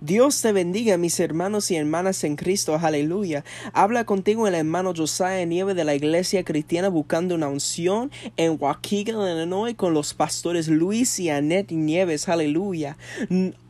Dios 0.00 0.40
te 0.40 0.52
bendiga, 0.52 0.96
mis 0.96 1.18
hermanos 1.18 1.70
y 1.72 1.76
hermanas 1.76 2.22
en 2.22 2.36
Cristo, 2.36 2.78
aleluya. 2.80 3.44
Habla 3.72 4.04
contigo 4.04 4.46
el 4.46 4.54
hermano 4.54 4.92
Josiah 4.96 5.44
Nieve 5.46 5.74
de 5.74 5.84
la 5.84 5.96
Iglesia 5.96 6.44
Cristiana 6.44 6.88
buscando 6.88 7.34
una 7.34 7.48
unción 7.48 8.12
en 8.36 8.56
Waukegan, 8.60 9.16
Illinois, 9.20 9.74
con 9.74 9.92
los 9.92 10.14
pastores 10.14 10.68
Luis 10.68 11.18
y 11.18 11.28
Annette 11.28 11.72
Nieves, 11.72 12.28
aleluya. 12.28 12.96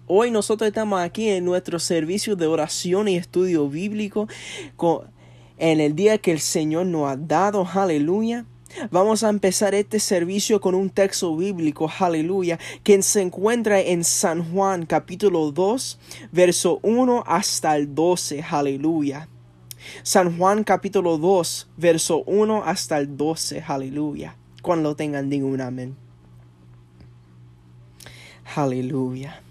Hoy 0.06 0.30
nosotros 0.30 0.68
estamos 0.68 1.00
aquí 1.00 1.28
en 1.28 1.46
nuestro 1.46 1.78
servicio 1.78 2.36
de 2.36 2.46
oración 2.46 3.08
y 3.08 3.16
estudio 3.16 3.68
bíblico 3.68 4.28
en 5.56 5.80
el 5.80 5.94
día 5.94 6.18
que 6.18 6.32
el 6.32 6.40
Señor 6.40 6.86
nos 6.86 7.10
ha 7.10 7.16
dado, 7.16 7.66
aleluya. 7.66 8.44
Vamos 8.90 9.24
a 9.24 9.30
empezar 9.30 9.74
este 9.74 9.98
servicio 9.98 10.60
con 10.60 10.74
un 10.74 10.90
texto 10.90 11.36
bíblico, 11.36 11.90
aleluya, 11.98 12.58
que 12.84 13.02
se 13.02 13.20
encuentra 13.20 13.80
en 13.80 14.04
San 14.04 14.52
Juan 14.52 14.86
capítulo 14.86 15.50
2, 15.50 15.98
verso 16.30 16.78
1 16.82 17.24
hasta 17.26 17.76
el 17.76 17.94
12, 17.94 18.44
aleluya. 18.48 19.28
San 20.02 20.36
Juan 20.38 20.62
capítulo 20.62 21.18
2, 21.18 21.68
verso 21.76 22.22
1 22.26 22.62
hasta 22.64 22.98
el 22.98 23.16
12, 23.16 23.64
aleluya. 23.66 24.36
Cuando 24.62 24.94
tengan, 24.94 25.30
digan 25.30 25.48
un 25.48 25.60
amén. 25.60 25.96
Aleluya. 28.54 29.42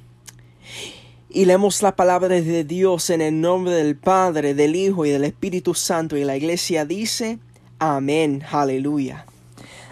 Y 1.30 1.46
leemos 1.46 1.82
la 1.82 1.96
palabra 1.96 2.30
de 2.30 2.64
Dios 2.64 3.10
en 3.10 3.22
el 3.22 3.40
nombre 3.40 3.74
del 3.74 3.96
Padre, 3.96 4.54
del 4.54 4.76
Hijo 4.76 5.06
y 5.06 5.10
del 5.10 5.26
Espíritu 5.26 5.74
Santo. 5.74 6.18
Y 6.18 6.24
la 6.24 6.38
iglesia 6.38 6.86
dice, 6.86 7.40
Amén, 7.82 8.44
aleluya. 8.52 9.26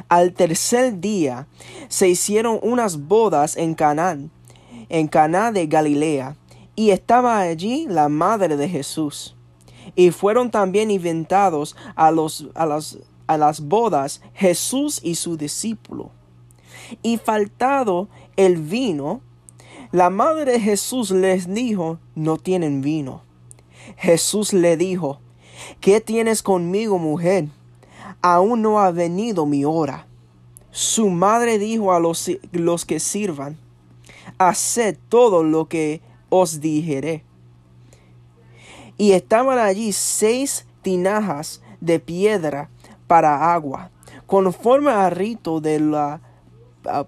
Al 0.10 0.34
tercer 0.34 1.00
día 1.00 1.48
se 1.88 2.10
hicieron 2.10 2.60
unas 2.62 3.08
bodas 3.08 3.56
en 3.56 3.76
Canaán, 3.76 4.30
en 4.90 5.08
Caná 5.08 5.54
de 5.54 5.68
Galilea, 5.68 6.36
y 6.76 6.90
estaba 6.90 7.40
allí 7.40 7.88
la 7.88 8.10
madre 8.10 8.58
de 8.58 8.68
Jesús. 8.68 9.38
Y 9.96 10.12
fueron 10.12 10.52
también 10.52 10.92
inventados 10.92 11.78
a, 11.96 12.12
los, 12.12 12.50
a, 12.56 12.66
las, 12.66 12.98
a 13.26 13.38
las 13.38 13.62
bodas 13.62 14.22
Jesús 14.34 15.00
y 15.02 15.16
su 15.16 15.38
discípulo. 15.38 16.12
Y 17.02 17.18
faltado 17.18 18.10
el 18.36 18.58
vino, 18.58 19.22
la 19.94 20.10
madre 20.10 20.52
de 20.52 20.60
Jesús 20.60 21.12
les 21.12 21.54
dijo, 21.54 22.00
no 22.16 22.36
tienen 22.36 22.82
vino. 22.82 23.22
Jesús 23.96 24.52
le 24.52 24.76
dijo, 24.76 25.22
¿qué 25.80 26.02
tienes 26.02 26.44
conmigo, 26.44 27.00
mujer? 27.00 27.48
Aún 28.22 28.62
no 28.62 28.80
ha 28.80 28.92
venido 28.92 29.46
mi 29.46 29.66
hora. 29.66 30.06
Su 30.72 31.10
madre 31.10 31.58
dijo 31.58 31.94
a 31.94 32.00
los, 32.00 32.30
los 32.52 32.86
que 32.86 33.00
sirvan, 33.00 33.58
haced 34.38 34.98
todo 35.10 35.44
lo 35.44 35.68
que 35.68 36.02
os 36.30 36.60
dijere. 36.60 37.24
Y 38.98 39.12
estaban 39.12 39.60
allí 39.60 39.92
seis 39.94 40.66
tinajas 40.82 41.62
de 41.82 42.00
piedra 42.00 42.70
para 43.08 43.54
agua, 43.54 43.92
conforme 44.26 44.92
al 44.92 45.12
rito 45.12 45.62
de 45.62 45.80
la 45.80 46.22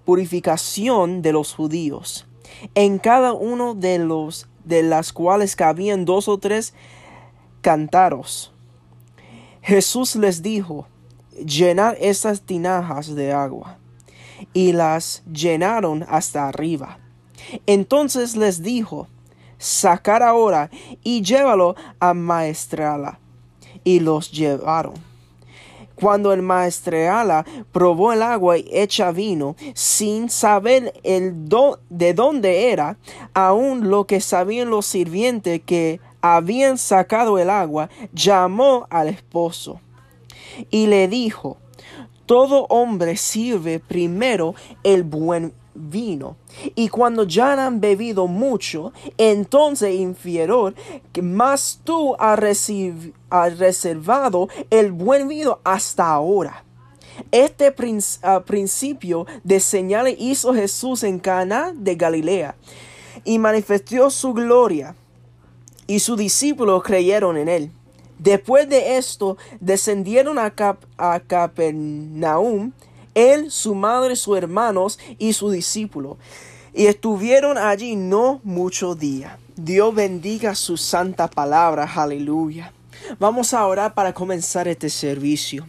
purificación 0.05 1.21
de 1.21 1.33
los 1.33 1.53
judíos. 1.53 2.27
En 2.75 2.99
cada 2.99 3.33
uno 3.33 3.73
de 3.73 3.99
los 3.99 4.47
de 4.65 4.83
las 4.83 5.13
cuales 5.13 5.55
cabían 5.55 6.05
dos 6.05 6.27
o 6.27 6.37
tres 6.37 6.73
cantaros. 7.61 8.53
Jesús 9.61 10.15
les 10.15 10.41
dijo, 10.41 10.87
llenar 11.45 11.97
esas 11.99 12.41
tinajas 12.41 13.15
de 13.15 13.33
agua. 13.33 13.77
Y 14.53 14.71
las 14.71 15.23
llenaron 15.31 16.05
hasta 16.07 16.47
arriba. 16.47 16.99
Entonces 17.65 18.35
les 18.35 18.61
dijo, 18.61 19.07
sacar 19.57 20.23
ahora 20.23 20.69
y 21.03 21.21
llévalo 21.21 21.75
a 21.99 22.13
Maestrala. 22.13 23.19
Y 23.83 23.99
los 23.99 24.31
llevaron. 24.31 24.93
Cuando 25.95 26.31
el 26.31 26.41
maestreala 26.41 27.45
probó 27.73 28.13
el 28.13 28.21
agua 28.21 28.57
y 28.57 28.65
echa 28.71 29.11
vino, 29.11 29.57
sin 29.73 30.29
saber 30.29 30.93
el 31.03 31.49
do 31.49 31.79
de 31.89 32.13
dónde 32.13 32.71
era, 32.71 32.97
aun 33.33 33.89
lo 33.89 34.07
que 34.07 34.21
sabían 34.21 34.69
los 34.69 34.85
sirvientes 34.85 35.61
que 35.65 35.99
habían 36.21 36.77
sacado 36.77 37.37
el 37.37 37.49
agua, 37.49 37.89
llamó 38.13 38.87
al 38.89 39.09
esposo 39.09 39.81
y 40.69 40.87
le 40.87 41.07
dijo, 41.07 41.57
todo 42.25 42.65
hombre 42.69 43.17
sirve 43.17 43.79
primero 43.79 44.55
el 44.83 45.03
buen 45.03 45.53
vino. 45.73 46.35
Y 46.75 46.89
cuando 46.89 47.23
ya 47.23 47.65
han 47.65 47.79
bebido 47.79 48.27
mucho, 48.27 48.91
entonces 49.17 49.95
inferior, 49.95 50.75
más 51.21 51.81
tú 51.83 52.15
has, 52.19 52.39
reservado 53.57 54.49
el 54.69 54.91
buen 54.91 55.27
vino 55.27 55.59
hasta 55.63 56.07
ahora. 56.07 56.63
Este 57.31 57.73
ah, 58.21 58.43
principio 58.45 59.25
de 59.43 59.59
señales 59.59 60.15
hizo 60.19 60.53
Jesús 60.53 61.03
en 61.03 61.19
Cana 61.19 61.73
de 61.75 61.95
Galilea 61.95 62.55
y 63.25 63.39
manifestó 63.39 64.09
su 64.09 64.33
gloria, 64.33 64.95
y 65.87 65.99
sus 65.99 66.17
discípulos 66.17 66.83
creyeron 66.83 67.35
en 67.35 67.49
él. 67.49 67.71
Después 68.19 68.69
de 68.69 68.97
esto, 68.97 69.37
descendieron 69.61 70.37
a, 70.37 70.53
Capernaum, 71.25 72.73
él, 73.15 73.49
su 73.49 73.73
madre, 73.73 74.15
sus 74.15 74.37
hermanos 74.37 74.99
y 75.17 75.33
su 75.33 75.49
discípulo. 75.49 76.17
Y 76.73 76.85
estuvieron 76.85 77.57
allí 77.57 77.95
no 77.95 78.41
mucho 78.43 78.93
día. 78.93 79.39
Dios 79.55 79.95
bendiga 79.95 80.53
su 80.53 80.77
santa 80.77 81.29
palabra. 81.29 81.89
Aleluya. 81.95 82.73
Vamos 83.19 83.53
a 83.53 83.65
orar 83.65 83.93
para 83.93 84.13
comenzar 84.13 84.67
este 84.67 84.89
servicio. 84.89 85.65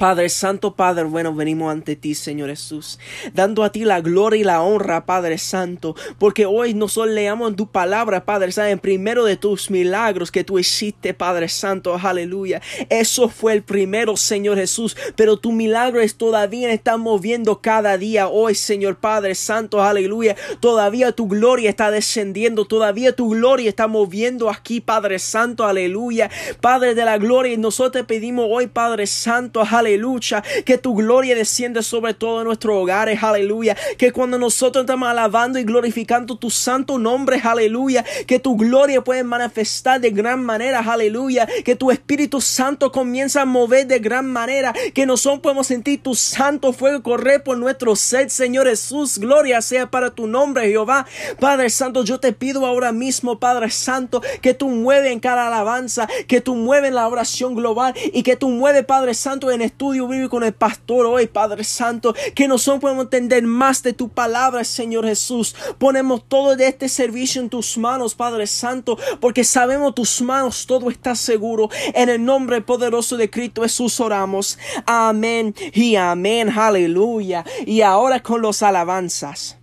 Padre 0.00 0.30
Santo, 0.30 0.76
Padre 0.76 1.04
bueno, 1.04 1.34
venimos 1.34 1.70
ante 1.70 1.94
ti, 1.94 2.14
Señor 2.14 2.48
Jesús, 2.48 2.98
dando 3.34 3.64
a 3.64 3.70
ti 3.70 3.84
la 3.84 4.00
gloria 4.00 4.40
y 4.40 4.44
la 4.44 4.62
honra, 4.62 5.04
Padre 5.04 5.36
Santo, 5.36 5.94
porque 6.18 6.46
hoy 6.46 6.72
nosotros 6.72 7.14
leamos 7.14 7.50
en 7.50 7.56
tu 7.56 7.66
palabra, 7.66 8.24
Padre 8.24 8.50
Santo, 8.50 8.70
en 8.70 8.78
primero 8.78 9.26
de 9.26 9.36
tus 9.36 9.70
milagros 9.70 10.30
que 10.30 10.42
tú 10.42 10.58
hiciste, 10.58 11.12
Padre 11.12 11.50
Santo, 11.50 11.94
aleluya. 12.02 12.62
Eso 12.88 13.28
fue 13.28 13.52
el 13.52 13.62
primero, 13.62 14.16
Señor 14.16 14.56
Jesús, 14.56 14.96
pero 15.16 15.36
tu 15.36 15.52
milagro 15.52 16.00
es 16.00 16.14
todavía 16.14 16.72
está 16.72 16.96
moviendo 16.96 17.60
cada 17.60 17.98
día 17.98 18.26
hoy, 18.26 18.54
Señor 18.54 18.96
Padre 18.96 19.34
Santo, 19.34 19.82
aleluya. 19.82 20.34
Todavía 20.60 21.12
tu 21.12 21.28
gloria 21.28 21.68
está 21.68 21.90
descendiendo, 21.90 22.64
todavía 22.64 23.14
tu 23.14 23.28
gloria 23.28 23.68
está 23.68 23.86
moviendo 23.86 24.48
aquí, 24.48 24.80
Padre 24.80 25.18
Santo, 25.18 25.66
aleluya. 25.66 26.30
Padre 26.62 26.94
de 26.94 27.04
la 27.04 27.18
gloria, 27.18 27.52
y 27.52 27.58
nosotros 27.58 27.92
te 27.92 28.04
pedimos 28.04 28.46
hoy, 28.48 28.66
Padre 28.66 29.06
Santo, 29.06 29.60
aleluya 29.60 29.89
aleluya. 29.90 30.42
Que 30.64 30.78
tu 30.78 30.94
gloria 30.94 31.34
desciende 31.34 31.82
sobre 31.82 32.14
todo 32.14 32.44
nuestros 32.44 32.76
hogares, 32.76 33.22
aleluya. 33.22 33.76
Que 33.98 34.12
cuando 34.12 34.38
nosotros 34.38 34.84
estamos 34.84 35.08
alabando 35.08 35.58
y 35.58 35.64
glorificando 35.64 36.36
tu 36.36 36.50
santo 36.50 36.98
nombre, 36.98 37.40
aleluya. 37.42 38.04
Que 38.26 38.38
tu 38.38 38.56
gloria 38.56 39.02
puede 39.02 39.24
manifestar 39.24 40.00
de 40.00 40.10
gran 40.10 40.42
manera, 40.44 40.80
aleluya. 40.80 41.46
Que 41.64 41.76
tu 41.76 41.90
Espíritu 41.90 42.40
Santo 42.40 42.92
comienza 42.92 43.42
a 43.42 43.44
mover 43.44 43.86
de 43.86 43.98
gran 43.98 44.26
manera. 44.26 44.72
Que 44.94 45.06
nosotros 45.06 45.40
podemos 45.40 45.66
sentir 45.66 46.02
tu 46.02 46.14
santo 46.14 46.72
fuego 46.72 47.02
correr 47.02 47.42
por 47.42 47.58
nuestro 47.58 47.96
ser, 47.96 48.30
Señor 48.30 48.68
Jesús. 48.68 49.18
Gloria 49.18 49.60
sea 49.62 49.90
para 49.90 50.10
tu 50.10 50.26
nombre, 50.26 50.68
Jehová. 50.68 51.06
Padre 51.38 51.70
Santo, 51.70 52.04
yo 52.04 52.20
te 52.20 52.32
pido 52.32 52.66
ahora 52.66 52.92
mismo, 52.92 53.38
Padre 53.38 53.70
Santo, 53.70 54.22
que 54.40 54.54
tú 54.54 54.68
mueves 54.68 55.12
en 55.12 55.20
cada 55.20 55.48
alabanza, 55.48 56.08
que 56.28 56.40
tú 56.40 56.54
mueves 56.54 56.88
en 56.88 56.94
la 56.94 57.08
oración 57.08 57.54
global 57.54 57.94
y 58.12 58.22
que 58.22 58.36
tú 58.36 58.48
mueves, 58.50 58.84
Padre 58.84 59.14
Santo, 59.14 59.50
en 59.50 59.62
este 59.62 59.79
estudio 59.80 60.06
bíblico 60.08 60.28
con 60.28 60.44
el 60.44 60.52
pastor 60.52 61.06
hoy, 61.06 61.26
Padre 61.26 61.64
Santo, 61.64 62.14
que 62.34 62.46
nosotros 62.46 62.82
podemos 62.82 63.04
entender 63.04 63.42
más 63.44 63.82
de 63.82 63.94
tu 63.94 64.10
palabra, 64.10 64.62
Señor 64.62 65.06
Jesús. 65.06 65.56
Ponemos 65.78 66.22
todo 66.28 66.54
de 66.54 66.66
este 66.66 66.86
servicio 66.86 67.40
en 67.40 67.48
tus 67.48 67.78
manos, 67.78 68.14
Padre 68.14 68.46
Santo, 68.46 68.98
porque 69.22 69.42
sabemos 69.42 69.94
tus 69.94 70.20
manos 70.20 70.66
todo 70.66 70.90
está 70.90 71.14
seguro. 71.14 71.70
En 71.94 72.10
el 72.10 72.22
nombre 72.22 72.60
poderoso 72.60 73.16
de 73.16 73.30
Cristo 73.30 73.62
Jesús 73.62 73.98
oramos. 74.00 74.58
Amén 74.84 75.54
y 75.72 75.96
amén. 75.96 76.50
Aleluya. 76.50 77.42
Y 77.64 77.80
ahora 77.80 78.22
con 78.22 78.42
los 78.42 78.62
alabanzas. 78.62 79.56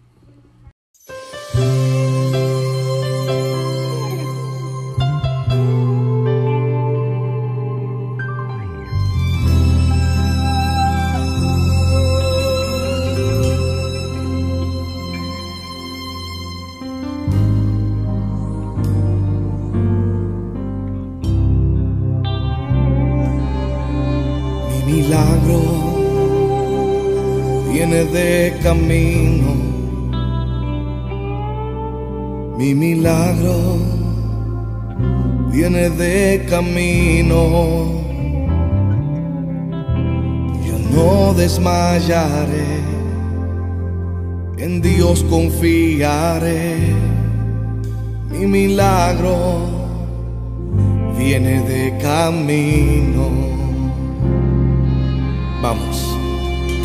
De 27.85 28.57
camino. 28.63 29.53
Mi 32.57 32.73
milagro 32.73 33.77
viene 35.51 35.89
de 35.91 36.45
camino. 36.49 37.85
Yo 40.65 40.79
no 40.91 41.33
desmayaré, 41.35 42.81
en 44.57 44.81
Dios 44.81 45.23
confiaré. 45.29 46.77
Mi 48.31 48.47
milagro 48.47 49.35
viene 51.15 51.61
de 51.61 51.95
camino. 52.01 53.29
Vamos, 55.61 56.16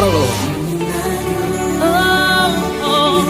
decláralo. 0.00 0.24
Oh, 1.82 2.48
oh. 2.84 3.22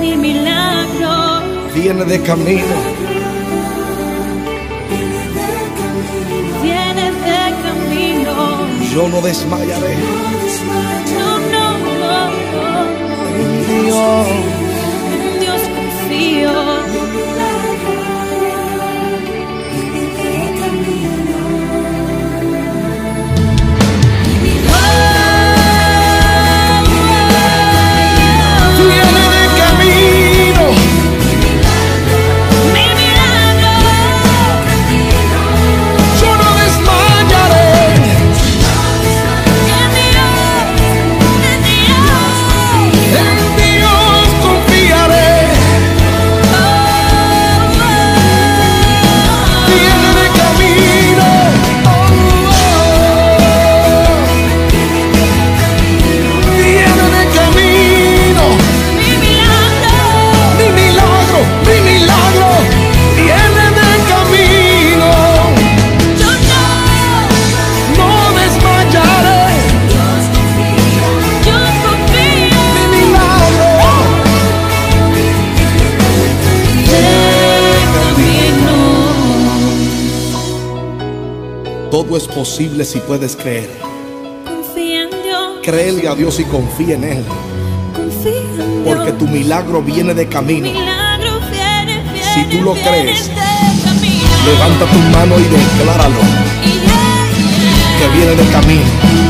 Mi 0.00 0.16
milagro 0.16 1.42
Viene 1.74 2.04
de 2.04 2.20
camino. 2.22 2.76
viene 6.62 7.10
de 7.10 7.54
camino. 7.64 8.34
Yo 8.92 9.08
no 9.08 9.20
desmayaré. 9.20 9.96
No, 11.18 11.38
no, 11.38 11.78
no, 11.78 12.30
no. 12.52 12.72
Dios. 13.82 14.53
Posible 82.44 82.84
si 82.84 82.98
puedes 82.98 83.36
creer. 83.36 83.70
Confía 84.44 85.04
en 85.04 85.22
Dios, 85.22 85.60
Créele 85.62 86.06
a 86.06 86.14
Dios 86.14 86.38
y 86.40 86.44
confía 86.44 86.94
en 86.96 87.04
Él. 87.04 87.24
confía 87.96 88.38
en 88.38 88.56
Dios. 88.56 88.68
Porque 88.84 89.12
tu 89.12 89.26
milagro 89.26 89.80
viene 89.80 90.12
de 90.12 90.28
camino. 90.28 90.70
milagro 90.70 91.40
viene, 91.50 92.02
viene, 92.12 92.34
Si 92.34 92.44
tú 92.50 92.62
lo 92.62 92.74
crees. 92.74 93.30
Levanta 94.44 94.84
tu 94.92 94.98
mano 95.16 95.40
y 95.40 95.44
decláralo. 95.44 96.20
Y. 96.66 97.98
Que 97.98 98.08
viene 98.14 98.34
de 98.36 98.52
camino. 98.52 99.23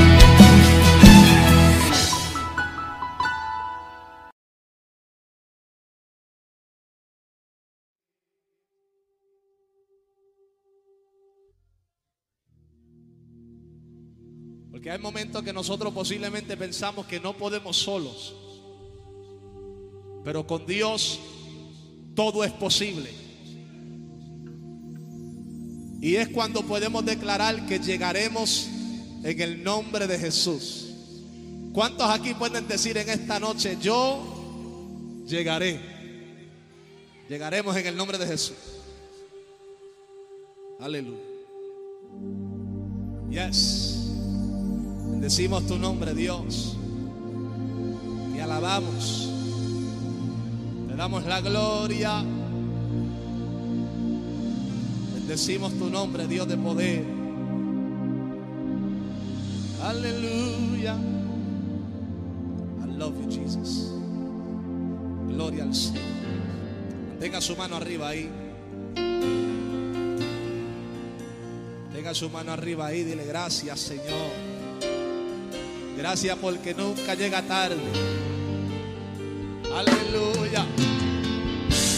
Que 15.44 15.52
nosotros 15.52 15.92
posiblemente 15.92 16.56
pensamos 16.56 17.06
que 17.06 17.20
no 17.20 17.36
podemos 17.36 17.76
solos. 17.76 18.34
Pero 20.24 20.46
con 20.46 20.66
Dios 20.66 21.20
todo 22.14 22.44
es 22.44 22.52
posible. 22.52 23.10
Y 26.00 26.16
es 26.16 26.28
cuando 26.28 26.62
podemos 26.62 27.04
declarar 27.04 27.66
que 27.66 27.78
llegaremos 27.78 28.68
en 29.22 29.40
el 29.40 29.62
nombre 29.62 30.06
de 30.06 30.18
Jesús. 30.18 30.90
¿Cuántos 31.72 32.08
aquí 32.08 32.34
pueden 32.34 32.68
decir 32.68 32.96
en 32.98 33.08
esta 33.08 33.40
noche, 33.40 33.76
yo 33.80 35.24
llegaré? 35.26 35.80
Llegaremos 37.28 37.76
en 37.76 37.86
el 37.86 37.96
nombre 37.96 38.18
de 38.18 38.26
Jesús. 38.26 38.56
Aleluya. 40.78 41.18
Yes. 43.30 43.93
Bendecimos 45.24 45.66
tu 45.66 45.78
nombre, 45.78 46.12
Dios. 46.12 46.76
Te 48.34 48.42
alabamos. 48.42 49.30
Te 50.86 50.94
damos 50.96 51.24
la 51.24 51.40
gloria. 51.40 52.22
Bendecimos 55.14 55.72
tu 55.78 55.88
nombre, 55.88 56.26
Dios 56.28 56.46
de 56.46 56.58
poder. 56.58 57.06
Aleluya. 59.82 60.94
I 62.82 62.90
love 62.94 63.18
you, 63.18 63.30
Jesus. 63.30 63.92
Gloria 65.28 65.62
al 65.62 65.74
Señor. 65.74 66.02
Tenga 67.18 67.40
su 67.40 67.56
mano 67.56 67.76
arriba 67.76 68.08
ahí. 68.10 68.28
Tenga 71.94 72.12
su 72.12 72.28
mano 72.28 72.52
arriba 72.52 72.88
ahí. 72.88 73.04
Dile 73.04 73.24
gracias, 73.24 73.80
Señor. 73.80 74.53
Gracias 75.96 76.36
porque 76.38 76.74
nunca 76.74 77.14
llega 77.14 77.42
tarde. 77.42 77.76
Aleluya. 79.74 80.66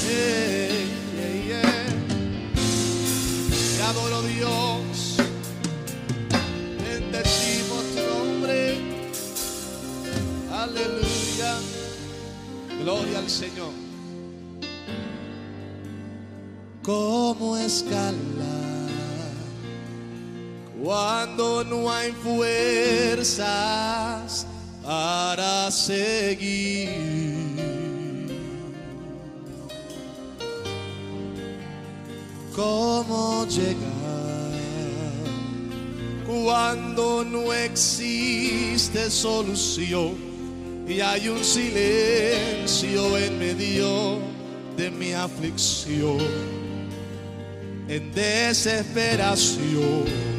Yeah, 0.07 1.45
yeah. 1.47 1.63
Te 3.77 3.83
adoro 3.83 4.23
Dios. 4.23 5.17
Bendecimos 6.83 7.85
tu 7.95 8.03
nombre. 8.15 8.79
Aleluya. 10.53 11.59
Gloria 12.83 13.19
al 13.19 13.31
Señor. 13.31 13.73
Como 16.83 17.57
escalar 17.57 18.46
cuando 20.87 21.65
no 21.65 21.91
hay 21.91 22.13
fuerzas 22.13 22.47
para 24.85 25.69
seguir. 25.73 26.89
¿Cómo 32.55 33.45
llegar 33.49 33.75
cuando 36.25 37.25
no 37.25 37.53
existe 37.53 39.11
solución 39.11 40.15
y 40.87 41.01
hay 41.01 41.29
un 41.29 41.43
silencio 41.43 43.19
en 43.19 43.41
medio 43.41 44.19
de 44.77 44.93
mi 44.93 45.15
aflicción? 45.15 46.19
En 47.89 48.13
desesperación. 48.13 50.36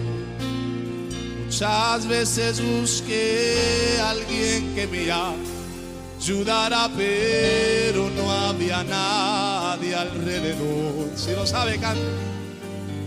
Muchas 1.60 2.06
veces 2.06 2.62
busqué 2.62 3.98
a 4.00 4.12
alguien 4.12 4.76
que 4.76 4.86
me 4.86 5.12
ayudara, 5.12 6.88
pero 6.96 8.12
no 8.12 8.32
había 8.32 8.84
nadie 8.84 9.96
alrededor. 9.96 11.10
Si 11.16 11.32
lo 11.32 11.48
sabe, 11.48 11.80
cante. 11.80 12.04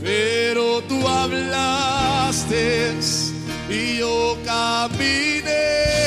Pero 0.03 0.83
tú 0.89 1.07
hablaste 1.07 2.95
y 3.69 3.99
yo 3.99 4.37
caminé. 4.45 6.00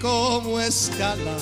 Como 0.00 0.60
escalar 0.60 1.40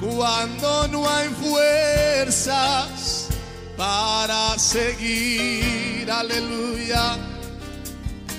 cuando 0.00 0.88
no 0.88 1.08
hay 1.08 1.28
fuerzas 1.28 3.28
para 3.76 4.58
seguir. 4.58 6.10
Aleluya. 6.10 7.16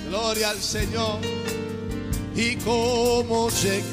Gloria 0.07 0.51
al 0.51 0.61
Señor. 0.61 1.19
Y 2.35 2.55
cómo 2.57 3.49
llegar 3.49 3.85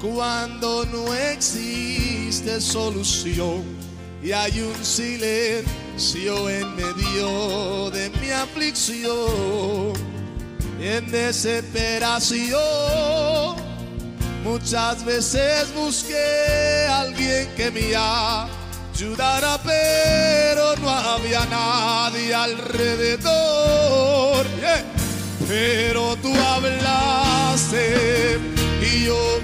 cuando 0.00 0.84
no 0.86 1.14
existe 1.14 2.60
solución 2.60 3.62
y 4.22 4.32
hay 4.32 4.60
un 4.60 4.84
silencio 4.84 6.48
en 6.48 6.76
medio 6.76 7.90
de 7.90 8.10
mi 8.20 8.30
aflicción. 8.30 10.13
En 10.86 11.10
desesperación, 11.10 13.56
muchas 14.42 15.02
veces 15.02 15.72
busqué 15.74 16.86
a 16.90 17.00
alguien 17.00 17.48
que 17.56 17.70
me 17.70 17.96
ayudara, 17.96 19.58
pero 19.64 20.76
no 20.76 20.90
había 20.90 21.46
nadie 21.46 22.34
alrededor. 22.34 23.24
Pero 25.48 26.16
tú 26.16 26.34
hablaste 26.38 28.38
y 28.82 29.06
yo 29.06 29.40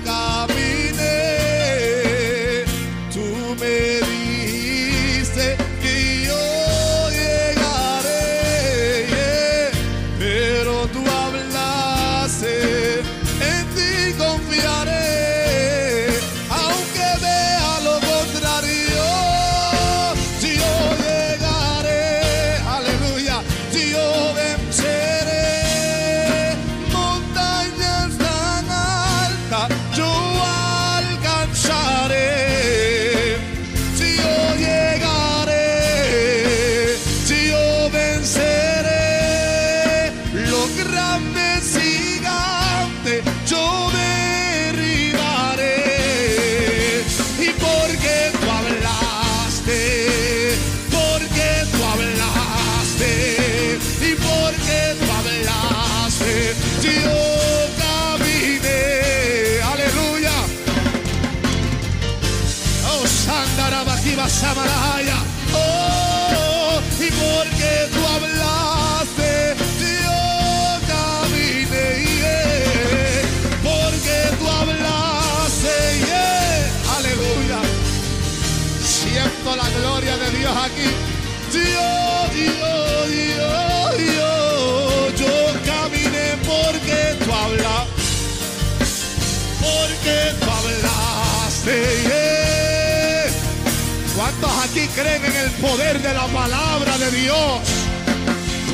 aquí 94.62 94.86
creen 94.88 95.24
en 95.24 95.36
el 95.36 95.50
poder 95.52 96.00
de 96.02 96.12
la 96.12 96.26
palabra 96.26 96.98
de 96.98 97.10
Dios? 97.10 97.60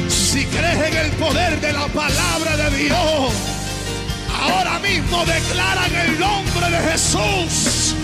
Si 0.09 0.45
crees 0.47 0.93
en 0.93 0.97
el 0.97 1.11
poder 1.13 1.61
de 1.61 1.73
la 1.73 1.87
palabra 1.89 2.57
de 2.57 2.77
Dios, 2.77 3.33
ahora 4.41 4.79
mismo 4.81 5.25
declara 5.25 5.87
en 5.87 5.97
el 5.97 6.21
nombre 6.21 6.71
de 6.71 6.91
Jesús 6.91 7.95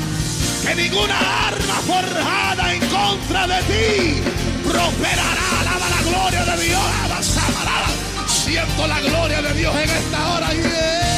que 0.64 0.74
ninguna 0.74 1.18
arma 1.48 1.74
forjada 1.86 2.72
en 2.72 2.80
contra 2.88 3.46
de 3.46 3.62
ti 3.62 4.22
prosperará. 4.62 5.60
Alaba 5.60 5.88
la 5.88 6.02
gloria 6.08 6.44
de 6.44 6.64
Dios. 6.64 6.80
Alaba. 7.60 8.28
Siento 8.28 8.86
la 8.86 9.00
gloria 9.00 9.42
de 9.42 9.54
Dios 9.54 9.74
en 9.74 9.90
esta 9.90 10.32
hora. 10.32 11.11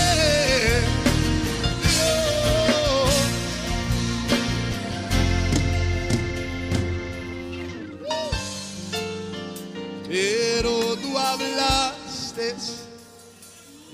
Tú 11.54 11.60
hablaste 11.60 12.54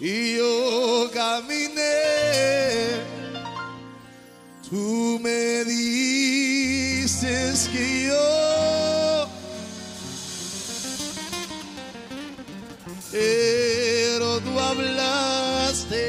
y 0.01 0.37
yo 0.37 1.11
caminé. 1.13 3.01
Tú 4.69 5.19
me 5.21 5.65
dices 5.65 7.69
que 7.73 8.07
yo 8.07 8.41
pero 13.11 14.41
tú 14.41 14.59
hablaste, 14.59 16.01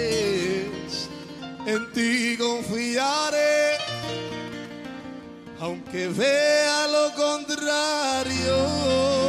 en 1.66 1.92
ti 1.94 2.38
confiaré, 2.38 3.78
aunque 5.60 6.08
vea 6.10 6.88
lo 6.88 7.12
contrario. 7.16 9.21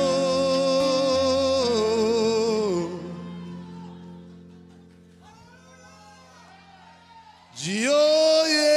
Yo 7.72 8.44
llegaré. 8.46 8.71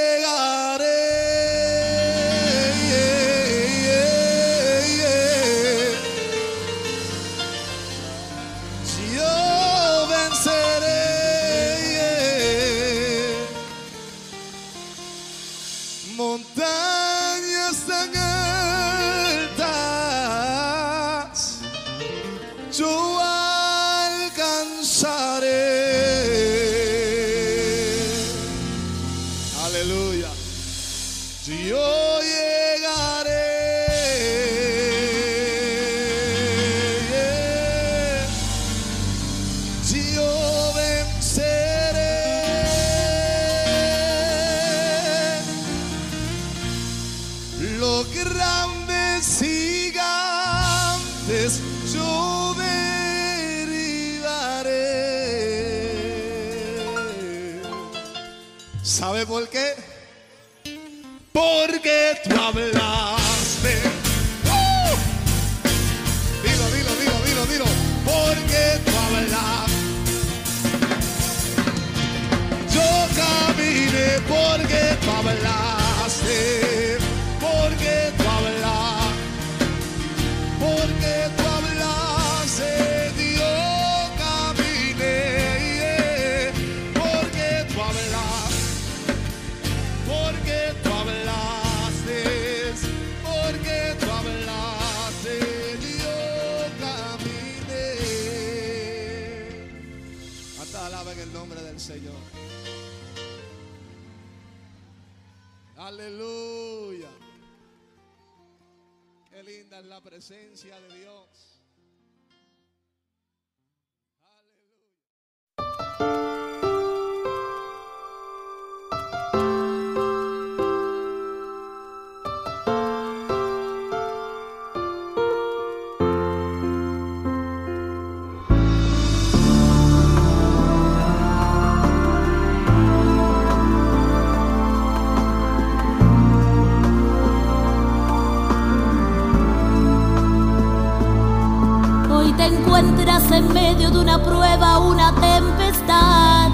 Una 144.80 145.14
tempestad. 145.16 146.52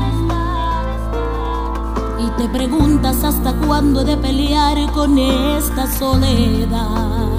Y 2.19 2.29
te 2.37 2.47
preguntas 2.49 3.23
hasta 3.23 3.53
cuándo 3.53 4.01
he 4.01 4.05
de 4.05 4.17
pelear 4.17 4.77
con 4.91 5.17
esta 5.17 5.87
soledad. 5.91 7.29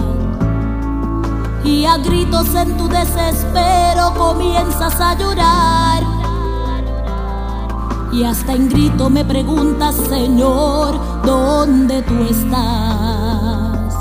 Y 1.64 1.84
a 1.84 1.96
gritos 1.98 2.54
en 2.54 2.76
tu 2.76 2.88
desespero 2.88 4.12
comienzas 4.16 5.00
a 5.00 5.14
llorar. 5.14 6.02
Y 8.12 8.24
hasta 8.24 8.52
en 8.52 8.68
grito 8.68 9.08
me 9.08 9.24
preguntas, 9.24 9.96
Señor, 10.08 11.00
¿dónde 11.24 12.02
tú 12.02 12.14
estás? 12.28 13.94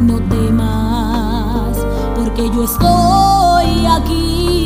No 0.00 0.20
temas, 0.28 1.76
porque 2.14 2.48
yo 2.54 2.64
estoy 2.64 3.86
aquí. 3.86 4.61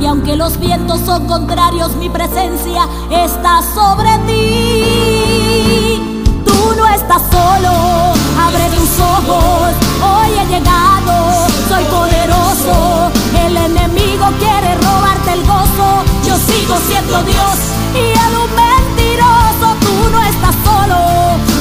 Y 0.00 0.06
aunque 0.06 0.34
los 0.34 0.58
vientos 0.58 1.00
son 1.04 1.26
contrarios, 1.26 1.94
mi 1.96 2.08
presencia 2.08 2.88
está 3.10 3.60
sobre 3.74 4.08
ti. 4.26 6.00
Tú 6.46 6.74
no 6.76 6.88
estás 6.88 7.20
solo, 7.30 8.14
abre 8.40 8.70
tus 8.70 8.98
ojos. 8.98 9.74
Hoy 10.02 10.30
he 10.38 10.46
llegado, 10.46 11.46
soy 11.68 11.84
poderoso. 11.84 13.10
El 13.46 13.56
enemigo 13.56 14.26
quiere 14.38 14.74
robarte 14.76 15.32
el 15.34 15.42
gozo. 15.46 16.02
Yo 16.26 16.34
sigo 16.36 16.76
siendo 16.88 17.22
Dios 17.24 17.58
y 17.94 17.98
él 17.98 18.34
un 18.42 18.50
mentiroso. 18.56 19.76
Tú 19.80 20.10
no 20.10 20.22
estás 20.22 20.56
solo, 20.64 20.96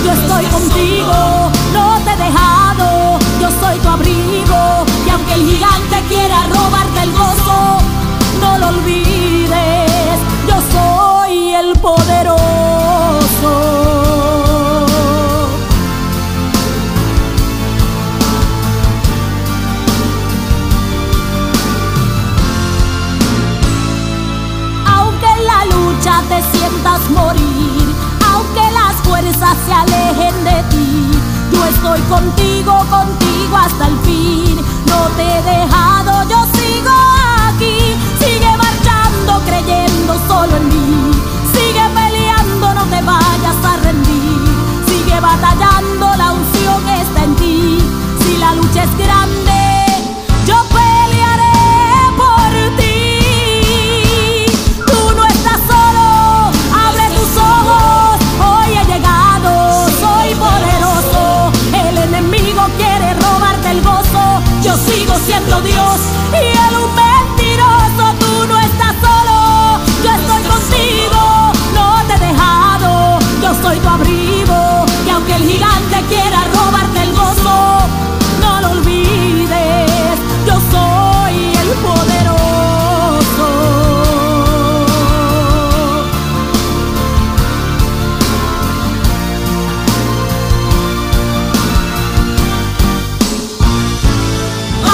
yo 0.05 0.11
estoy 0.13 0.45
contigo. 0.45 1.51
No 1.73 1.99
te 2.05 2.11
he 2.13 2.17
dejado, 2.17 3.19
yo 3.41 3.49
soy 3.59 3.77
tu 3.79 3.89
abrigo. 3.89 4.85
Y 5.05 5.09
aunque 5.09 5.33
el 5.33 5.45
gigante 5.45 6.03
quiera 6.07 6.43
robarte 6.47 7.03
el 7.03 7.11
gozo, 7.11 7.79
no 8.41 8.57
lo 8.57 8.67
olvides, 8.67 10.19
yo 10.47 10.55
soy 10.71 11.53
el 11.53 11.73
poderoso. 11.79 12.39
Aunque 24.85 25.25
en 25.25 25.45
la 25.45 25.65
lucha 25.65 26.21
te 26.29 26.41
sientas 26.57 27.09
morir, 27.09 27.95
aunque 28.31 28.71
las 28.71 28.95
fuerzas 29.03 29.57
se 29.65 29.73
alejen 29.73 30.43
de 30.43 30.63
ti, 30.69 31.11
yo 31.51 31.65
estoy 31.65 32.01
contigo, 32.01 32.85
contigo 32.89 33.57
hasta 33.57 33.87
el 33.87 33.97
fin, 33.99 34.55
no 34.87 35.07
te 35.17 35.23
he 35.23 35.41
dejado, 35.43 36.29
yo 36.29 36.45
sigo 36.53 37.18
creyendo 39.45 40.13
solo 40.27 40.55
en 40.57 40.67
mí. 40.67 41.11
Sigue 41.53 41.83
peleando, 41.93 42.73
no 42.73 42.83
te 42.85 43.01
vayas 43.01 43.59
a 43.63 43.77
rendir. 43.77 44.41
Sigue 44.87 45.19
batallando, 45.19 46.05
la 46.17 46.33
unción 46.33 46.87
está 47.01 47.23
en 47.23 47.35
ti. 47.35 47.79
Si 48.21 48.37
la 48.37 48.55
lucha 48.55 48.83
es 48.83 48.97
grande, 48.97 49.59
yo 50.45 50.57
pelearé 50.77 51.57
por 52.17 52.51
ti. 52.79 54.45
Tú 54.85 55.15
no 55.15 55.25
estás 55.25 55.59
solo, 55.73 56.05
abre 56.87 57.05
tus 57.17 57.31
ojos. 57.37 58.19
Hoy 58.49 58.69
he 58.77 58.85
llegado, 58.85 59.51
soy 60.03 60.35
poderoso. 60.35 61.51
El 61.87 61.97
enemigo 61.97 62.61
quiere 62.77 63.13
robarte 63.13 63.71
el 63.71 63.81
gozo. 63.81 64.41
Yo 64.63 64.75
sigo 64.75 65.15
siendo 65.25 65.61
Dios 65.61 66.18
soy 73.69 73.79
tu 73.79 73.87
abrigo. 73.87 74.85
Y 75.05 75.09
aunque 75.09 75.35
el 75.35 75.43
gigante 75.43 75.97
quiera 76.09 76.43
robarte 76.55 77.03
el 77.03 77.11
gozo, 77.11 77.87
no 78.41 78.61
lo 78.61 78.69
olvides. 78.71 80.17
Yo 80.47 80.55
soy 80.73 81.35
el 81.63 81.69
poderoso. 81.85 83.47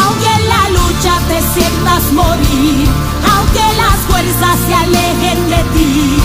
Aunque 0.01 0.29
en 0.39 0.49
la 0.53 0.63
lucha 0.77 1.13
te 1.29 1.39
sientas 1.53 2.03
morir, 2.11 2.87
aunque 3.35 3.65
las 3.83 3.97
fuerzas 4.09 4.57
se 4.67 4.73
alejen 4.75 5.49
de 5.49 5.61
ti, 5.73 6.24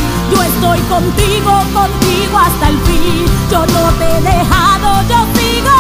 estoy 0.61 0.81
contigo, 0.81 1.53
contigo 1.73 2.39
hasta 2.39 2.69
el 2.69 2.79
fin. 2.81 3.25
Yo 3.51 3.61
no 3.61 3.91
te 3.99 4.05
he 4.05 4.21
dejado, 4.21 5.03
yo 5.09 5.19
sigo 5.35 5.75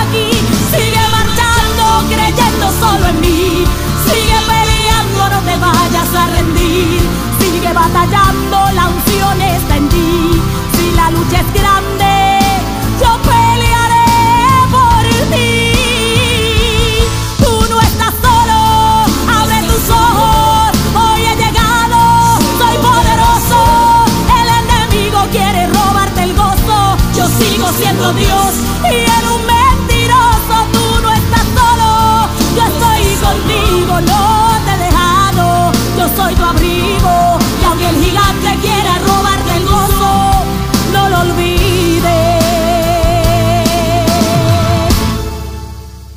aquí. 0.00 0.30
Sigue 0.72 1.02
marchando, 1.10 1.84
creyendo 2.08 2.66
solo 2.80 3.06
en 3.08 3.20
mí. 3.20 3.64
Sigue 4.06 4.38
peleando, 4.48 5.28
no 5.28 5.40
te 5.42 5.56
vayas 5.58 6.14
a 6.14 6.26
rendir. 6.28 7.00
Sigue 7.40 7.72
batallando, 7.74 8.70
la 8.74 8.88
unción 8.88 9.42
está 9.42 9.76
en 9.76 9.88
ti. 9.90 10.42
Si 10.76 10.96
la 10.96 11.10
lucha 11.10 11.40
es 11.40 11.52
grande, 11.52 12.38
yo 13.00 13.10
pelearé 13.28 14.06
por 14.70 15.36
ti. 15.36 15.71
Siendo 27.82 28.12
Dios 28.12 28.52
y 28.84 28.94
él 28.94 29.24
un 29.34 29.42
mentiroso. 29.46 30.54
Tú 30.72 31.02
no 31.02 31.10
estás 31.10 31.46
solo, 31.58 32.28
yo 32.56 32.62
estoy 32.72 33.02
contigo, 33.26 34.00
no 34.00 34.24
te 34.64 34.72
he 34.72 34.78
dejado. 34.86 35.72
Yo 35.98 36.06
soy 36.16 36.34
tu 36.34 36.44
abrigo 36.44 37.38
y 37.60 37.64
aunque 37.64 37.88
el 37.88 37.96
gigante 38.04 38.58
quiera 38.60 38.98
robarte 39.06 39.56
el 39.56 39.64
gozo, 39.64 40.12
no 40.92 41.08
lo 41.08 41.20
olvides. 41.20 42.02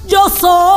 Yo 0.08 0.30
soy 0.30 0.75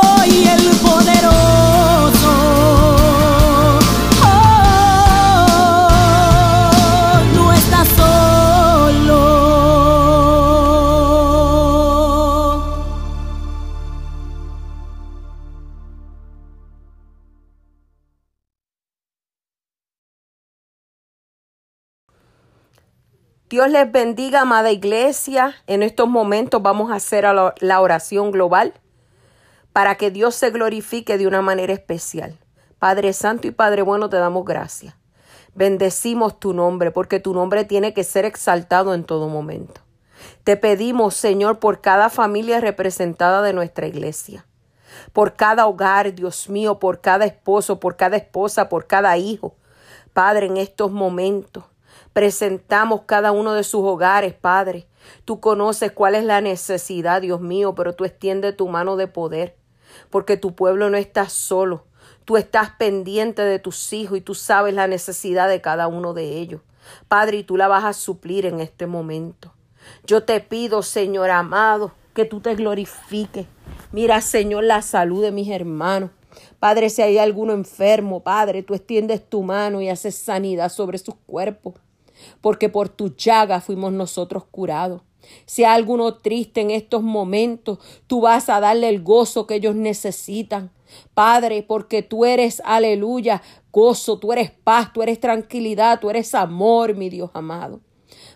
Dios 23.59 23.71
les 23.71 23.91
bendiga, 23.91 24.39
amada 24.39 24.71
iglesia. 24.71 25.53
En 25.67 25.83
estos 25.83 26.07
momentos 26.07 26.61
vamos 26.61 26.91
a 26.91 26.95
hacer 26.95 27.25
la 27.25 27.81
oración 27.81 28.31
global 28.31 28.73
para 29.73 29.95
que 29.95 30.11
Dios 30.11 30.35
se 30.35 30.49
glorifique 30.49 31.17
de 31.17 31.27
una 31.27 31.41
manera 31.41 31.73
especial. 31.73 32.37
Padre 32.77 33.11
Santo 33.11 33.49
y 33.49 33.51
Padre 33.51 33.81
Bueno, 33.81 34.07
te 34.07 34.15
damos 34.15 34.45
gracias. 34.45 34.95
Bendecimos 35.55 36.39
tu 36.39 36.53
nombre 36.53 36.91
porque 36.91 37.19
tu 37.19 37.33
nombre 37.33 37.65
tiene 37.65 37.93
que 37.93 38.05
ser 38.05 38.23
exaltado 38.23 38.93
en 38.93 39.03
todo 39.03 39.27
momento. 39.27 39.81
Te 40.45 40.55
pedimos, 40.55 41.15
Señor, 41.15 41.59
por 41.59 41.81
cada 41.81 42.09
familia 42.09 42.61
representada 42.61 43.41
de 43.41 43.51
nuestra 43.51 43.87
iglesia, 43.87 44.45
por 45.11 45.33
cada 45.33 45.67
hogar, 45.67 46.15
Dios 46.15 46.47
mío, 46.47 46.79
por 46.79 47.01
cada 47.01 47.25
esposo, 47.25 47.77
por 47.81 47.97
cada 47.97 48.15
esposa, 48.15 48.69
por 48.69 48.87
cada 48.87 49.17
hijo. 49.17 49.57
Padre, 50.13 50.45
en 50.45 50.55
estos 50.55 50.91
momentos 50.91 51.65
presentamos 52.13 53.01
cada 53.05 53.31
uno 53.31 53.53
de 53.53 53.63
sus 53.63 53.81
hogares, 53.83 54.33
Padre. 54.33 54.87
Tú 55.25 55.39
conoces 55.39 55.91
cuál 55.91 56.15
es 56.15 56.23
la 56.23 56.41
necesidad, 56.41 57.21
Dios 57.21 57.41
mío, 57.41 57.75
pero 57.75 57.93
tú 57.93 58.05
extiende 58.05 58.53
tu 58.53 58.67
mano 58.67 58.95
de 58.95 59.07
poder, 59.07 59.55
porque 60.09 60.37
tu 60.37 60.55
pueblo 60.55 60.89
no 60.89 60.97
está 60.97 61.29
solo. 61.29 61.85
Tú 62.25 62.37
estás 62.37 62.71
pendiente 62.77 63.41
de 63.41 63.59
tus 63.59 63.91
hijos 63.93 64.17
y 64.17 64.21
tú 64.21 64.35
sabes 64.35 64.73
la 64.73 64.87
necesidad 64.87 65.49
de 65.49 65.61
cada 65.61 65.87
uno 65.87 66.13
de 66.13 66.37
ellos. 66.37 66.61
Padre, 67.07 67.37
y 67.37 67.43
tú 67.43 67.57
la 67.57 67.67
vas 67.67 67.83
a 67.83 67.93
suplir 67.93 68.45
en 68.45 68.59
este 68.59 68.87
momento. 68.87 69.53
Yo 70.05 70.23
te 70.23 70.39
pido, 70.39 70.83
Señor 70.83 71.29
amado, 71.29 71.91
que 72.13 72.25
tú 72.25 72.39
te 72.39 72.55
glorifiques. 72.55 73.47
Mira, 73.91 74.21
Señor, 74.21 74.63
la 74.63 74.81
salud 74.81 75.23
de 75.23 75.31
mis 75.31 75.49
hermanos. 75.49 76.11
Padre, 76.59 76.89
si 76.89 77.01
hay 77.01 77.17
alguno 77.17 77.53
enfermo, 77.53 78.21
Padre, 78.21 78.63
tú 78.63 78.73
extiendes 78.73 79.27
tu 79.27 79.43
mano 79.43 79.81
y 79.81 79.89
haces 79.89 80.15
sanidad 80.15 80.69
sobre 80.69 80.97
sus 80.97 81.15
cuerpos, 81.25 81.75
porque 82.41 82.69
por 82.69 82.89
tu 82.89 83.15
llaga 83.15 83.61
fuimos 83.61 83.91
nosotros 83.91 84.45
curados. 84.49 85.01
Si 85.45 85.63
hay 85.63 85.75
alguno 85.75 86.15
triste 86.15 86.61
en 86.61 86.71
estos 86.71 87.03
momentos, 87.03 87.79
tú 88.07 88.21
vas 88.21 88.49
a 88.49 88.59
darle 88.59 88.89
el 88.89 89.03
gozo 89.03 89.47
que 89.47 89.55
ellos 89.55 89.75
necesitan. 89.75 90.71
Padre, 91.13 91.63
porque 91.63 92.01
tú 92.01 92.25
eres, 92.25 92.61
aleluya, 92.65 93.41
gozo, 93.71 94.17
tú 94.17 94.33
eres 94.33 94.51
paz, 94.51 94.91
tú 94.93 95.03
eres 95.03 95.19
tranquilidad, 95.19 95.99
tú 95.99 96.09
eres 96.09 96.33
amor, 96.33 96.95
mi 96.95 97.09
Dios 97.09 97.29
amado. 97.33 97.81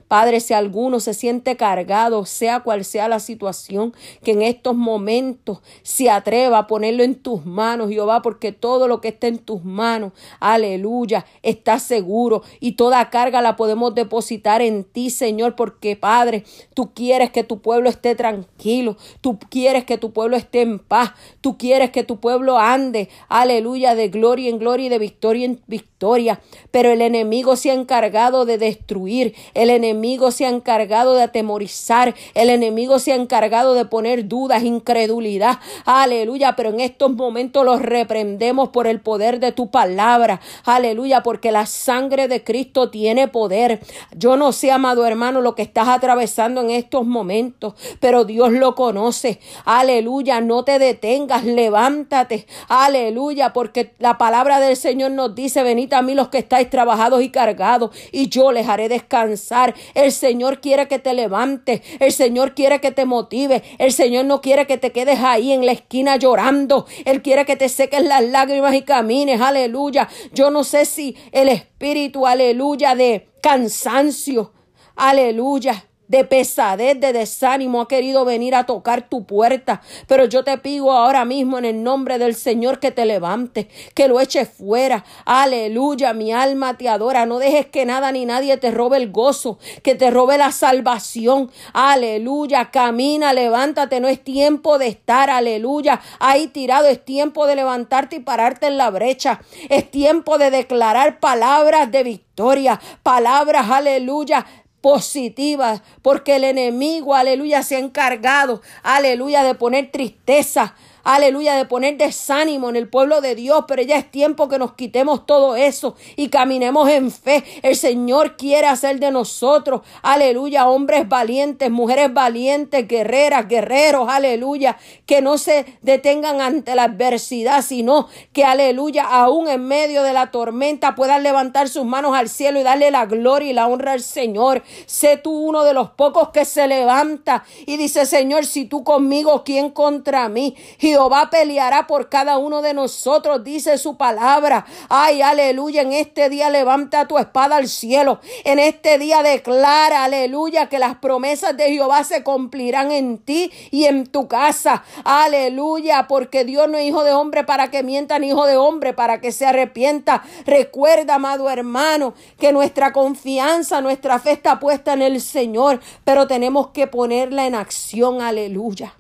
Padre, 0.07 0.39
si 0.39 0.53
alguno 0.53 0.99
se 0.99 1.13
siente 1.13 1.57
cargado, 1.57 2.25
sea 2.25 2.61
cual 2.61 2.85
sea 2.85 3.07
la 3.07 3.19
situación, 3.19 3.93
que 4.23 4.31
en 4.31 4.41
estos 4.41 4.75
momentos 4.75 5.61
se 5.81 6.09
atreva 6.09 6.59
a 6.59 6.67
ponerlo 6.67 7.03
en 7.03 7.15
tus 7.15 7.45
manos, 7.45 7.89
Jehová, 7.89 8.21
porque 8.21 8.51
todo 8.51 8.87
lo 8.87 9.01
que 9.01 9.09
está 9.09 9.27
en 9.27 9.39
tus 9.39 9.63
manos, 9.63 10.13
aleluya, 10.39 11.25
está 11.41 11.79
seguro 11.79 12.43
y 12.59 12.73
toda 12.73 13.09
carga 13.09 13.41
la 13.41 13.55
podemos 13.55 13.95
depositar 13.95 14.61
en 14.61 14.83
ti, 14.83 15.09
Señor, 15.09 15.55
porque 15.55 15.95
Padre, 15.95 16.43
tú 16.73 16.93
quieres 16.93 17.31
que 17.31 17.43
tu 17.43 17.61
pueblo 17.61 17.89
esté 17.89 18.15
tranquilo, 18.15 18.97
tú 19.21 19.39
quieres 19.49 19.85
que 19.85 19.97
tu 19.97 20.11
pueblo 20.11 20.35
esté 20.35 20.61
en 20.61 20.79
paz, 20.79 21.11
tú 21.41 21.57
quieres 21.57 21.91
que 21.91 22.03
tu 22.03 22.19
pueblo 22.19 22.57
ande, 22.57 23.09
aleluya, 23.29 23.95
de 23.95 24.09
gloria 24.09 24.49
en 24.49 24.59
gloria 24.59 24.87
y 24.87 24.89
de 24.89 24.99
victoria 24.99 25.45
en 25.45 25.61
victoria, 25.67 26.41
pero 26.71 26.91
el 26.91 27.01
enemigo 27.01 27.55
se 27.55 27.71
ha 27.71 27.73
encargado 27.73 28.45
de 28.45 28.57
destruir, 28.57 29.35
el 29.53 29.69
enemigo 29.69 29.92
se 30.31 30.45
ha 30.45 30.49
encargado 30.49 31.15
de 31.15 31.23
atemorizar, 31.23 32.13
el 32.33 32.49
enemigo 32.49 32.99
se 32.99 33.13
ha 33.13 33.15
encargado 33.15 33.73
de 33.73 33.85
poner 33.85 34.27
dudas, 34.27 34.63
incredulidad, 34.63 35.59
aleluya, 35.85 36.55
pero 36.55 36.69
en 36.69 36.79
estos 36.79 37.13
momentos 37.13 37.65
los 37.65 37.81
reprendemos 37.81 38.69
por 38.69 38.87
el 38.87 38.99
poder 38.99 39.39
de 39.39 39.51
tu 39.51 39.69
palabra, 39.69 40.41
aleluya, 40.65 41.23
porque 41.23 41.51
la 41.51 41.65
sangre 41.65 42.27
de 42.27 42.43
Cristo 42.43 42.89
tiene 42.89 43.27
poder. 43.27 43.79
Yo 44.15 44.37
no 44.37 44.51
sé, 44.51 44.71
amado 44.71 45.05
hermano, 45.05 45.41
lo 45.41 45.55
que 45.55 45.61
estás 45.61 45.87
atravesando 45.87 46.61
en 46.61 46.69
estos 46.71 47.05
momentos, 47.05 47.73
pero 47.99 48.25
Dios 48.25 48.51
lo 48.51 48.75
conoce, 48.75 49.39
aleluya, 49.65 50.41
no 50.41 50.63
te 50.63 50.79
detengas, 50.79 51.43
levántate, 51.45 52.47
aleluya, 52.67 53.53
porque 53.53 53.93
la 53.99 54.17
palabra 54.17 54.59
del 54.59 54.75
Señor 54.75 55.11
nos 55.11 55.35
dice, 55.35 55.63
venid 55.63 55.93
a 55.93 56.01
mí 56.01 56.15
los 56.15 56.29
que 56.29 56.39
estáis 56.39 56.69
trabajados 56.69 57.21
y 57.21 57.29
cargados, 57.29 57.91
y 58.11 58.29
yo 58.29 58.51
les 58.51 58.67
haré 58.67 58.89
descansar. 58.89 59.73
El 59.93 60.11
Señor 60.11 60.61
quiere 60.61 60.87
que 60.87 60.99
te 60.99 61.13
levantes, 61.13 61.81
el 61.99 62.11
Señor 62.11 62.55
quiere 62.55 62.81
que 62.81 62.91
te 62.91 63.05
motive, 63.05 63.63
el 63.77 63.91
Señor 63.91 64.25
no 64.25 64.41
quiere 64.41 64.67
que 64.67 64.77
te 64.77 64.91
quedes 64.91 65.19
ahí 65.19 65.51
en 65.51 65.65
la 65.65 65.71
esquina 65.71 66.17
llorando, 66.17 66.85
Él 67.05 67.21
quiere 67.21 67.45
que 67.45 67.55
te 67.55 67.69
seques 67.69 68.03
las 68.03 68.23
lágrimas 68.23 68.75
y 68.75 68.81
camines, 68.81 69.41
aleluya. 69.41 70.09
Yo 70.33 70.49
no 70.49 70.63
sé 70.63 70.85
si 70.85 71.15
el 71.31 71.49
espíritu, 71.49 72.27
aleluya, 72.27 72.95
de 72.95 73.29
cansancio, 73.41 74.53
aleluya 74.95 75.85
de 76.07 76.23
pesadez, 76.25 76.99
de 76.99 77.13
desánimo, 77.13 77.81
ha 77.81 77.87
querido 77.87 78.25
venir 78.25 78.55
a 78.55 78.65
tocar 78.65 79.09
tu 79.09 79.25
puerta. 79.25 79.81
Pero 80.07 80.25
yo 80.25 80.43
te 80.43 80.57
pido 80.57 80.91
ahora 80.91 81.25
mismo 81.25 81.57
en 81.57 81.65
el 81.65 81.83
nombre 81.83 82.17
del 82.17 82.35
Señor 82.35 82.79
que 82.79 82.91
te 82.91 83.05
levante, 83.05 83.69
que 83.93 84.07
lo 84.07 84.19
eches 84.19 84.49
fuera. 84.49 85.05
Aleluya, 85.25 86.13
mi 86.13 86.31
alma 86.31 86.77
te 86.77 86.89
adora. 86.89 87.25
No 87.25 87.39
dejes 87.39 87.67
que 87.67 87.85
nada 87.85 88.11
ni 88.11 88.25
nadie 88.25 88.57
te 88.57 88.71
robe 88.71 88.97
el 88.97 89.11
gozo, 89.11 89.57
que 89.81 89.95
te 89.95 90.11
robe 90.11 90.37
la 90.37 90.51
salvación. 90.51 91.51
Aleluya, 91.73 92.69
camina, 92.71 93.33
levántate. 93.33 93.99
No 93.99 94.07
es 94.07 94.23
tiempo 94.23 94.77
de 94.77 94.87
estar, 94.87 95.29
aleluya, 95.29 96.01
ahí 96.19 96.47
tirado. 96.47 96.87
Es 96.87 97.03
tiempo 97.03 97.47
de 97.47 97.55
levantarte 97.55 98.17
y 98.17 98.19
pararte 98.19 98.67
en 98.67 98.77
la 98.77 98.89
brecha. 98.89 99.41
Es 99.69 99.89
tiempo 99.89 100.37
de 100.37 100.51
declarar 100.51 101.19
palabras 101.19 101.91
de 101.91 102.03
victoria, 102.03 102.79
palabras, 103.03 103.69
aleluya, 103.69 104.45
positivas, 104.83 105.81
porque 106.01 106.35
el 106.35 106.43
enemigo, 106.43 107.15
aleluya, 107.15 107.63
se 107.63 107.77
ha 107.77 107.79
encargado, 107.79 108.61
aleluya, 108.83 109.41
de 109.41 109.55
poner 109.55 109.89
tristeza, 109.91 110.75
aleluya, 111.03 111.55
de 111.55 111.65
poner 111.65 111.97
desánimo 111.97 112.69
en 112.69 112.75
el 112.75 112.89
pueblo 112.89 113.21
de 113.21 113.35
Dios, 113.35 113.65
pero 113.67 113.81
ya 113.81 113.97
es 113.97 114.09
tiempo 114.09 114.47
que 114.47 114.57
nos 114.57 114.73
quitemos 114.73 115.25
todo 115.25 115.55
eso 115.55 115.95
y 116.15 116.29
caminemos 116.29 116.89
en 116.89 117.11
fe. 117.11 117.43
El 117.61 117.75
Señor 117.75 118.37
quiere 118.37 118.67
hacer 118.67 118.99
de 118.99 119.11
nosotros, 119.11 119.81
aleluya, 120.01 120.67
hombres 120.67 121.07
valientes, 121.07 121.69
mujeres 121.69 122.13
valientes, 122.13 122.87
guerreras, 122.87 123.47
guerreros, 123.47 124.07
aleluya, 124.09 124.77
que 125.05 125.21
no 125.21 125.37
se 125.37 125.65
detengan 125.81 126.41
ante 126.41 126.75
la 126.75 126.83
adversidad, 126.83 127.61
sino 127.61 128.07
que, 128.31 128.43
aleluya, 128.43 129.03
aún 129.03 129.47
en 129.47 129.65
medio 129.67 130.03
de 130.03 130.13
la 130.13 130.31
tormenta 130.31 130.95
puedan 130.95 131.23
levantar 131.23 131.69
sus 131.69 131.85
manos 131.85 132.15
al 132.15 132.29
cielo 132.29 132.59
y 132.59 132.63
darle 132.63 132.91
la 132.91 133.05
gloria 133.05 133.49
y 133.49 133.53
la 133.53 133.67
honra 133.67 133.93
al 133.93 134.01
Señor. 134.01 134.63
Sé 134.85 135.17
tú 135.17 135.31
uno 135.31 135.63
de 135.63 135.73
los 135.73 135.91
pocos 135.91 136.29
que 136.29 136.45
se 136.45 136.67
levanta 136.67 137.43
y 137.65 137.77
dice, 137.77 138.05
Señor, 138.05 138.45
si 138.45 138.65
tú 138.65 138.83
conmigo, 138.83 139.43
¿quién 139.43 139.69
contra 139.69 140.29
mí? 140.29 140.55
Jehová 140.93 141.31
peleará 141.31 141.87
por 141.87 142.07
cada 142.07 142.37
uno 142.37 142.61
de 142.61 142.75
nosotros, 142.75 143.43
dice 143.43 143.79
su 143.79 143.97
palabra. 143.97 144.65
Ay, 144.89 145.23
aleluya, 145.23 145.81
en 145.81 145.91
este 145.91 146.29
día 146.29 146.51
levanta 146.51 147.07
tu 147.07 147.17
espada 147.17 147.55
al 147.55 147.67
cielo. 147.67 148.19
En 148.43 148.59
este 148.59 148.99
día 148.99 149.23
declara, 149.23 150.03
aleluya, 150.03 150.69
que 150.69 150.77
las 150.77 150.95
promesas 150.97 151.57
de 151.57 151.71
Jehová 151.71 152.03
se 152.03 152.23
cumplirán 152.23 152.91
en 152.91 153.17
ti 153.17 153.51
y 153.71 153.85
en 153.85 154.05
tu 154.05 154.27
casa. 154.27 154.83
Aleluya, 155.03 156.05
porque 156.07 156.45
Dios 156.45 156.69
no 156.69 156.77
es 156.77 156.85
hijo 156.85 157.03
de 157.03 157.13
hombre 157.13 157.43
para 157.43 157.71
que 157.71 157.81
mienta, 157.81 158.19
ni 158.19 158.27
hijo 158.27 158.45
de 158.45 158.57
hombre 158.57 158.93
para 158.93 159.19
que 159.19 159.31
se 159.31 159.47
arrepienta. 159.47 160.23
Recuerda, 160.45 161.15
amado 161.15 161.49
hermano, 161.49 162.13
que 162.37 162.53
nuestra 162.53 162.93
confianza, 162.93 163.81
nuestra 163.81 164.19
fe 164.19 164.33
está 164.33 164.59
puesta 164.59 164.93
en 164.93 165.01
el 165.01 165.21
Señor, 165.21 165.79
pero 166.03 166.27
tenemos 166.27 166.67
que 166.67 166.85
ponerla 166.85 167.47
en 167.47 167.55
acción. 167.55 168.21
Aleluya. 168.21 168.93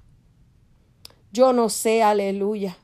Yo 1.33 1.51
no 1.51 1.69
sé, 1.69 2.03
aleluya. 2.03 2.77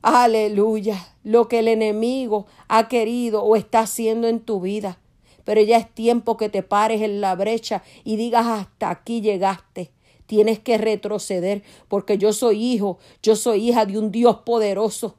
Aleluya. 0.00 1.14
Lo 1.24 1.46
que 1.46 1.58
el 1.58 1.68
enemigo 1.68 2.46
ha 2.68 2.88
querido 2.88 3.42
o 3.42 3.54
está 3.54 3.80
haciendo 3.80 4.28
en 4.28 4.40
tu 4.40 4.62
vida. 4.62 4.98
Pero 5.44 5.60
ya 5.60 5.76
es 5.76 5.94
tiempo 5.94 6.38
que 6.38 6.48
te 6.48 6.62
pares 6.62 7.02
en 7.02 7.20
la 7.20 7.34
brecha 7.34 7.82
y 8.02 8.16
digas 8.16 8.46
hasta 8.46 8.88
aquí 8.88 9.20
llegaste. 9.20 9.90
Tienes 10.24 10.58
que 10.58 10.78
retroceder 10.78 11.62
porque 11.88 12.16
yo 12.16 12.32
soy 12.32 12.64
hijo, 12.64 12.98
yo 13.22 13.36
soy 13.36 13.68
hija 13.68 13.84
de 13.84 13.98
un 13.98 14.10
Dios 14.10 14.38
poderoso. 14.38 15.16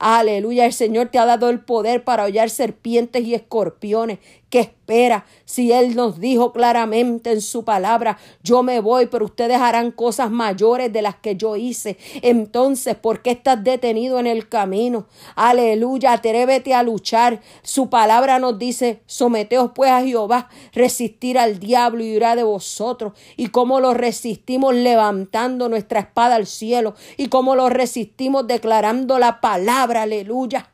Aleluya, 0.00 0.64
el 0.64 0.72
Señor 0.72 1.08
te 1.08 1.18
ha 1.18 1.26
dado 1.26 1.50
el 1.50 1.60
poder 1.60 2.04
para 2.04 2.24
hollar 2.24 2.48
serpientes 2.48 3.22
y 3.22 3.34
escorpiones 3.34 4.18
¿Qué 4.50 4.58
espera? 4.58 5.26
Si 5.44 5.70
Él 5.70 5.94
nos 5.94 6.18
dijo 6.18 6.52
claramente 6.52 7.30
en 7.30 7.40
su 7.40 7.64
palabra, 7.64 8.18
yo 8.42 8.64
me 8.64 8.80
voy, 8.80 9.06
pero 9.06 9.26
ustedes 9.26 9.58
harán 9.58 9.92
cosas 9.92 10.32
mayores 10.32 10.92
de 10.92 11.02
las 11.02 11.14
que 11.14 11.36
yo 11.36 11.54
hice. 11.54 11.96
Entonces, 12.20 12.96
¿por 12.96 13.22
qué 13.22 13.30
estás 13.30 13.62
detenido 13.62 14.18
en 14.18 14.26
el 14.26 14.48
camino? 14.48 15.06
Aleluya, 15.36 16.14
atrévete 16.14 16.74
a 16.74 16.82
luchar. 16.82 17.40
Su 17.62 17.88
palabra 17.90 18.40
nos 18.40 18.58
dice, 18.58 19.02
someteos 19.06 19.70
pues 19.72 19.92
a 19.92 20.02
Jehová, 20.02 20.48
resistir 20.72 21.38
al 21.38 21.60
diablo 21.60 22.02
y 22.02 22.08
irá 22.08 22.34
de 22.34 22.42
vosotros. 22.42 23.12
Y 23.36 23.48
cómo 23.50 23.78
lo 23.78 23.94
resistimos 23.94 24.74
levantando 24.74 25.68
nuestra 25.68 26.00
espada 26.00 26.34
al 26.34 26.48
cielo. 26.48 26.96
Y 27.16 27.28
cómo 27.28 27.54
lo 27.54 27.68
resistimos 27.68 28.48
declarando 28.48 29.20
la 29.20 29.40
palabra, 29.40 29.89
aleluya. 29.96 30.70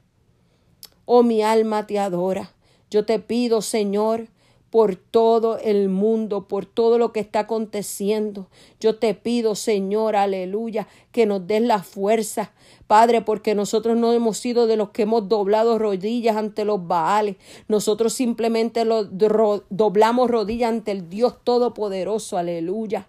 Oh, 1.04 1.22
mi 1.22 1.42
alma 1.42 1.86
te 1.86 1.98
adora. 1.98 2.52
Yo 2.90 3.04
te 3.04 3.18
pido, 3.18 3.62
Señor, 3.62 4.28
por 4.70 4.96
todo 4.96 5.58
el 5.58 5.88
mundo, 5.88 6.48
por 6.48 6.66
todo 6.66 6.98
lo 6.98 7.12
que 7.12 7.20
está 7.20 7.40
aconteciendo. 7.40 8.48
Yo 8.80 8.96
te 8.96 9.14
pido, 9.14 9.54
Señor, 9.54 10.16
aleluya, 10.16 10.86
que 11.12 11.24
nos 11.24 11.46
des 11.46 11.62
la 11.62 11.82
fuerza, 11.82 12.52
Padre, 12.86 13.22
porque 13.22 13.54
nosotros 13.54 13.96
no 13.96 14.12
hemos 14.12 14.38
sido 14.38 14.66
de 14.66 14.76
los 14.76 14.90
que 14.90 15.02
hemos 15.02 15.28
doblado 15.28 15.78
rodillas 15.78 16.36
ante 16.36 16.64
los 16.64 16.86
Baales. 16.86 17.36
Nosotros 17.68 18.12
simplemente 18.12 18.84
lo, 18.84 19.04
doblamos 19.04 20.30
rodillas 20.30 20.70
ante 20.70 20.92
el 20.92 21.08
Dios 21.08 21.36
Todopoderoso, 21.42 22.36
aleluya. 22.36 23.08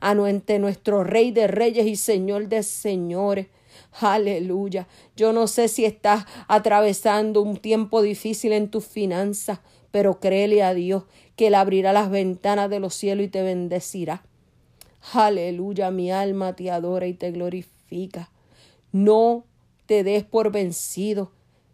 Ante 0.00 0.58
nuestro 0.58 1.04
Rey 1.04 1.30
de 1.30 1.46
Reyes 1.46 1.86
y 1.86 1.96
Señor 1.96 2.48
de 2.48 2.62
Señores. 2.62 3.46
Aleluya. 3.92 4.86
Yo 5.16 5.32
no 5.32 5.46
sé 5.46 5.68
si 5.68 5.84
estás 5.84 6.24
atravesando 6.48 7.42
un 7.42 7.56
tiempo 7.56 8.02
difícil 8.02 8.52
en 8.52 8.70
tus 8.70 8.86
finanzas, 8.86 9.60
pero 9.90 10.20
créele 10.20 10.62
a 10.62 10.74
Dios 10.74 11.04
que 11.36 11.48
Él 11.48 11.54
abrirá 11.54 11.92
las 11.92 12.10
ventanas 12.10 12.70
de 12.70 12.80
los 12.80 12.94
cielos 12.94 13.26
y 13.26 13.28
te 13.28 13.42
bendecirá. 13.42 14.22
Aleluya, 15.12 15.90
mi 15.90 16.12
alma 16.12 16.54
te 16.54 16.70
adora 16.70 17.06
y 17.06 17.14
te 17.14 17.30
glorifica. 17.32 18.30
No 18.92 19.44
te 19.86 20.04
des 20.04 20.24
por 20.24 20.52
vencido. 20.52 21.32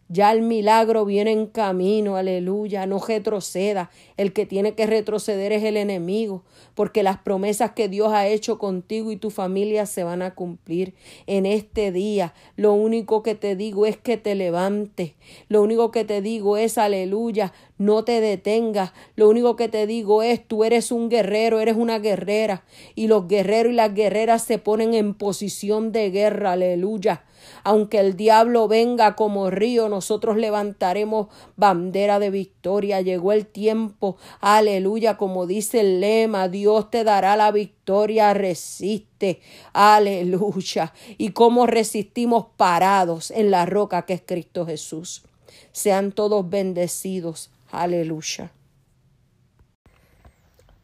Ya 0.09 0.31
el 0.31 0.43
milagro 0.43 1.05
viene 1.05 1.33
en 1.33 1.47
camino, 1.47 2.17
aleluya, 2.17 2.87
no 2.87 3.01
retroceda. 3.01 3.91
El 4.17 4.33
que 4.33 4.47
tiene 4.47 4.75
que 4.75 4.87
retroceder 4.87 5.51
es 5.53 5.65
el 5.65 5.77
enemigo, 5.77 6.45
porque 6.77 7.03
las 7.03 7.19
promesas 7.19 7.73
que 7.73 7.89
Dios 7.89 8.13
ha 8.13 8.29
hecho 8.29 8.57
contigo 8.59 9.11
y 9.11 9.17
tu 9.17 9.31
familia 9.31 9.85
se 9.85 10.05
van 10.05 10.23
a 10.23 10.37
cumplir 10.37 10.95
en 11.27 11.45
este 11.45 11.91
día. 11.91 12.35
Lo 12.55 12.73
único 12.73 13.25
que 13.25 13.35
te 13.35 13.57
digo 13.57 13.85
es 13.85 13.97
que 13.97 14.17
te 14.17 14.37
levantes. 14.37 15.15
Lo 15.49 15.61
único 15.61 15.91
que 15.91 16.05
te 16.05 16.23
digo 16.23 16.57
es, 16.57 16.79
aleluya, 16.79 17.53
no 17.77 18.05
te 18.05 18.21
detengas. 18.21 18.93
Lo 19.17 19.29
único 19.29 19.57
que 19.57 19.69
te 19.69 19.89
digo 19.89 20.23
es, 20.23 20.47
tú 20.47 20.63
eres 20.63 20.93
un 20.93 21.09
guerrero, 21.09 21.59
eres 21.59 21.77
una 21.77 21.99
guerrera. 21.99 22.65
Y 22.95 23.09
los 23.09 23.27
guerreros 23.27 23.73
y 23.73 23.77
las 23.77 23.93
guerreras 23.93 24.45
se 24.45 24.59
ponen 24.59 24.95
en 24.95 25.15
posición 25.15 25.91
de 25.91 26.11
guerra, 26.11 26.53
aleluya. 26.53 27.25
Aunque 27.65 27.99
el 28.01 28.17
diablo 28.17 28.69
venga 28.69 29.15
como 29.17 29.51
río, 29.51 29.89
nosotros 29.89 30.37
levantaremos 30.37 31.29
bandera 31.57 32.19
de 32.19 32.31
victoria. 32.31 33.01
Llegó 33.01 33.33
el 33.33 33.47
tiempo, 33.47 34.17
aleluya, 34.41 35.17
como 35.17 35.47
dice 35.47 35.81
el 35.81 36.01
lema, 36.01 36.49
Dios 36.49 36.91
te 36.91 37.05
dará 37.05 37.37
la 37.37 37.51
victoria, 37.51 38.35
resiste, 38.35 39.41
aleluya. 39.73 40.93
Y 41.19 41.31
cómo 41.31 41.67
resistimos 41.67 42.47
parados 42.57 43.31
en 43.31 43.51
la 43.51 43.67
roca 43.67 44.03
que 44.03 44.15
es 44.15 44.23
Cristo 44.25 44.67
Jesús. 44.67 45.25
Sean 45.73 46.13
todos 46.13 46.49
bendecidos, 46.49 47.51
aleluya. 47.71 48.51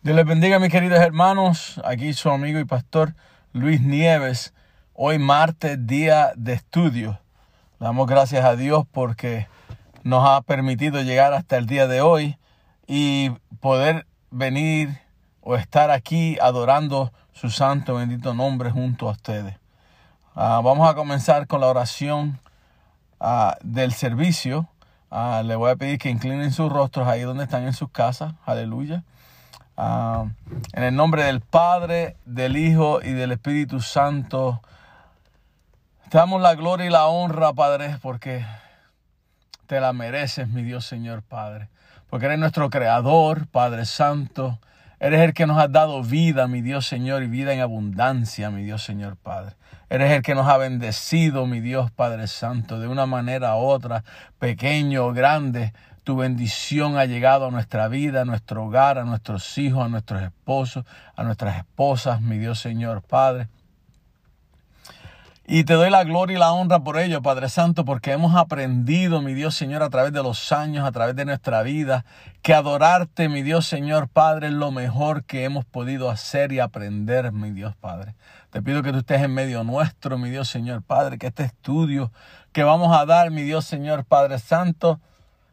Dios 0.02 0.16
les 0.16 0.26
bendiga, 0.26 0.58
mis 0.58 0.72
queridos 0.72 0.98
hermanos. 0.98 1.80
Aquí 1.84 2.12
su 2.12 2.28
amigo 2.28 2.58
y 2.58 2.64
pastor 2.64 3.14
Luis 3.52 3.80
Nieves 3.80 4.52
Hoy 4.94 5.18
martes, 5.18 5.86
día 5.86 6.32
de 6.36 6.52
estudio. 6.52 7.18
Damos 7.80 8.06
gracias 8.06 8.44
a 8.44 8.56
Dios 8.56 8.84
porque 8.92 9.48
nos 10.04 10.28
ha 10.28 10.42
permitido 10.42 11.00
llegar 11.00 11.32
hasta 11.32 11.56
el 11.56 11.64
día 11.64 11.86
de 11.86 12.02
hoy 12.02 12.36
y 12.86 13.30
poder 13.60 14.06
venir 14.30 15.00
o 15.40 15.56
estar 15.56 15.90
aquí 15.90 16.36
adorando 16.42 17.10
su 17.32 17.48
santo 17.48 17.94
bendito 17.94 18.34
nombre 18.34 18.70
junto 18.70 19.08
a 19.08 19.12
ustedes. 19.12 19.56
Ah, 20.34 20.60
vamos 20.62 20.86
a 20.86 20.94
comenzar 20.94 21.46
con 21.46 21.62
la 21.62 21.68
oración 21.68 22.38
ah, 23.18 23.56
del 23.62 23.94
servicio. 23.94 24.68
Uh, 25.10 25.42
le 25.42 25.56
voy 25.56 25.70
a 25.70 25.76
pedir 25.76 25.98
que 25.98 26.10
inclinen 26.10 26.52
sus 26.52 26.70
rostros 26.70 27.08
ahí 27.08 27.22
donde 27.22 27.44
están 27.44 27.62
en 27.62 27.72
sus 27.72 27.90
casas. 27.90 28.34
Aleluya. 28.44 29.04
en 29.78 30.82
el 30.84 30.94
nombre 30.94 31.24
del 31.24 31.40
Padre, 31.40 32.18
del 32.26 32.58
Hijo 32.58 33.00
y 33.02 33.12
del 33.12 33.32
Espíritu 33.32 33.80
Santo. 33.80 34.60
Te 36.12 36.18
damos 36.18 36.42
la 36.42 36.54
gloria 36.54 36.84
y 36.84 36.90
la 36.90 37.06
honra, 37.06 37.54
Padre, 37.54 37.96
porque 38.02 38.44
te 39.66 39.80
la 39.80 39.94
mereces, 39.94 40.46
mi 40.46 40.62
Dios 40.62 40.84
Señor 40.84 41.22
Padre. 41.22 41.70
Porque 42.10 42.26
eres 42.26 42.38
nuestro 42.38 42.68
Creador, 42.68 43.46
Padre 43.46 43.86
Santo. 43.86 44.58
Eres 45.00 45.22
el 45.22 45.32
que 45.32 45.46
nos 45.46 45.56
ha 45.56 45.68
dado 45.68 46.02
vida, 46.02 46.48
mi 46.48 46.60
Dios 46.60 46.86
Señor, 46.86 47.22
y 47.22 47.28
vida 47.28 47.54
en 47.54 47.62
abundancia, 47.62 48.50
mi 48.50 48.62
Dios 48.62 48.82
Señor 48.82 49.16
Padre. 49.16 49.56
Eres 49.88 50.12
el 50.12 50.20
que 50.20 50.34
nos 50.34 50.46
ha 50.48 50.58
bendecido, 50.58 51.46
mi 51.46 51.60
Dios 51.60 51.90
Padre 51.90 52.26
Santo, 52.26 52.78
de 52.78 52.88
una 52.88 53.06
manera 53.06 53.56
u 53.56 53.60
otra, 53.60 54.04
pequeño 54.38 55.06
o 55.06 55.12
grande. 55.14 55.72
Tu 56.04 56.14
bendición 56.14 56.98
ha 56.98 57.06
llegado 57.06 57.46
a 57.46 57.50
nuestra 57.50 57.88
vida, 57.88 58.20
a 58.20 58.24
nuestro 58.26 58.66
hogar, 58.66 58.98
a 58.98 59.04
nuestros 59.04 59.56
hijos, 59.56 59.82
a 59.82 59.88
nuestros 59.88 60.20
esposos, 60.20 60.84
a 61.16 61.24
nuestras 61.24 61.56
esposas, 61.56 62.20
mi 62.20 62.36
Dios 62.36 62.60
Señor 62.60 63.00
Padre. 63.00 63.48
Y 65.54 65.64
te 65.64 65.74
doy 65.74 65.90
la 65.90 66.02
gloria 66.04 66.36
y 66.36 66.40
la 66.40 66.54
honra 66.54 66.80
por 66.80 66.98
ello, 66.98 67.20
Padre 67.20 67.50
Santo, 67.50 67.84
porque 67.84 68.12
hemos 68.12 68.34
aprendido, 68.34 69.20
mi 69.20 69.34
Dios 69.34 69.54
Señor, 69.54 69.82
a 69.82 69.90
través 69.90 70.14
de 70.14 70.22
los 70.22 70.50
años, 70.50 70.88
a 70.88 70.92
través 70.92 71.14
de 71.14 71.26
nuestra 71.26 71.62
vida, 71.62 72.06
que 72.40 72.54
adorarte, 72.54 73.28
mi 73.28 73.42
Dios 73.42 73.66
Señor 73.66 74.08
Padre, 74.08 74.46
es 74.46 74.54
lo 74.54 74.70
mejor 74.70 75.24
que 75.24 75.44
hemos 75.44 75.66
podido 75.66 76.08
hacer 76.08 76.52
y 76.52 76.58
aprender, 76.58 77.32
mi 77.32 77.50
Dios 77.50 77.76
Padre. 77.76 78.14
Te 78.48 78.62
pido 78.62 78.82
que 78.82 78.92
tú 78.92 79.00
estés 79.00 79.20
en 79.20 79.34
medio 79.34 79.62
nuestro, 79.62 80.16
mi 80.16 80.30
Dios 80.30 80.48
Señor 80.48 80.82
Padre, 80.82 81.18
que 81.18 81.26
este 81.26 81.44
estudio 81.44 82.12
que 82.52 82.62
vamos 82.62 82.96
a 82.96 83.04
dar, 83.04 83.30
mi 83.30 83.42
Dios 83.42 83.66
Señor 83.66 84.06
Padre 84.06 84.38
Santo, 84.38 85.00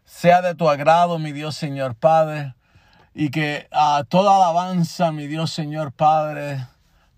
sea 0.06 0.42
de 0.42 0.56
tu 0.56 0.70
agrado, 0.70 1.20
mi 1.20 1.34
Dios 1.34 1.58
Señor 1.58 1.94
Padre, 1.96 2.56
y 3.14 3.32
que 3.32 3.68
a 3.74 4.06
toda 4.08 4.38
alabanza, 4.38 5.12
mi 5.12 5.28
Dios 5.28 5.52
Señor 5.52 5.92
Padre, 5.92 6.68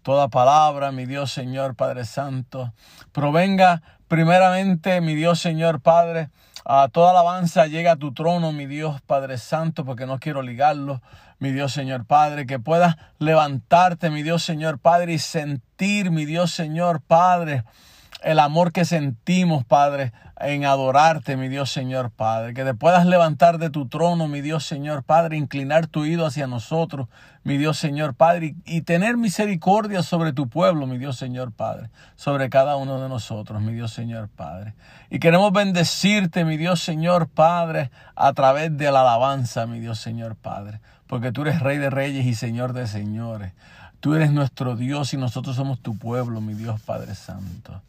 toda 0.04 0.28
palabra, 0.30 0.92
mi 0.92 1.06
Dios 1.06 1.32
Señor 1.32 1.76
Padre 1.76 2.06
Santo, 2.06 2.74
provenga 3.12 3.82
primeramente, 4.08 5.02
mi 5.02 5.16
Dios 5.16 5.40
Señor 5.40 5.82
Padre, 5.82 6.30
a 6.66 6.90
toda 6.90 7.12
alabanza 7.12 7.68
llega 7.68 7.94
a 7.94 7.96
tu 7.96 8.14
trono, 8.14 8.52
mi 8.52 8.66
Dios 8.66 9.02
Padre 9.02 9.38
Santo, 9.38 9.86
porque 9.86 10.06
no 10.06 10.20
quiero 10.20 10.42
ligarlo, 10.42 11.02
mi 11.40 11.52
Dios 11.52 11.74
Señor 11.74 12.06
Padre, 12.06 12.46
que 12.46 12.60
puedas 12.60 12.98
levantarte, 13.20 14.10
mi 14.10 14.22
Dios 14.22 14.44
Señor 14.44 14.80
Padre, 14.80 15.14
y 15.14 15.20
sentir, 15.20 16.12
mi 16.12 16.26
Dios 16.26 16.52
Señor 16.52 17.02
Padre, 17.02 17.64
el 18.22 18.40
amor 18.40 18.72
que 18.72 18.86
sentimos, 18.86 19.66
Padre, 19.66 20.14
en 20.40 20.66
adorarte, 20.66 21.38
mi 21.38 21.48
Dios 21.50 21.72
Señor 21.72 22.12
Padre. 22.12 22.54
Que 22.54 22.64
te 22.64 22.74
puedas 22.74 23.06
levantar 23.06 23.58
de 23.58 23.70
tu 23.70 23.88
trono, 23.88 24.28
mi 24.28 24.42
Dios 24.42 24.66
Señor 24.66 25.04
Padre, 25.04 25.38
inclinar 25.38 25.88
tu 25.88 26.02
oído 26.02 26.26
hacia 26.26 26.48
nosotros, 26.48 27.08
mi 27.44 27.58
Dios 27.58 27.78
Señor 27.78 28.14
Padre, 28.14 28.56
y, 28.66 28.82
tener 28.82 29.18
misericordia 29.18 30.04
sobre 30.04 30.34
tu 30.34 30.50
pueblo, 30.50 30.88
mi 30.88 30.98
Dios 30.98 31.18
Señor 31.18 31.52
Padre, 31.52 31.90
sobre 32.16 32.50
cada 32.50 32.76
uno 32.76 33.02
de 33.02 33.10
nosotros, 33.10 33.62
mi 33.62 33.74
Dios 33.74 33.92
Señor 33.92 34.30
Padre. 34.30 34.76
Y 35.10 35.20
queremos 35.20 35.52
bendecirte, 35.52 36.46
mi 36.46 36.58
Dios 36.58 36.82
Señor 36.82 37.28
Padre, 37.28 37.92
a 38.16 38.34
través 38.34 38.78
de 38.78 38.92
la 38.92 39.02
alabanza, 39.02 39.66
mi 39.66 39.80
Dios 39.80 40.00
Señor 40.00 40.36
Padre, 40.36 40.80
porque 41.08 41.32
tú 41.32 41.42
eres 41.42 41.60
Rey 41.60 41.78
de 41.78 41.90
Reyes 41.90 42.26
y 42.26 42.36
Señor 42.36 42.74
de 42.74 42.88
Señores. 42.88 43.54
Tú 44.02 44.16
eres 44.16 44.32
nuestro 44.32 44.76
Dios 44.76 45.14
y 45.14 45.18
nosotros 45.18 45.56
somos 45.56 45.80
tu 45.80 45.96
pueblo, 45.96 46.42
mi 46.42 46.56
Dios 46.56 46.82
Padre 46.82 47.14
Santo. 47.14 47.84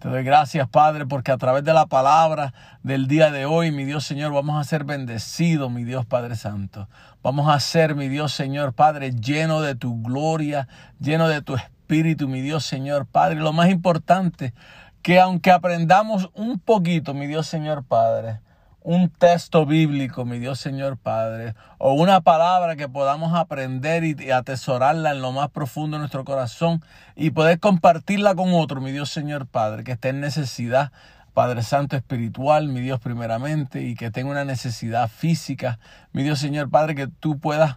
Te 0.00 0.08
doy 0.08 0.24
gracias, 0.24 0.68
Padre, 0.68 1.06
porque 1.06 1.30
a 1.30 1.36
través 1.36 1.62
de 1.62 1.72
la 1.72 1.86
palabra 1.86 2.52
del 2.82 3.06
día 3.06 3.30
de 3.30 3.46
hoy, 3.46 3.70
mi 3.70 3.84
Dios 3.84 4.04
Señor, 4.04 4.32
vamos 4.32 4.60
a 4.60 4.68
ser 4.68 4.82
bendecidos, 4.82 5.70
mi 5.70 5.84
Dios 5.84 6.04
Padre 6.04 6.34
Santo. 6.34 6.88
Vamos 7.22 7.48
a 7.48 7.60
ser, 7.60 7.94
mi 7.94 8.08
Dios 8.08 8.32
Señor 8.32 8.72
Padre, 8.72 9.12
lleno 9.12 9.60
de 9.60 9.76
tu 9.76 10.02
gloria, 10.02 10.66
lleno 10.98 11.28
de 11.28 11.42
tu 11.42 11.54
espíritu, 11.54 12.26
mi 12.26 12.40
Dios 12.40 12.64
Señor 12.64 13.06
Padre. 13.06 13.36
Lo 13.36 13.52
más 13.52 13.70
importante, 13.70 14.54
que 15.00 15.20
aunque 15.20 15.52
aprendamos 15.52 16.30
un 16.34 16.58
poquito, 16.58 17.14
mi 17.14 17.28
Dios 17.28 17.46
Señor 17.46 17.84
Padre, 17.84 18.40
un 18.84 19.10
texto 19.10 19.64
bíblico, 19.64 20.24
mi 20.24 20.38
Dios 20.38 20.58
Señor 20.58 20.96
Padre, 20.96 21.54
o 21.78 21.92
una 21.92 22.20
palabra 22.20 22.76
que 22.76 22.88
podamos 22.88 23.32
aprender 23.34 24.04
y, 24.04 24.30
atesorarla 24.30 25.12
en 25.12 25.22
lo 25.22 25.32
más 25.32 25.50
profundo 25.50 25.96
de 25.96 26.00
nuestro 26.00 26.24
corazón 26.24 26.82
y 27.14 27.30
poder 27.30 27.60
compartirla 27.60 28.34
con 28.34 28.52
otro, 28.54 28.80
mi 28.80 28.90
Dios 28.90 29.10
Señor 29.10 29.46
Padre, 29.46 29.84
que 29.84 29.92
esté 29.92 30.08
en 30.08 30.20
necesidad, 30.20 30.90
Padre 31.32 31.62
Santo 31.62 31.96
espiritual, 31.96 32.68
mi 32.68 32.80
Dios 32.80 33.00
primeramente, 33.00 33.82
y 33.82 33.94
que 33.94 34.10
tenga 34.10 34.30
una 34.30 34.44
necesidad 34.44 35.08
física, 35.08 35.78
mi 36.12 36.22
Dios 36.22 36.40
Señor 36.40 36.68
Padre, 36.68 36.94
que 36.94 37.06
tú 37.06 37.38
puedas, 37.38 37.76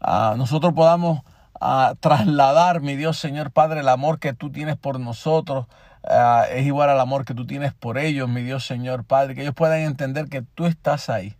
uh, 0.00 0.36
nosotros 0.36 0.72
podamos 0.72 1.20
uh, 1.60 1.94
trasladar, 2.00 2.80
mi 2.80 2.96
Dios 2.96 3.18
Señor 3.18 3.52
Padre, 3.52 3.80
el 3.80 3.88
amor 3.88 4.18
que 4.18 4.32
tú 4.32 4.50
tienes 4.50 4.76
por 4.76 4.98
nosotros, 4.98 5.66
Ah, 6.10 6.46
es 6.50 6.64
igual 6.64 6.88
al 6.88 7.00
amor 7.00 7.26
que 7.26 7.34
tú 7.34 7.46
tienes 7.46 7.74
por 7.74 7.98
ellos, 7.98 8.30
mi 8.30 8.42
Dios 8.42 8.64
Señor 8.64 9.04
Padre, 9.04 9.34
que 9.34 9.42
ellos 9.42 9.54
puedan 9.54 9.80
entender 9.80 10.28
que 10.30 10.40
tú 10.40 10.64
estás 10.64 11.10
ahí, 11.10 11.36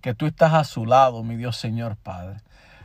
que 0.00 0.12
tú 0.12 0.26
estás 0.26 0.54
a 0.54 0.64
su 0.64 0.86
lado, 0.86 1.22
mi 1.22 1.36
Dios 1.36 1.56
Señor 1.56 1.96
Padre, 1.96 2.40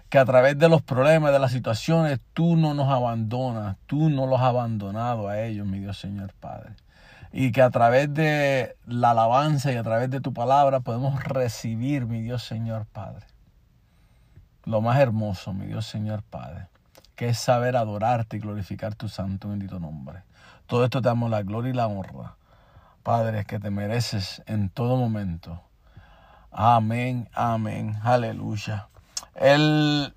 que 0.10 0.20
a 0.20 0.26
través 0.26 0.60
de 0.60 0.70
los 0.70 0.84
problemas, 0.84 1.34
de 1.34 1.40
las 1.40 1.52
situaciones, 1.52 2.20
tú 2.34 2.56
no 2.56 2.76
nos 2.76 2.88
abandonas, 2.92 3.78
tú 3.88 4.12
no 4.12 4.28
los 4.28 4.40
has 4.42 4.50
abandonado 4.50 5.28
a 5.28 5.42
ellos, 5.42 5.66
mi 5.66 5.80
Dios 5.80 5.98
Señor 5.98 6.34
Padre. 6.40 6.76
Y 7.32 7.52
que 7.52 7.64
a 7.64 7.72
través 7.72 8.14
de 8.14 8.76
la 8.86 9.10
alabanza 9.10 9.72
y 9.72 9.78
a 9.78 9.82
través 9.82 10.12
de 10.12 10.22
tu 10.22 10.34
palabra 10.34 10.82
podemos 10.82 11.24
recibir, 11.24 12.06
mi 12.06 12.22
Dios 12.22 12.44
Señor 12.44 12.86
Padre, 12.86 13.26
lo 14.66 14.82
más 14.82 15.00
hermoso, 15.00 15.52
mi 15.52 15.66
Dios 15.66 15.88
Señor 15.88 16.22
Padre, 16.22 16.68
que 17.16 17.30
es 17.30 17.40
saber 17.40 17.76
adorarte 17.76 18.38
y 18.38 18.40
glorificar 18.40 18.94
tu 18.94 19.10
santo 19.10 19.50
bendito 19.50 19.80
nombre. 19.80 20.22
Todo 20.68 20.84
esto 20.84 21.02
te 21.02 21.08
damos 21.08 21.30
la 21.30 21.44
gloria 21.44 21.72
y 21.72 21.74
la 21.74 21.88
honra. 21.88 22.36
Padre, 23.04 23.46
que 23.46 23.60
te 23.60 23.70
mereces 23.70 24.42
en 24.46 24.70
todo 24.70 24.96
momento. 24.98 25.62
Amén, 26.52 27.30
amén, 27.34 27.98
aleluya. 28.04 28.88
El, 29.36 30.14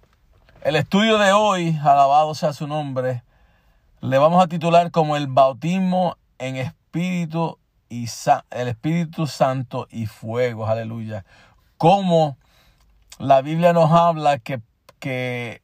el 0.62 0.76
estudio 0.76 1.18
de 1.18 1.32
hoy, 1.32 1.78
alabado 1.82 2.34
sea 2.34 2.52
su 2.52 2.66
nombre, 2.66 3.22
le 4.00 4.18
vamos 4.18 4.42
a 4.42 4.46
titular 4.46 4.90
como 4.90 5.16
el 5.16 5.26
bautismo 5.26 6.16
en 6.38 6.56
espíritu 6.56 7.58
y 7.88 8.08
el 8.50 8.68
Espíritu 8.68 9.26
Santo 9.26 9.86
y 9.90 10.06
fuego, 10.06 10.66
aleluya. 10.66 11.24
Como 11.76 12.36
la 13.18 13.42
Biblia 13.42 13.72
nos 13.72 13.92
habla 13.92 14.38
que, 14.38 14.60
que, 14.98 15.62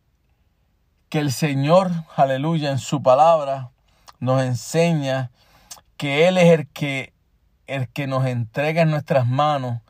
que 1.09 1.19
el 1.19 1.33
Señor, 1.33 1.91
aleluya, 2.17 2.71
en 2.71 2.79
su 2.79 3.03
palabra, 3.03 3.71
nos 4.23 4.41
enseña 4.45 5.33
que 5.97 6.29
Él 6.29 6.39
es 6.39 6.53
el 6.53 6.69
que, 6.69 7.13
el 7.67 7.89
que 7.89 8.07
nos 8.07 8.25
entrega 8.25 8.83
en 8.83 8.91
nuestras 8.91 9.27
manos 9.27 9.81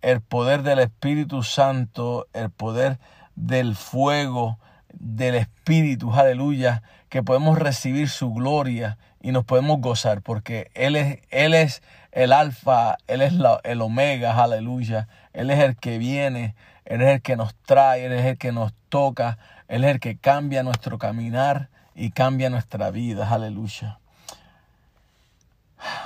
el 0.00 0.22
poder 0.22 0.62
del 0.62 0.78
Espíritu 0.78 1.42
Santo, 1.42 2.26
el 2.32 2.48
poder 2.48 2.98
del 3.34 3.76
fuego, 3.76 4.58
del 4.94 5.34
Espíritu, 5.34 6.10
aleluya, 6.14 6.82
que 7.10 7.22
podemos 7.22 7.58
recibir 7.58 8.08
su 8.08 8.32
gloria 8.32 8.96
y 9.20 9.32
nos 9.32 9.44
podemos 9.44 9.78
gozar, 9.82 10.22
porque 10.22 10.70
Él 10.72 10.96
es, 10.96 11.18
Él 11.28 11.52
es 11.52 11.82
el 12.12 12.32
alfa, 12.32 12.96
Él 13.06 13.20
es 13.20 13.34
el 13.64 13.82
omega, 13.82 14.42
aleluya, 14.42 15.06
Él 15.34 15.50
es 15.50 15.58
el 15.58 15.76
que 15.76 15.98
viene, 15.98 16.54
Él 16.86 17.02
es 17.02 17.08
el 17.08 17.20
que 17.20 17.36
nos 17.36 17.54
trae, 17.66 18.06
Él 18.06 18.12
es 18.12 18.24
el 18.24 18.38
que 18.38 18.52
nos 18.52 18.72
toca, 18.88 19.36
Él 19.68 19.84
es 19.84 19.90
el 19.90 20.00
que 20.00 20.16
cambia 20.16 20.62
nuestro 20.62 20.96
caminar, 20.96 21.68
y 21.96 22.10
cambia 22.10 22.50
nuestra 22.50 22.90
vida. 22.90 23.28
Aleluya. 23.28 23.98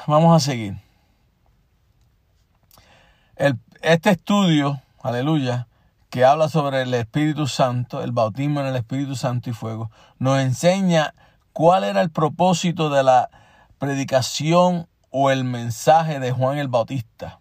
Vamos 0.06 0.34
a 0.34 0.40
seguir. 0.44 0.78
este 3.82 4.10
estudio, 4.10 4.80
aleluya, 5.02 5.66
que 6.10 6.24
habla 6.24 6.48
sobre 6.48 6.82
el 6.82 6.94
Espíritu 6.94 7.46
Santo, 7.46 8.02
el 8.02 8.12
bautismo 8.12 8.60
en 8.60 8.66
el 8.66 8.76
Espíritu 8.76 9.16
Santo 9.16 9.50
y 9.50 9.52
fuego, 9.52 9.90
nos 10.18 10.38
enseña 10.40 11.14
cuál 11.52 11.84
era 11.84 12.00
el 12.02 12.10
propósito 12.10 12.90
de 12.90 13.02
la 13.02 13.30
predicación 13.78 14.86
o 15.10 15.30
el 15.30 15.44
mensaje 15.44 16.20
de 16.20 16.32
Juan 16.32 16.58
el 16.58 16.68
Bautista. 16.68 17.40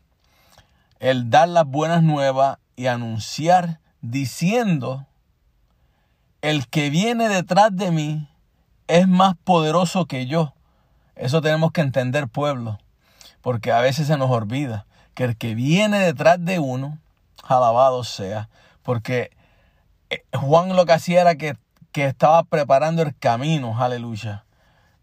El 1.00 1.30
dar 1.30 1.50
las 1.50 1.66
buenas 1.66 2.04
nuevas 2.04 2.58
y 2.76 2.88
anunciar 2.88 3.80
diciendo, 4.02 5.06
el 6.42 6.68
que 6.68 6.90
viene 6.90 7.28
detrás 7.28 7.76
de 7.76 7.92
mí 7.92 8.28
es 8.90 9.08
más 9.08 9.36
poderoso 9.44 10.08
que 10.08 10.26
yo. 10.26 10.54
Eso 11.16 11.42
tenemos 11.42 11.72
que 11.72 11.82
entender, 11.82 12.28
pueblo, 12.28 12.80
porque 13.42 13.72
a 13.72 13.80
veces 13.80 14.08
se 14.08 14.18
nos 14.18 14.32
olvida 14.32 14.86
que 15.14 15.24
el 15.26 15.38
que 15.38 15.56
viene 15.56 16.00
detrás 16.00 16.44
de 16.44 16.60
uno, 16.60 16.98
alabado 17.44 18.04
sea, 18.04 18.50
porque 18.84 19.32
eh, 20.10 20.24
Juan 20.34 20.76
lo 20.76 20.86
que 20.86 20.94
hacía 20.94 21.22
era 21.22 21.36
que, 21.36 21.56
estaba 21.94 22.44
preparando 22.44 23.02
el 23.02 23.14
camino, 23.14 23.78
aleluya. 23.78 24.46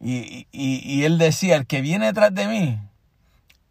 Y, 0.01 0.47
y 0.51 1.05
él 1.05 1.18
decía, 1.18 1.57
el 1.57 1.66
que 1.66 1.82
viene 1.82 2.07
detrás 2.07 2.34
de 2.34 2.49
mí, 2.49 2.80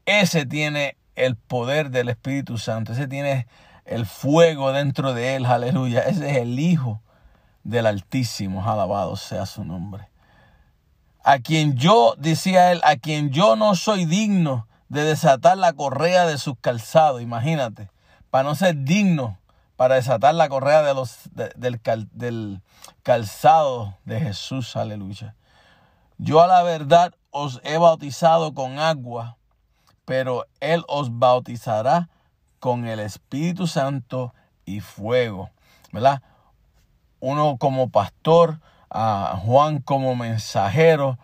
ese 0.05 0.45
tiene 0.45 0.95
el 1.16 1.36
poder 1.36 1.89
del 1.89 2.09
Espíritu 2.09 2.59
Santo, 2.59 2.93
ese 2.93 3.07
tiene 3.07 3.47
el 3.86 4.05
fuego 4.05 4.72
dentro 4.74 5.16
de 5.16 5.38
él, 5.38 5.47
aleluya. 5.47 6.01
Ese 6.01 6.30
es 6.30 6.38
el 6.38 6.59
Hijo 6.59 7.01
del 7.66 7.88
Altísimo, 7.88 8.63
alabado 8.63 9.18
sea 9.18 9.45
su 9.45 9.66
nombre. 9.66 10.07
A 11.24 11.39
quien 11.39 11.76
yo, 11.76 12.16
decía 12.18 12.72
él, 12.72 12.80
a 12.86 12.95
quien 12.95 13.32
yo 13.32 13.57
no 13.57 13.76
soy 13.76 14.05
digno 14.05 14.68
de 14.88 15.03
desatar 15.03 15.57
la 15.57 15.74
correa 15.74 16.26
de 16.26 16.38
sus 16.38 16.55
calzados, 16.61 17.22
imagínate, 17.22 17.89
para 18.30 18.47
no 18.47 18.55
ser 18.55 18.84
digno 18.84 19.38
para 19.76 19.95
desatar 19.95 20.36
la 20.36 20.47
correa 20.49 20.82
de 20.84 20.93
los, 20.93 21.30
del, 21.34 21.82
del 22.13 22.61
calzado 23.03 23.97
de 24.05 24.20
Jesús, 24.20 24.76
aleluya. 24.76 25.36
Yo 26.18 26.41
a 26.41 26.47
la 26.47 26.63
verdad 26.63 27.13
os 27.32 27.59
he 27.63 27.78
bautizado 27.78 28.53
con 28.53 28.80
agua, 28.80 29.38
pero 30.05 30.45
Él 30.61 30.84
os 30.88 31.20
bautizará 31.20 32.09
con 32.59 32.88
el 32.88 32.99
Espíritu 32.99 33.68
Santo 33.68 34.34
y 34.66 34.80
fuego, 34.80 35.49
¿verdad? 35.91 36.22
Uno 37.28 37.57
como 37.57 37.89
pastor, 37.89 38.59
a 38.91 39.39
Juan 39.43 39.80
como 39.80 40.15
mensajero, 40.15 41.17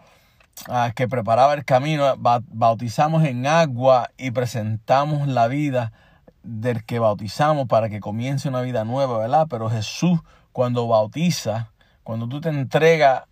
que 0.95 1.07
preparaba 1.07 1.53
el 1.53 1.63
camino, 1.63 2.15
bautizamos 2.17 3.23
en 3.23 3.45
agua 3.45 4.09
y 4.17 4.31
presentamos 4.31 5.27
la 5.27 5.47
vida 5.47 5.91
del 6.41 6.83
que 6.85 6.97
bautizamos 6.97 7.67
para 7.67 7.87
que 7.87 7.99
comience 7.99 8.49
una 8.49 8.61
vida 8.61 8.83
nueva, 8.83 9.19
¿verdad? 9.19 9.45
Pero 9.47 9.69
Jesús 9.69 10.19
cuando 10.51 10.87
bautiza, 10.87 11.71
cuando 12.03 12.27
tú 12.27 12.41
te 12.41 12.49
entregas 12.49 13.25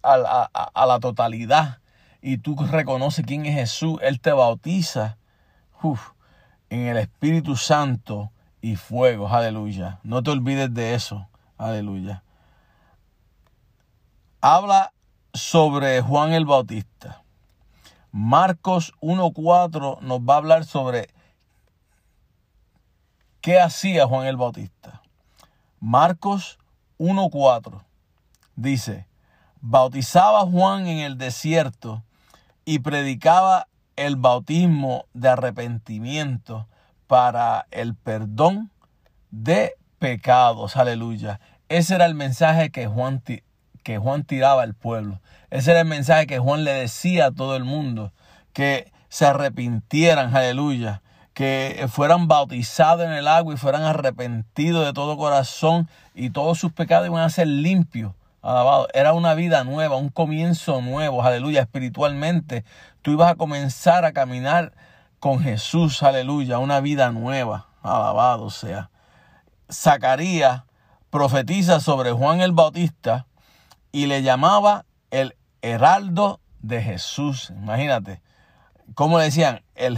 a, 0.00 0.86
la 0.86 1.00
totalidad 1.00 1.78
y 2.22 2.38
tú 2.38 2.54
reconoces 2.54 3.26
quién 3.26 3.44
es 3.44 3.54
Jesús, 3.54 3.98
Él 4.02 4.20
te 4.20 4.30
bautiza 4.30 5.16
en 6.70 6.86
el 6.86 6.96
Espíritu 6.96 7.56
Santo 7.56 8.30
y 8.60 8.76
fuego, 8.76 9.28
aleluya. 9.28 9.98
No 10.04 10.22
te 10.22 10.30
olvides 10.30 10.72
de 10.72 10.94
eso, 10.94 11.28
aleluya. 11.58 12.22
Habla 14.40 14.92
sobre 15.32 16.00
Juan 16.02 16.32
el 16.32 16.44
Bautista. 16.44 17.22
Marcos 18.12 18.92
1.4 19.00 20.00
nos 20.00 20.20
va 20.20 20.34
a 20.34 20.36
hablar 20.36 20.64
sobre 20.64 21.08
qué 23.40 23.60
hacía 23.60 24.06
Juan 24.06 24.26
el 24.26 24.36
Bautista. 24.36 25.02
Marcos 25.80 26.58
1.4 26.98 27.82
dice, 28.56 29.06
bautizaba 29.60 30.46
Juan 30.46 30.86
en 30.86 30.98
el 30.98 31.18
desierto 31.18 32.04
y 32.64 32.78
predicaba 32.78 33.68
el 33.96 34.16
bautismo 34.16 35.06
de 35.12 35.28
arrepentimiento 35.28 36.68
para 37.06 37.66
el 37.70 37.94
perdón 37.94 38.70
de 39.30 39.74
pecados. 39.98 40.76
Aleluya. 40.76 41.40
Ese 41.68 41.94
era 41.94 42.06
el 42.06 42.14
mensaje 42.14 42.70
que 42.70 42.86
Juan, 42.86 43.22
que 43.82 43.98
Juan 43.98 44.24
tiraba 44.24 44.62
al 44.62 44.74
pueblo. 44.74 45.20
Ese 45.50 45.70
era 45.70 45.80
el 45.80 45.88
mensaje 45.88 46.26
que 46.26 46.38
Juan 46.38 46.64
le 46.64 46.72
decía 46.72 47.26
a 47.26 47.30
todo 47.30 47.56
el 47.56 47.64
mundo. 47.64 48.12
Que 48.52 48.92
se 49.08 49.26
arrepintieran, 49.26 50.34
aleluya. 50.36 51.02
Que 51.32 51.86
fueran 51.90 52.28
bautizados 52.28 53.06
en 53.06 53.12
el 53.12 53.26
agua 53.28 53.54
y 53.54 53.56
fueran 53.56 53.82
arrepentidos 53.82 54.84
de 54.86 54.92
todo 54.92 55.16
corazón 55.16 55.88
y 56.14 56.30
todos 56.30 56.58
sus 56.58 56.72
pecados 56.72 57.08
iban 57.08 57.22
a 57.22 57.30
ser 57.30 57.48
limpios. 57.48 58.12
Alabado. 58.42 58.88
Era 58.92 59.14
una 59.14 59.34
vida 59.34 59.64
nueva, 59.64 59.96
un 59.96 60.10
comienzo 60.10 60.82
nuevo, 60.82 61.22
aleluya. 61.22 61.62
Espiritualmente, 61.62 62.64
tú 63.00 63.12
ibas 63.12 63.32
a 63.32 63.36
comenzar 63.36 64.04
a 64.04 64.12
caminar 64.12 64.72
con 65.18 65.40
Jesús, 65.40 66.02
aleluya. 66.02 66.58
Una 66.58 66.80
vida 66.80 67.10
nueva, 67.10 67.68
alabado 67.82 68.50
sea. 68.50 68.90
Zacarías 69.70 70.64
profetiza 71.10 71.80
sobre 71.80 72.12
Juan 72.12 72.40
el 72.40 72.52
Bautista 72.52 73.26
y 73.92 74.06
le 74.06 74.22
llamaba 74.22 74.84
el 75.10 75.36
heraldo 75.62 76.40
de 76.58 76.82
Jesús. 76.82 77.50
Imagínate, 77.50 78.20
¿cómo 78.94 79.18
le 79.18 79.24
decían? 79.26 79.62
El, 79.74 79.96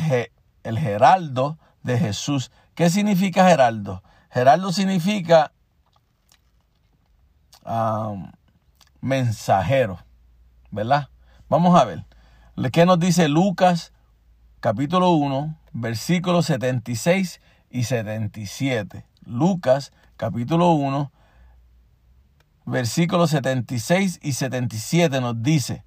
el 0.63 0.79
heraldo 0.79 1.59
de 1.83 1.99
Jesús. 1.99 2.51
¿Qué 2.75 2.91
significa 2.91 3.51
heraldo? 3.51 4.03
Geraldo 4.31 4.73
significa 4.73 5.53
mensajero, 9.01 9.99
¿verdad? 10.71 11.09
Vamos 11.49 11.81
a 11.81 11.85
ver. 11.85 12.05
¿Qué 12.73 12.87
nos 12.87 12.99
dice 12.99 13.29
Lucas 13.29 13.93
capítulo 14.61 15.13
1, 15.13 15.57
versículos 15.73 16.47
76 16.47 17.41
y 17.71 17.85
77? 17.85 19.07
Lucas 19.27 19.93
capítulo 20.17 20.73
1, 20.73 21.13
versículos 22.65 23.31
76 23.31 24.21
y 24.23 24.33
77 24.33 25.21
nos 25.21 25.43
dice, 25.43 25.85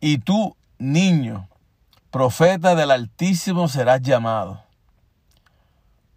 y 0.00 0.18
tú, 0.18 0.56
niño, 0.78 1.48
profeta 2.10 2.74
del 2.74 2.90
Altísimo 2.90 3.68
serás 3.68 4.02
llamado, 4.02 4.62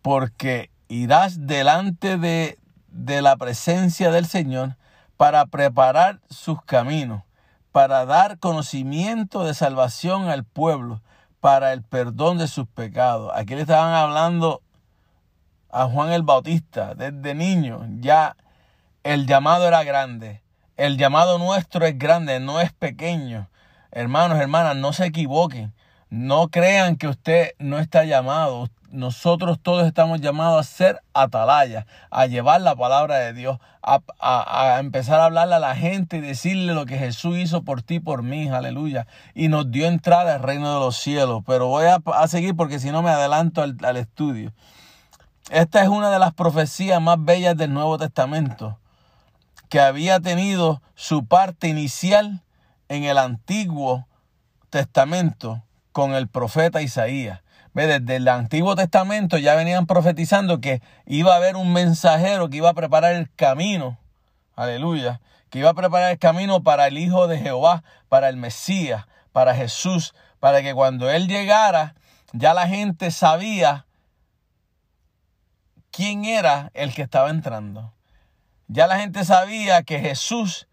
porque 0.01 0.70
irás 0.88 1.47
delante 1.47 2.18
de, 2.18 2.59
de 2.89 3.22
la 3.22 3.38
presencia 3.38 4.12
del 4.12 4.28
Señor 4.28 4.78
para 5.18 5.45
preparar 5.45 6.20
sus 6.30 6.62
caminos, 6.64 7.24
para 7.72 8.05
dar 8.05 8.38
conocimiento 8.38 9.43
de 9.43 9.53
salvación 9.53 10.30
al 10.30 10.43
pueblo, 10.43 11.01
para 11.39 11.74
el 11.74 11.82
perdón 11.82 12.38
de 12.38 12.47
sus 12.47 12.68
pecados. 12.68 13.32
Aquí 13.34 13.55
le 13.55 13.62
estaban 13.62 13.93
hablando 13.93 14.62
a 15.72 15.86
Juan 15.86 16.11
el 16.11 16.24
Bautista 16.24 16.93
desde 16.95 17.34
niño, 17.34 17.88
ya 17.99 18.36
el 19.03 19.26
llamado 19.26 19.67
era 19.67 19.84
grande. 19.84 20.41
El 20.78 20.97
llamado 20.97 21.38
nuestro 21.38 21.86
es 21.86 21.97
grande, 21.97 22.39
no 22.39 22.59
es 22.59 22.72
pequeño. 22.72 23.49
Hermanos, 23.91 24.39
hermanas, 24.39 24.76
no 24.76 24.93
se 24.93 25.05
equivoquen. 25.05 25.74
No 26.09 26.49
crean 26.49 26.97
que 26.97 27.07
usted 27.07 27.51
no 27.59 27.80
está 27.80 28.03
llamado. 28.03 28.67
Nosotros 28.89 29.59
todos 29.61 29.88
estamos 29.88 30.19
llamados 30.19 30.59
a 30.59 30.69
ser 30.69 31.01
atalaya, 31.13 31.86
a 32.09 32.26
llevar 32.26 32.61
la 32.61 32.76
palabra 32.76 33.17
de 33.17 33.34
Dios, 33.34 33.59
a, 33.82 34.78
empezar 34.80 35.22
a 35.22 35.26
hablarle 35.26 35.55
a 35.55 35.59
la 35.59 35.76
gente 35.76 36.17
y 36.17 36.22
decirle 36.22 36.74
lo 36.74 36.86
que 36.86 36.97
Jesús 36.97 37.38
hizo 37.38 37.63
por 37.63 37.82
ti, 37.82 37.99
por 37.99 38.24
mí, 38.24 38.49
aleluya. 38.49 39.07
Y 39.34 39.47
nos 39.47 39.72
dio 39.72 39.88
entrada 39.88 40.36
al 40.36 40.43
reino 40.43 40.74
de 40.74 40.80
los 40.80 40.97
cielos. 40.97 41.43
Pero 41.47 41.67
voy 41.67 41.86
a, 41.86 42.28
seguir 42.28 42.55
porque 42.55 42.80
si 42.80 42.91
no 42.91 43.01
me 43.01 43.09
adelanto 43.09 43.61
al 43.61 43.97
estudio. 43.97 44.51
Esta 45.51 45.83
es 45.83 45.89
una 45.89 46.09
de 46.09 46.17
las 46.17 46.33
profecías 46.33 47.01
más 47.01 47.17
bellas 47.19 47.57
del 47.57 47.73
Nuevo 47.73 47.97
Testamento 47.97 48.79
que 49.67 49.81
había 49.81 50.21
tenido 50.21 50.81
su 50.95 51.25
parte 51.25 51.67
inicial 51.67 52.39
en 52.87 53.03
el 53.03 53.17
Antiguo 53.17 54.07
Testamento 54.69 55.61
con 55.91 56.13
el 56.13 56.29
profeta 56.29 56.81
Isaías. 56.81 57.41
Desde 57.73 58.15
el 58.15 58.29
Antiguo 58.29 58.77
Testamento 58.77 59.37
ya 59.37 59.55
venían 59.55 59.87
profetizando 59.87 60.61
que 60.61 60.81
iba 61.05 61.33
a 61.33 61.37
haber 61.37 61.57
un 61.57 61.73
mensajero 61.73 62.49
que 62.49 62.55
iba 62.55 62.69
a 62.69 62.73
preparar 62.73 63.15
el 63.15 63.29
camino, 63.35 63.97
aleluya, 64.55 65.19
que 65.49 65.59
iba 65.59 65.71
a 65.71 65.73
preparar 65.73 66.11
el 66.11 66.17
camino 66.17 66.63
para 66.63 66.87
el 66.87 66.97
Hijo 66.97 67.27
de 67.27 67.39
Jehová, 67.39 67.83
para 68.07 68.29
el 68.29 68.37
Mesías, 68.37 69.05
para 69.33 69.53
Jesús, 69.53 70.13
para 70.39 70.61
que 70.61 70.73
cuando 70.73 71.11
Él 71.11 71.27
llegara, 71.27 71.95
ya 72.31 72.53
la 72.53 72.69
gente 72.69 73.11
sabía 73.11 73.85
quién 75.91 76.25
era 76.25 76.71
el 76.73 76.93
que 76.93 77.01
estaba 77.03 77.29
entrando. 77.29 77.93
Ya 78.67 78.87
la 78.87 78.99
gente 78.99 79.25
sabía 79.25 79.83
que 79.83 79.99
Jesús 79.99 80.67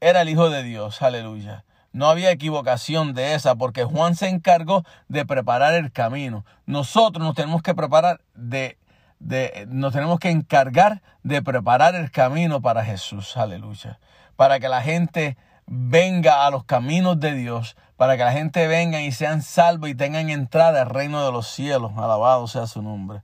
era 0.00 0.22
el 0.22 0.28
Hijo 0.28 0.50
de 0.50 0.62
Dios, 0.62 1.00
aleluya. 1.00 1.64
No 1.92 2.10
había 2.10 2.30
equivocación 2.30 3.14
de 3.14 3.34
esa 3.34 3.54
porque 3.54 3.84
Juan 3.84 4.16
se 4.16 4.28
encargó 4.28 4.84
de 5.08 5.24
preparar 5.24 5.72
el 5.74 5.92
camino. 5.92 6.44
Nosotros 6.66 7.24
nos 7.24 7.34
tenemos 7.34 7.62
que 7.62 7.74
preparar 7.74 8.20
de, 8.34 8.76
de, 9.18 9.66
nos 9.70 9.94
tenemos 9.94 10.18
que 10.18 10.28
encargar 10.28 11.00
de 11.22 11.40
preparar 11.40 11.94
el 11.94 12.10
camino 12.10 12.60
para 12.60 12.84
Jesús, 12.84 13.36
aleluya. 13.36 13.98
Para 14.36 14.60
que 14.60 14.68
la 14.68 14.82
gente 14.82 15.38
venga 15.66 16.46
a 16.46 16.50
los 16.50 16.64
caminos 16.64 17.18
de 17.18 17.32
Dios, 17.32 17.76
para 17.96 18.16
que 18.16 18.24
la 18.24 18.32
gente 18.32 18.66
venga 18.66 19.00
y 19.00 19.10
sean 19.10 19.40
salvos 19.40 19.88
y 19.88 19.94
tengan 19.94 20.28
entrada 20.28 20.82
al 20.82 20.90
reino 20.90 21.24
de 21.24 21.32
los 21.32 21.48
cielos. 21.48 21.92
Alabado 21.96 22.46
sea 22.46 22.66
su 22.66 22.82
nombre. 22.82 23.22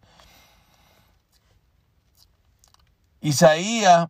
Isaías 3.23 4.09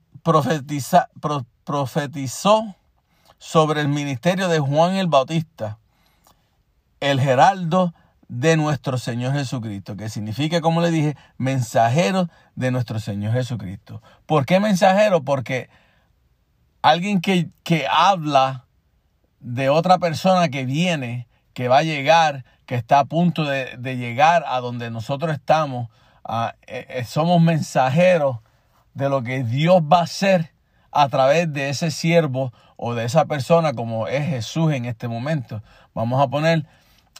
profetizó 1.64 2.74
sobre 3.38 3.82
el 3.82 3.88
ministerio 3.88 4.48
de 4.48 4.58
Juan 4.58 4.96
el 4.96 5.06
Bautista, 5.06 5.78
el 7.00 7.20
geraldo 7.20 7.92
de 8.28 8.56
nuestro 8.56 8.96
Señor 8.96 9.34
Jesucristo, 9.34 9.98
que 9.98 10.08
significa, 10.08 10.62
como 10.62 10.80
le 10.80 10.90
dije, 10.90 11.14
mensajero 11.36 12.30
de 12.54 12.70
nuestro 12.70 12.98
Señor 13.00 13.34
Jesucristo. 13.34 14.00
¿Por 14.24 14.46
qué 14.46 14.60
mensajero? 14.60 15.22
Porque 15.22 15.68
alguien 16.80 17.20
que, 17.20 17.50
que 17.64 17.86
habla 17.90 18.64
de 19.40 19.68
otra 19.68 19.98
persona 19.98 20.48
que 20.48 20.64
viene, 20.64 21.28
que 21.52 21.68
va 21.68 21.78
a 21.78 21.82
llegar, 21.82 22.46
que 22.64 22.76
está 22.76 23.00
a 23.00 23.04
punto 23.04 23.44
de, 23.44 23.76
llegar 23.82 24.44
a 24.46 24.60
donde 24.60 24.90
nosotros 24.90 25.34
estamos, 25.34 25.90
eh, 26.66 26.86
eh, 26.88 27.04
somos 27.04 27.42
mensajeros 27.42 28.38
de 28.94 29.08
lo 29.08 29.22
que 29.22 29.44
Dios 29.44 29.82
va 29.82 30.00
a 30.00 30.04
hacer 30.04 30.52
a 30.90 31.08
través 31.08 31.52
de 31.52 31.70
ese 31.70 31.90
siervo 31.90 32.52
o 32.76 32.94
de 32.94 33.04
esa 33.04 33.24
persona 33.24 33.72
como 33.72 34.08
es 34.08 34.26
Jesús 34.26 34.72
en 34.72 34.84
este 34.84 35.08
momento. 35.08 35.62
Vamos 35.94 36.22
a 36.22 36.28
poner, 36.28 36.66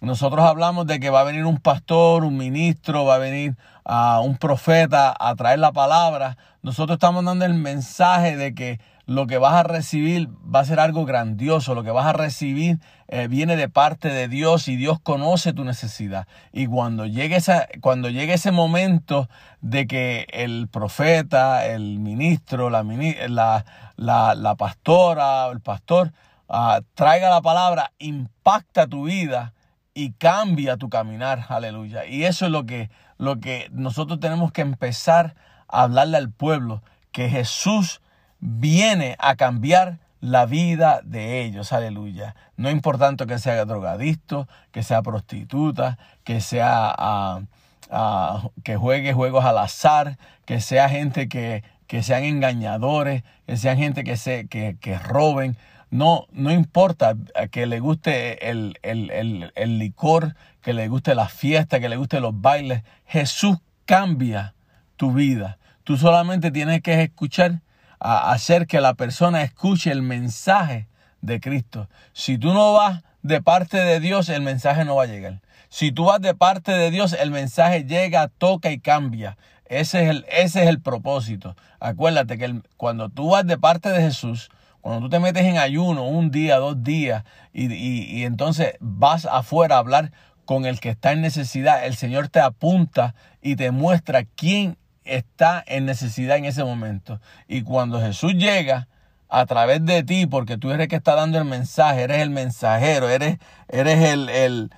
nosotros 0.01 0.45
hablamos 0.45 0.87
de 0.87 1.01
que 1.01 1.11
va 1.11 1.21
a 1.21 1.25
venir 1.25 1.47
un 1.47 1.59
pastor, 1.59 2.25
un 2.25 2.37
ministro, 2.37 3.05
va 3.05 3.15
a 3.17 3.19
venir 3.19 3.57
a 3.85 4.21
un 4.21 4.37
profeta 4.37 5.15
a 5.19 5.35
traer 5.35 5.59
la 5.59 5.73
palabra. 5.73 6.37
Nosotros 6.63 6.97
estamos 6.97 7.25
dando 7.25 7.45
el 7.45 7.55
mensaje 7.55 8.37
de 8.37 8.55
que 8.55 8.81
lo 9.07 9.27
que 9.27 9.39
vas 9.39 9.55
a 9.55 9.63
recibir 9.63 10.29
va 10.29 10.61
a 10.61 10.65
ser 10.65 10.79
algo 10.81 11.05
grandioso, 11.05 11.75
lo 11.75 11.83
que 11.83 11.91
vas 11.91 12.07
a 12.07 12.13
recibir 12.13 12.79
eh, 13.09 13.29
viene 13.29 13.57
de 13.57 13.69
parte 13.69 14.09
de 14.09 14.29
Dios 14.29 14.69
y 14.69 14.77
Dios 14.77 15.01
conoce 15.01 15.53
tu 15.53 15.65
necesidad. 15.65 16.27
Y 16.53 16.67
cuando 16.67 17.07
llegue, 17.07 17.37
esa, 17.37 17.67
cuando 17.81 18.09
llegue 18.09 18.35
ese 18.35 18.53
momento 18.53 19.29
de 19.61 19.87
que 19.87 20.27
el 20.33 20.69
profeta, 20.69 21.67
el 21.67 21.99
ministro, 21.99 22.71
la, 22.71 22.83
la, 22.83 23.65
la, 23.97 24.35
la 24.35 24.55
pastora, 24.55 25.49
el 25.49 25.61
pastor 25.61 26.13
uh, 26.49 26.83
traiga 26.95 27.29
la 27.29 27.43
palabra, 27.43 27.93
impacta 27.99 28.87
tu 28.87 29.05
vida 29.05 29.53
y 29.95 30.13
cambia 30.13 30.77
tu 30.77 30.89
caminar, 30.89 31.45
aleluya. 31.49 32.07
Y 32.07 32.25
eso 32.25 32.47
es 32.47 32.53
lo 32.53 32.65
que, 32.67 32.91
lo 33.19 33.41
que 33.41 33.69
nosotros 33.73 34.21
tenemos 34.21 34.53
que 34.53 34.63
empezar 34.63 35.35
a 35.69 35.83
hablarle 35.83 36.17
al 36.17 36.31
pueblo, 36.31 36.83
que 37.11 37.29
Jesús 37.29 38.01
viene 38.43 39.17
a 39.21 39.37
cambiar 39.37 39.99
la 40.21 40.47
vida 40.47 41.01
de 41.05 41.43
ellos, 41.43 41.73
aleluya. 41.73 42.35
No 42.57 42.71
importante 42.71 43.27
que 43.27 43.39
sea 43.39 43.65
drogadicto, 43.65 44.49
que 44.73 44.83
sea 44.83 45.01
prostituta, 45.03 45.97
que 46.25 46.41
sea 46.41 46.95
uh, 46.99 47.97
uh, 47.97 48.51
que 48.63 48.77
juegue 48.77 49.13
juegos 49.13 49.45
al 49.45 49.59
azar, 49.59 50.19
que 50.45 50.61
sea 50.61 50.89
gente 50.89 51.29
que, 51.29 51.63
que 51.87 52.03
sean 52.03 52.25
engañadores, 52.25 53.23
que 53.47 53.57
sean 53.57 53.79
gente 53.79 54.05
que, 54.05 54.17
se, 54.17 54.49
que, 54.49 54.77
que 54.81 54.99
roben. 54.99 55.57
No, 55.91 56.27
no 56.33 56.51
importa 56.51 57.15
que 57.51 57.67
le 57.67 57.79
guste 57.79 58.51
el, 58.51 58.79
el, 58.83 59.53
el, 59.55 59.79
licor, 59.79 60.35
que 60.63 60.73
le 60.73 60.89
guste 60.89 61.15
la 61.15 61.29
fiesta, 61.29 61.81
que 61.81 61.89
le 61.89 61.97
guste 61.97 62.21
los 62.21 62.41
bailes. 62.41 62.83
Jesús 63.07 63.59
cambia 63.87 64.55
tu 64.97 65.13
vida. 65.13 65.59
Tú 65.85 65.97
solamente 65.97 66.51
tienes 66.51 66.81
que 66.81 67.03
escuchar, 67.03 67.61
a 68.03 68.33
hacer 68.33 68.67
que 68.67 68.81
la 68.81 68.95
persona 68.95 69.43
escuche 69.43 69.93
el 69.93 70.03
mensaje 70.03 70.89
de 71.21 71.41
Cristo. 71.41 71.89
Si 72.13 72.37
tú 72.37 72.53
no 72.53 72.73
vas 72.73 73.03
de 73.23 73.41
parte 73.41 73.79
de 73.79 74.01
Dios, 74.01 74.29
el 74.29 74.43
mensaje 74.43 74.85
no 74.85 74.97
va 74.97 75.05
a 75.05 75.07
llegar. 75.07 75.41
Si 75.69 75.93
tú 75.93 76.07
vas 76.07 76.21
de 76.21 76.35
parte 76.35 76.73
de 76.73 76.91
Dios, 76.91 77.13
el 77.13 77.31
mensaje 77.31 77.85
llega, 77.85 78.29
toca 78.29 78.71
y 78.71 78.81
cambia. 78.81 79.39
Ese 79.67 80.03
es 80.03 80.11
el, 80.11 80.27
ese 80.29 80.65
es 80.65 80.69
el 80.69 80.81
propósito. 80.81 81.57
Acuérdate 81.81 82.37
que 82.37 82.61
cuando 82.77 83.09
tú 83.09 83.31
vas 83.31 83.47
de 83.47 83.57
parte 83.57 83.89
de 83.89 84.03
Jesús, 84.03 84.51
cuando 84.83 85.03
tú 85.03 85.11
te 85.11 85.21
metes 85.21 85.45
en 85.45 85.59
ayuno 85.59 86.05
un 86.05 86.33
día, 86.33 86.57
dos 86.57 86.83
días, 86.83 87.25
y, 87.55 88.25
entonces 88.25 88.75
vas 88.81 89.27
afuera 89.27 89.77
a 89.77 89.79
hablar 89.79 90.11
con 90.45 90.67
el 90.67 90.81
que 90.81 90.91
está 90.91 91.13
en 91.13 91.23
necesidad, 91.23 91.87
el 91.87 91.95
Señor 91.95 92.29
te 92.29 92.41
apunta 92.41 93.15
y 93.41 93.55
te 93.55 93.71
muestra 93.71 94.25
quién 94.25 94.77
está 95.05 95.63
en 95.67 95.85
necesidad 95.87 96.37
en 96.37 96.45
ese 96.45 96.65
momento. 96.65 97.21
Y 97.49 97.63
cuando 97.63 98.01
Jesús 98.01 98.35
llega 98.35 98.89
a 99.29 99.47
través 99.47 99.85
de 99.85 100.03
ti, 100.03 100.27
porque 100.27 100.59
tú 100.59 100.71
eres 100.71 100.83
el 100.83 100.89
que 100.89 100.97
está 100.97 101.15
dando 101.15 101.39
el 101.39 101.47
mensaje, 101.47 102.03
eres 102.03 102.19
el 102.19 102.31
mensajero, 102.31 103.09
eres, 103.09 103.39
eres 103.69 103.99
el, 104.01 104.29
el, 104.29 104.71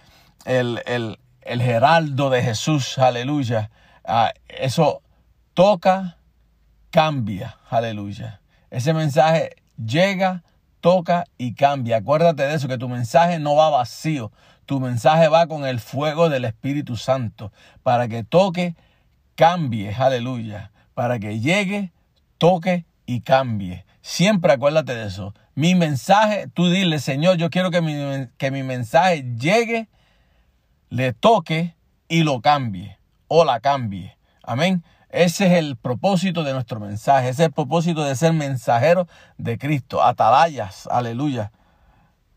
el, 0.44 1.18
el, 1.42 1.62
geraldo 1.62 2.30
de 2.30 2.42
Jesús, 2.42 2.98
aleluya. 2.98 3.70
Ah, 4.04 4.32
eso 4.46 5.02
toca, 5.54 6.18
cambia, 6.90 7.58
aleluya. 7.68 8.40
Ese 8.70 8.94
mensaje 8.94 9.56
llega, 9.76 10.44
toca 10.80 11.24
y 11.36 11.54
cambia. 11.54 11.96
Acuérdate 11.96 12.44
de 12.44 12.54
eso, 12.54 12.68
que 12.68 12.78
tu 12.78 12.88
mensaje 12.88 13.40
no 13.40 13.56
va 13.56 13.70
vacío. 13.70 14.30
Tu 14.66 14.80
mensaje 14.80 15.28
va 15.28 15.46
con 15.46 15.66
el 15.66 15.80
fuego 15.80 16.28
del 16.28 16.44
Espíritu 16.44 16.96
Santo 16.96 17.52
para 17.82 18.06
que 18.06 18.24
toque, 18.24 18.76
cambie, 19.34 19.94
aleluya. 19.94 20.70
Para 20.94 21.18
que 21.18 21.40
llegue, 21.40 21.92
toque 22.38 22.84
y 23.06 23.20
cambie. 23.20 23.84
Siempre 24.00 24.52
acuérdate 24.52 24.94
de 24.94 25.06
eso. 25.06 25.34
Mi 25.54 25.74
mensaje, 25.74 26.48
tú 26.52 26.68
dile, 26.68 26.98
Señor, 26.98 27.36
yo 27.36 27.50
quiero 27.50 27.70
que 27.70 27.80
mi, 27.80 28.28
que 28.38 28.50
mi 28.50 28.62
mensaje 28.62 29.24
llegue, 29.38 29.88
le 30.90 31.12
toque 31.12 31.74
y 32.08 32.22
lo 32.22 32.40
cambie 32.40 32.98
o 33.28 33.44
la 33.44 33.60
cambie. 33.60 34.16
Amén. 34.42 34.84
Ese 35.14 35.46
es 35.46 35.52
el 35.52 35.76
propósito 35.76 36.42
de 36.42 36.52
nuestro 36.52 36.80
mensaje, 36.80 37.28
ese 37.28 37.42
es 37.42 37.46
el 37.46 37.52
propósito 37.52 38.02
de 38.02 38.16
ser 38.16 38.32
mensajero 38.32 39.06
de 39.38 39.58
Cristo, 39.58 40.02
atalayas, 40.02 40.88
aleluya. 40.88 41.52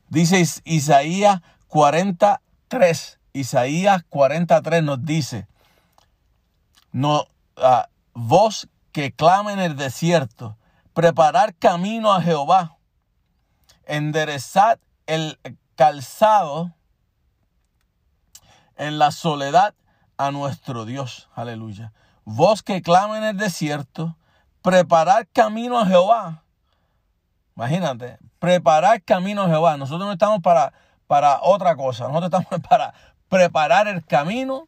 Dice 0.09 0.43
Isaías 0.63 1.41
43, 1.69 3.19
Isaías 3.33 4.03
43 4.09 4.83
nos 4.83 5.03
dice, 5.03 5.47
no, 6.91 7.27
uh, 7.57 7.83
voz 8.13 8.67
que 8.91 9.11
clama 9.11 9.53
en 9.53 9.59
el 9.59 9.75
desierto, 9.75 10.57
preparar 10.93 11.55
camino 11.55 12.13
a 12.13 12.21
Jehová, 12.21 12.77
enderezad 13.85 14.79
el 15.05 15.39
calzado 15.75 16.73
en 18.75 18.99
la 18.99 19.11
soledad 19.11 19.75
a 20.17 20.31
nuestro 20.31 20.85
Dios, 20.85 21.29
aleluya. 21.35 21.93
Vos 22.25 22.63
que 22.63 22.81
clama 22.81 23.17
en 23.17 23.23
el 23.23 23.37
desierto, 23.37 24.17
preparar 24.61 25.27
camino 25.27 25.79
a 25.79 25.85
Jehová. 25.85 26.43
Imagínate, 27.55 28.17
preparar 28.39 29.01
camino 29.03 29.43
a 29.43 29.47
Jehová. 29.47 29.77
Nosotros 29.77 30.05
no 30.05 30.13
estamos 30.13 30.41
para, 30.41 30.73
para 31.07 31.41
otra 31.41 31.75
cosa. 31.75 32.07
Nosotros 32.07 32.41
estamos 32.41 32.67
para 32.69 32.93
preparar 33.29 33.87
el 33.87 34.05
camino 34.05 34.67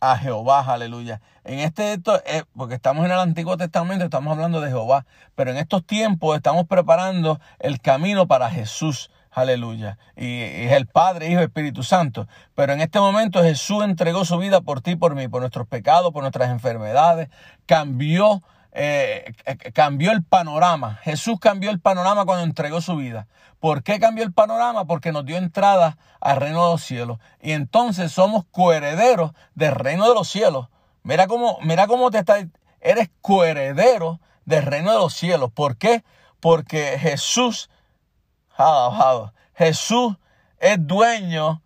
a 0.00 0.16
Jehová, 0.16 0.64
aleluya. 0.66 1.20
En 1.44 1.60
este, 1.60 1.92
eh, 1.94 2.42
porque 2.56 2.74
estamos 2.74 3.04
en 3.04 3.12
el 3.12 3.18
Antiguo 3.18 3.56
Testamento, 3.56 4.04
estamos 4.04 4.32
hablando 4.32 4.60
de 4.60 4.68
Jehová, 4.68 5.06
pero 5.34 5.50
en 5.50 5.58
estos 5.58 5.84
tiempos 5.86 6.36
estamos 6.36 6.66
preparando 6.66 7.38
el 7.58 7.80
camino 7.80 8.26
para 8.26 8.50
Jesús. 8.50 9.10
Aleluya. 9.30 9.96
Y, 10.16 10.40
es 10.42 10.72
el 10.72 10.86
Padre, 10.86 11.30
Hijo 11.30 11.40
Espíritu 11.40 11.82
Santo. 11.82 12.26
Pero 12.54 12.72
en 12.72 12.80
este 12.80 12.98
momento 12.98 13.42
Jesús 13.42 13.84
entregó 13.84 14.24
su 14.24 14.38
vida 14.38 14.60
por 14.60 14.80
ti, 14.80 14.96
por 14.96 15.14
mí, 15.14 15.28
por 15.28 15.40
nuestros 15.40 15.68
pecados, 15.68 16.12
por 16.12 16.22
nuestras 16.22 16.50
enfermedades. 16.50 17.28
Cambió, 17.66 18.42
eh, 18.72 19.34
cambió 19.72 20.12
el 20.12 20.22
panorama. 20.22 20.98
Jesús 21.02 21.38
cambió 21.40 21.70
el 21.70 21.80
panorama 21.80 22.24
cuando 22.24 22.44
entregó 22.44 22.80
su 22.80 22.96
vida. 22.96 23.26
¿Por 23.58 23.82
qué 23.82 24.00
cambió 24.00 24.24
el 24.24 24.32
panorama? 24.32 24.86
Porque 24.86 25.12
nos 25.12 25.24
dio 25.24 25.36
entrada 25.36 25.98
al 26.20 26.36
reino 26.36 26.64
de 26.64 26.72
los 26.72 26.82
cielos. 26.82 27.18
Y 27.40 27.52
entonces 27.52 28.12
somos 28.12 28.44
coherederos 28.50 29.32
del 29.54 29.74
reino 29.74 30.08
de 30.08 30.14
los 30.14 30.28
cielos. 30.28 30.68
Mira 31.02 31.26
cómo, 31.26 31.58
mira 31.62 31.86
cómo 31.86 32.10
te 32.10 32.18
está, 32.18 32.38
eres 32.80 33.10
coheredero 33.20 34.20
del 34.44 34.64
reino 34.64 34.92
de 34.92 34.98
los 34.98 35.14
cielos. 35.14 35.50
¿Por 35.52 35.76
qué? 35.76 36.04
Porque 36.40 36.98
Jesús 36.98 37.70
Jesús 39.54 40.16
es 40.58 40.86
dueño 40.86 41.62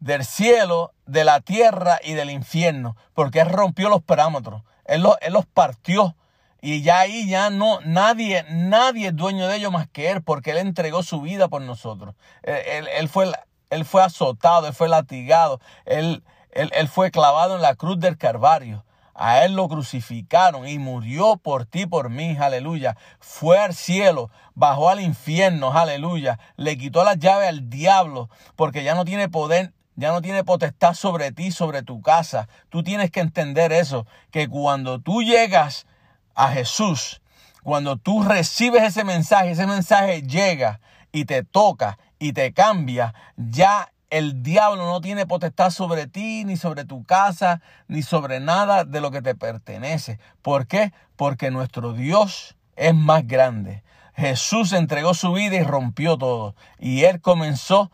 del 0.00 0.24
cielo, 0.24 0.92
de 1.06 1.24
la 1.24 1.40
tierra 1.40 2.00
y 2.02 2.14
del 2.14 2.30
infierno, 2.30 2.96
porque 3.14 3.44
rompió 3.44 3.88
los 3.88 4.02
parámetros, 4.02 4.62
Él 4.84 5.02
los, 5.02 5.16
él 5.20 5.32
los 5.32 5.46
partió. 5.46 6.16
Y 6.64 6.82
ya 6.82 7.00
ahí 7.00 7.28
ya 7.28 7.50
no, 7.50 7.80
nadie, 7.80 8.44
nadie 8.48 9.08
es 9.08 9.16
dueño 9.16 9.48
de 9.48 9.56
ellos 9.56 9.72
más 9.72 9.88
que 9.88 10.12
Él, 10.12 10.22
porque 10.22 10.52
Él 10.52 10.58
entregó 10.58 11.02
su 11.02 11.20
vida 11.20 11.48
por 11.48 11.60
nosotros. 11.60 12.14
Él, 12.44 13.08
fue, 13.08 13.32
él 13.70 13.84
fue 13.84 14.00
azotado, 14.00 14.68
Él 14.68 14.72
fue 14.72 14.88
latigado, 14.88 15.60
él, 15.86 16.22
él, 16.52 16.86
fue 16.86 17.10
clavado 17.10 17.56
en 17.56 17.62
la 17.62 17.74
cruz 17.74 17.98
del 17.98 18.16
Calvario. 18.16 18.84
A 19.14 19.44
él 19.44 19.54
lo 19.54 19.68
crucificaron 19.68 20.66
y 20.66 20.78
murió 20.78 21.36
por 21.36 21.66
ti, 21.66 21.84
por 21.84 22.10
mí, 22.10 22.36
aleluya. 22.38 22.96
Fue 23.18 23.58
al 23.58 23.74
cielo, 23.74 24.30
bajó 24.54 24.88
al 24.88 25.00
infierno, 25.00 25.72
aleluya. 25.72 26.38
Le 26.56 26.78
quitó 26.78 27.04
la 27.04 27.14
llave 27.14 27.48
al 27.48 27.68
diablo 27.68 28.30
porque 28.56 28.84
ya 28.84 28.94
no 28.94 29.04
tiene 29.04 29.28
poder, 29.28 29.72
ya 29.96 30.10
no 30.10 30.22
tiene 30.22 30.44
potestad 30.44 30.94
sobre 30.94 31.32
ti, 31.32 31.50
sobre 31.50 31.82
tu 31.82 32.00
casa. 32.00 32.48
Tú 32.68 32.82
tienes 32.82 33.10
que 33.10 33.20
entender 33.20 33.72
eso, 33.72 34.06
que 34.30 34.48
cuando 34.48 35.00
tú 35.00 35.22
llegas 35.22 35.86
a 36.34 36.48
Jesús, 36.48 37.20
cuando 37.62 37.96
tú 37.96 38.22
recibes 38.22 38.82
ese 38.82 39.04
mensaje, 39.04 39.50
ese 39.50 39.66
mensaje 39.66 40.22
llega 40.22 40.80
y 41.12 41.26
te 41.26 41.44
toca 41.44 41.98
y 42.18 42.32
te 42.32 42.52
cambia, 42.52 43.14
ya 43.36 43.92
el 44.10 44.42
diablo 44.42 44.84
no 44.84 45.00
tiene 45.00 45.26
potestad 45.26 45.70
sobre 45.70 46.06
ti, 46.06 46.44
ni 46.44 46.56
sobre 46.56 46.84
tu 46.84 47.04
casa, 47.04 47.62
ni 47.88 48.02
sobre 48.02 48.40
nada 48.40 48.84
de 48.84 49.00
lo 49.00 49.10
que 49.10 49.22
te 49.22 49.34
pertenece. 49.34 50.18
¿Por 50.42 50.66
qué? 50.66 50.92
Porque 51.16 51.50
nuestro 51.50 51.94
Dios 51.94 52.56
es 52.76 52.94
más 52.94 53.26
grande. 53.26 53.82
Jesús 54.14 54.72
entregó 54.72 55.14
su 55.14 55.32
vida 55.32 55.56
y 55.56 55.62
rompió 55.62 56.18
todo. 56.18 56.54
Y 56.78 57.04
Él 57.04 57.20
comenzó 57.20 57.90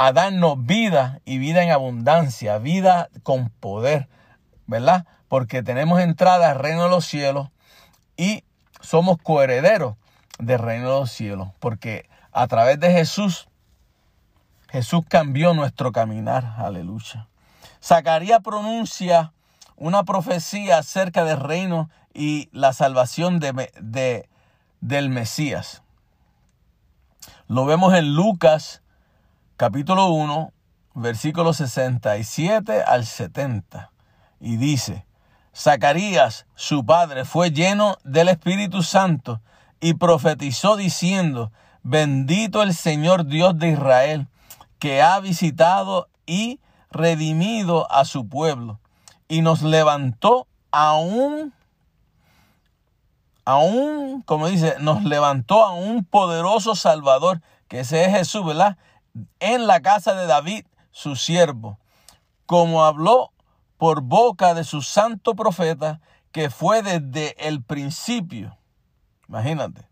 a 0.00 0.12
darnos 0.12 0.64
vida 0.64 1.20
y 1.24 1.38
vida 1.38 1.64
en 1.64 1.72
abundancia, 1.72 2.58
vida 2.58 3.08
con 3.24 3.50
poder, 3.50 4.08
¿verdad? 4.68 5.06
Porque 5.26 5.64
tenemos 5.64 6.00
entrada 6.00 6.52
al 6.52 6.60
reino 6.60 6.84
de 6.84 6.88
los 6.88 7.04
cielos 7.04 7.48
y 8.16 8.44
somos 8.80 9.18
coherederos 9.20 9.96
del 10.38 10.60
reino 10.60 10.92
de 10.92 11.00
los 11.00 11.10
cielos. 11.10 11.48
Porque 11.58 12.08
a 12.30 12.46
través 12.46 12.78
de 12.78 12.92
Jesús 12.92 13.48
Jesús 14.68 15.02
cambió 15.08 15.52
nuestro 15.52 15.90
caminar. 15.90 16.54
Aleluya. 16.58 17.26
Zacarías 17.82 18.38
pronuncia 18.40 19.32
una 19.74 20.04
profecía 20.04 20.78
acerca 20.78 21.24
del 21.24 21.40
reino 21.40 21.90
y 22.14 22.50
la 22.52 22.72
salvación 22.72 23.40
de, 23.40 23.72
de, 23.80 24.28
del 24.80 25.08
Mesías. 25.08 25.82
Lo 27.48 27.66
vemos 27.66 27.94
en 27.94 28.14
Lucas 28.14 28.80
capítulo 29.58 30.06
1, 30.10 30.52
versículos 30.94 31.56
67 31.56 32.80
al 32.80 33.04
70. 33.04 33.90
Y 34.38 34.56
dice, 34.56 35.04
Zacarías, 35.52 36.46
su 36.54 36.86
padre, 36.86 37.24
fue 37.24 37.50
lleno 37.50 37.96
del 38.04 38.28
Espíritu 38.28 38.84
Santo 38.84 39.40
y 39.80 39.94
profetizó 39.94 40.76
diciendo, 40.76 41.50
bendito 41.82 42.62
el 42.62 42.72
Señor 42.72 43.26
Dios 43.26 43.58
de 43.58 43.70
Israel, 43.70 44.28
que 44.78 45.02
ha 45.02 45.18
visitado 45.18 46.08
y 46.24 46.60
redimido 46.92 47.90
a 47.90 48.04
su 48.04 48.28
pueblo, 48.28 48.78
y 49.26 49.42
nos 49.42 49.62
levantó 49.62 50.46
aún, 50.70 51.52
aún, 53.44 54.22
como 54.22 54.46
dice, 54.46 54.76
nos 54.78 55.02
levantó 55.02 55.64
a 55.64 55.72
un 55.72 56.04
poderoso 56.04 56.76
Salvador, 56.76 57.40
que 57.66 57.80
ese 57.80 58.04
es 58.04 58.12
Jesús, 58.12 58.46
¿verdad? 58.46 58.78
En 59.40 59.66
la 59.66 59.80
casa 59.80 60.14
de 60.14 60.26
David, 60.26 60.64
su 60.90 61.16
siervo, 61.16 61.78
como 62.46 62.84
habló 62.84 63.32
por 63.76 64.02
boca 64.02 64.54
de 64.54 64.64
su 64.64 64.82
santo 64.82 65.34
profeta, 65.34 66.00
que 66.32 66.50
fue 66.50 66.82
desde 66.82 67.48
el 67.48 67.62
principio. 67.62 68.58
Imagínate. 69.28 69.86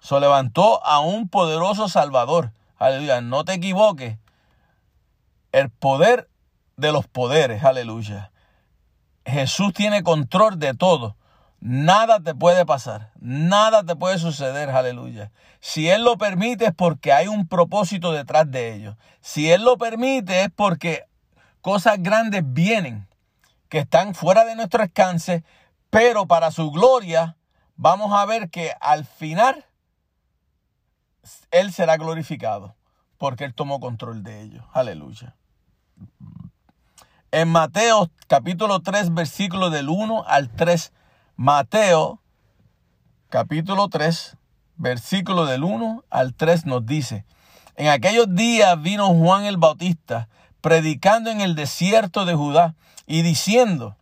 Se 0.00 0.18
levantó 0.18 0.84
a 0.84 1.00
un 1.00 1.28
poderoso 1.28 1.88
Salvador. 1.88 2.52
Aleluya. 2.78 3.20
No 3.20 3.44
te 3.44 3.54
equivoques. 3.54 4.18
El 5.52 5.70
poder 5.70 6.28
de 6.76 6.92
los 6.92 7.06
poderes. 7.06 7.62
Aleluya. 7.62 8.32
Jesús 9.24 9.72
tiene 9.72 10.02
control 10.02 10.58
de 10.58 10.74
todo. 10.74 11.16
Nada 11.64 12.18
te 12.18 12.34
puede 12.34 12.66
pasar. 12.66 13.12
Nada 13.20 13.84
te 13.84 13.94
puede 13.94 14.18
suceder. 14.18 14.70
Aleluya. 14.70 15.30
Si 15.60 15.88
Él 15.88 16.02
lo 16.02 16.18
permite 16.18 16.66
es 16.66 16.74
porque 16.74 17.12
hay 17.12 17.28
un 17.28 17.46
propósito 17.46 18.10
detrás 18.10 18.50
de 18.50 18.74
ello. 18.74 18.96
Si 19.20 19.48
Él 19.48 19.62
lo 19.62 19.78
permite 19.78 20.42
es 20.42 20.50
porque 20.50 21.04
cosas 21.60 22.02
grandes 22.02 22.42
vienen 22.44 23.06
que 23.68 23.78
están 23.78 24.16
fuera 24.16 24.44
de 24.44 24.56
nuestro 24.56 24.82
alcance, 24.82 25.44
pero 25.88 26.26
para 26.26 26.50
su 26.50 26.72
gloria 26.72 27.36
vamos 27.76 28.12
a 28.12 28.26
ver 28.26 28.50
que 28.50 28.72
al 28.80 29.04
final 29.04 29.64
Él 31.52 31.72
será 31.72 31.96
glorificado 31.96 32.74
porque 33.18 33.44
Él 33.44 33.54
tomó 33.54 33.78
control 33.78 34.24
de 34.24 34.40
ellos. 34.40 34.64
Aleluya. 34.72 35.36
En 37.30 37.48
Mateo 37.48 38.10
capítulo 38.26 38.80
3, 38.80 39.14
versículo 39.14 39.70
del 39.70 39.90
1 39.90 40.24
al 40.26 40.48
3. 40.50 40.92
Mateo 41.36 42.20
capítulo 43.30 43.88
3, 43.88 44.36
versículo 44.76 45.46
del 45.46 45.64
1 45.64 46.04
al 46.10 46.34
3 46.34 46.66
nos 46.66 46.84
dice, 46.84 47.24
en 47.76 47.88
aquellos 47.88 48.34
días 48.34 48.80
vino 48.80 49.08
Juan 49.08 49.44
el 49.44 49.56
Bautista 49.56 50.28
predicando 50.60 51.30
en 51.30 51.40
el 51.40 51.54
desierto 51.54 52.26
de 52.26 52.34
Judá 52.34 52.74
y 53.06 53.22
diciendo, 53.22 53.96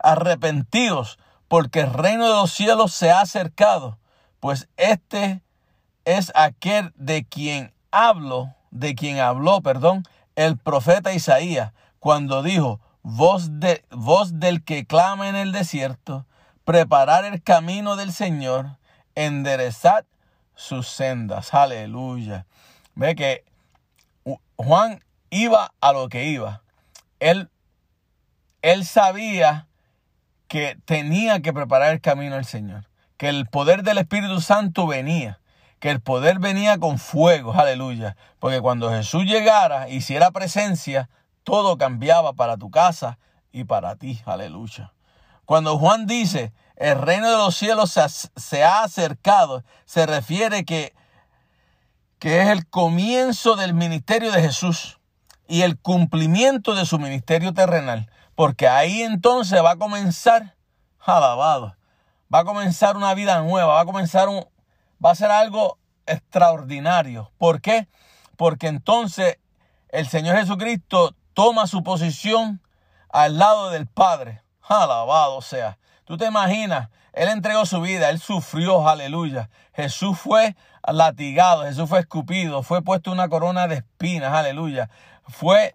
arrepentidos 0.00 1.18
porque 1.46 1.80
el 1.80 1.92
reino 1.92 2.26
de 2.26 2.34
los 2.34 2.52
cielos 2.52 2.92
se 2.92 3.12
ha 3.12 3.20
acercado, 3.20 3.98
pues 4.40 4.68
este 4.76 5.42
es 6.04 6.32
aquel 6.34 6.92
de 6.96 7.24
quien 7.24 7.72
hablo, 7.92 8.52
de 8.72 8.96
quien 8.96 9.20
habló, 9.20 9.60
perdón, 9.60 10.02
el 10.34 10.58
profeta 10.58 11.14
Isaías, 11.14 11.72
cuando 12.00 12.42
dijo, 12.42 12.80
voz, 13.02 13.60
de, 13.60 13.84
voz 13.90 14.40
del 14.40 14.64
que 14.64 14.84
clama 14.84 15.28
en 15.28 15.36
el 15.36 15.52
desierto, 15.52 16.26
preparar 16.64 17.24
el 17.24 17.42
camino 17.42 17.96
del 17.96 18.12
Señor, 18.12 18.78
enderezad 19.14 20.04
sus 20.54 20.88
sendas. 20.88 21.52
Aleluya. 21.54 22.46
Ve 22.94 23.14
que 23.14 23.44
Juan 24.56 25.02
iba 25.30 25.72
a 25.80 25.92
lo 25.92 26.08
que 26.08 26.24
iba. 26.24 26.62
Él, 27.20 27.50
él 28.62 28.84
sabía 28.84 29.66
que 30.48 30.78
tenía 30.84 31.40
que 31.40 31.52
preparar 31.52 31.92
el 31.92 32.00
camino 32.00 32.36
del 32.36 32.44
Señor, 32.44 32.88
que 33.16 33.28
el 33.28 33.46
poder 33.46 33.82
del 33.82 33.98
Espíritu 33.98 34.40
Santo 34.40 34.86
venía, 34.86 35.40
que 35.80 35.90
el 35.90 36.00
poder 36.00 36.38
venía 36.38 36.78
con 36.78 36.98
fuego, 36.98 37.52
aleluya, 37.54 38.16
porque 38.38 38.60
cuando 38.60 38.90
Jesús 38.90 39.24
llegara, 39.24 39.88
hiciera 39.88 40.30
presencia, 40.30 41.10
todo 41.42 41.76
cambiaba 41.76 42.32
para 42.32 42.56
tu 42.56 42.70
casa 42.70 43.18
y 43.52 43.64
para 43.64 43.96
ti, 43.96 44.22
aleluya. 44.24 44.93
Cuando 45.44 45.78
Juan 45.78 46.06
dice, 46.06 46.52
el 46.76 47.00
reino 47.00 47.30
de 47.30 47.36
los 47.36 47.56
cielos 47.56 47.96
se 48.36 48.64
ha, 48.64 48.82
acercado, 48.82 49.64
se 49.84 50.06
refiere 50.06 50.64
que, 50.64 50.94
que 52.18 52.42
es 52.42 52.48
el 52.48 52.66
comienzo 52.68 53.56
del 53.56 53.74
ministerio 53.74 54.32
de 54.32 54.42
Jesús 54.42 54.98
y 55.46 55.62
el 55.62 55.78
cumplimiento 55.78 56.74
de 56.74 56.86
su 56.86 56.98
ministerio 56.98 57.52
terrenal. 57.52 58.10
Porque 58.34 58.68
ahí 58.68 59.02
entonces 59.02 59.62
va 59.62 59.72
a 59.72 59.76
comenzar, 59.76 60.56
alabado, 60.98 61.76
va 62.32 62.40
a 62.40 62.44
comenzar 62.44 62.96
una 62.96 63.14
vida 63.14 63.40
nueva, 63.42 63.74
va 63.74 63.80
a 63.80 63.86
comenzar 63.86 64.28
un, 64.28 64.44
va 65.04 65.10
a 65.10 65.14
ser 65.14 65.30
algo 65.30 65.78
extraordinario. 66.06 67.30
¿Por 67.38 67.60
qué? 67.60 67.88
Porque 68.36 68.66
entonces 68.66 69.38
el 69.90 70.08
Señor 70.08 70.36
Jesucristo 70.36 71.14
toma 71.34 71.66
su 71.66 71.82
posición 71.82 72.60
al 73.10 73.38
lado 73.38 73.70
del 73.70 73.86
Padre. 73.86 74.43
Alabado 74.66 75.40
sea. 75.42 75.78
Tú 76.04 76.16
te 76.16 76.26
imaginas, 76.26 76.88
Él 77.12 77.28
entregó 77.28 77.66
su 77.66 77.80
vida, 77.80 78.10
Él 78.10 78.18
sufrió, 78.18 78.86
aleluya. 78.88 79.50
Jesús 79.74 80.18
fue 80.18 80.56
latigado, 80.86 81.64
Jesús 81.64 81.88
fue 81.88 82.00
escupido, 82.00 82.62
fue 82.62 82.82
puesto 82.82 83.10
una 83.10 83.28
corona 83.28 83.66
de 83.68 83.76
espinas, 83.76 84.32
aleluya. 84.32 84.90
Fue 85.28 85.74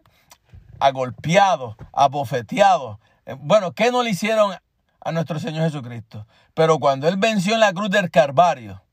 agolpeado, 0.80 1.76
abofeteado. 1.92 3.00
Eh, 3.26 3.36
bueno, 3.40 3.74
¿qué 3.74 3.92
no 3.92 4.04
le 4.04 4.12
hicieron 4.12 4.56
a 5.02 5.12
nuestro 5.12 5.40
Señor 5.40 5.66
Jesucristo? 5.66 6.26
Pero 6.54 6.80
cuando 6.80 7.08
Él 7.08 7.18
venció 7.18 7.54
en 7.54 7.60
la 7.60 7.74
cruz 7.74 7.90
del 7.90 8.12
Calvario, 8.12 8.84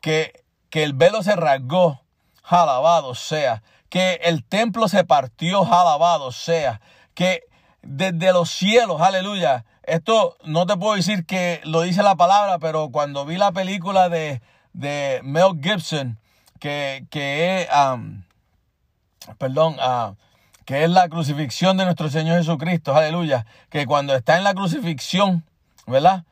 que, 0.00 0.44
que 0.70 0.84
el 0.84 0.94
velo 0.94 1.22
se 1.22 1.36
rasgó, 1.36 2.02
alabado 2.42 3.14
sea, 3.14 3.62
que 3.88 4.14
el 4.22 4.44
templo 4.44 4.88
se 4.88 5.04
partió, 5.04 5.64
alabado 5.64 6.32
sea, 6.32 6.80
que 7.14 7.42
desde 7.82 8.32
los 8.32 8.50
cielos, 8.50 9.00
aleluya, 9.00 9.64
esto 9.82 10.36
no 10.44 10.66
te 10.66 10.76
puedo 10.76 10.94
decir 10.94 11.26
que 11.26 11.60
lo 11.64 11.82
dice 11.82 12.02
la 12.02 12.14
palabra, 12.14 12.58
pero 12.58 12.90
cuando 12.90 13.26
vi 13.26 13.36
la 13.36 13.52
película 13.52 14.08
de, 14.08 14.40
de 14.72 15.20
Mel 15.24 15.60
Gibson, 15.60 16.18
que, 16.60 17.06
que 17.10 17.62
es, 17.62 17.68
perdón, 19.38 19.76
uh, 19.80 20.14
que 20.64 20.84
es 20.84 20.90
la 20.90 21.08
crucifixión 21.08 21.76
de 21.76 21.84
nuestro 21.84 22.08
Señor 22.08 22.38
Jesucristo, 22.38 22.94
aleluya, 22.94 23.46
que 23.68 23.86
cuando 23.86 24.14
está 24.14 24.38
en 24.38 24.44
la 24.44 24.54
crucifixión, 24.54 25.44
¿verdad? 25.86 26.24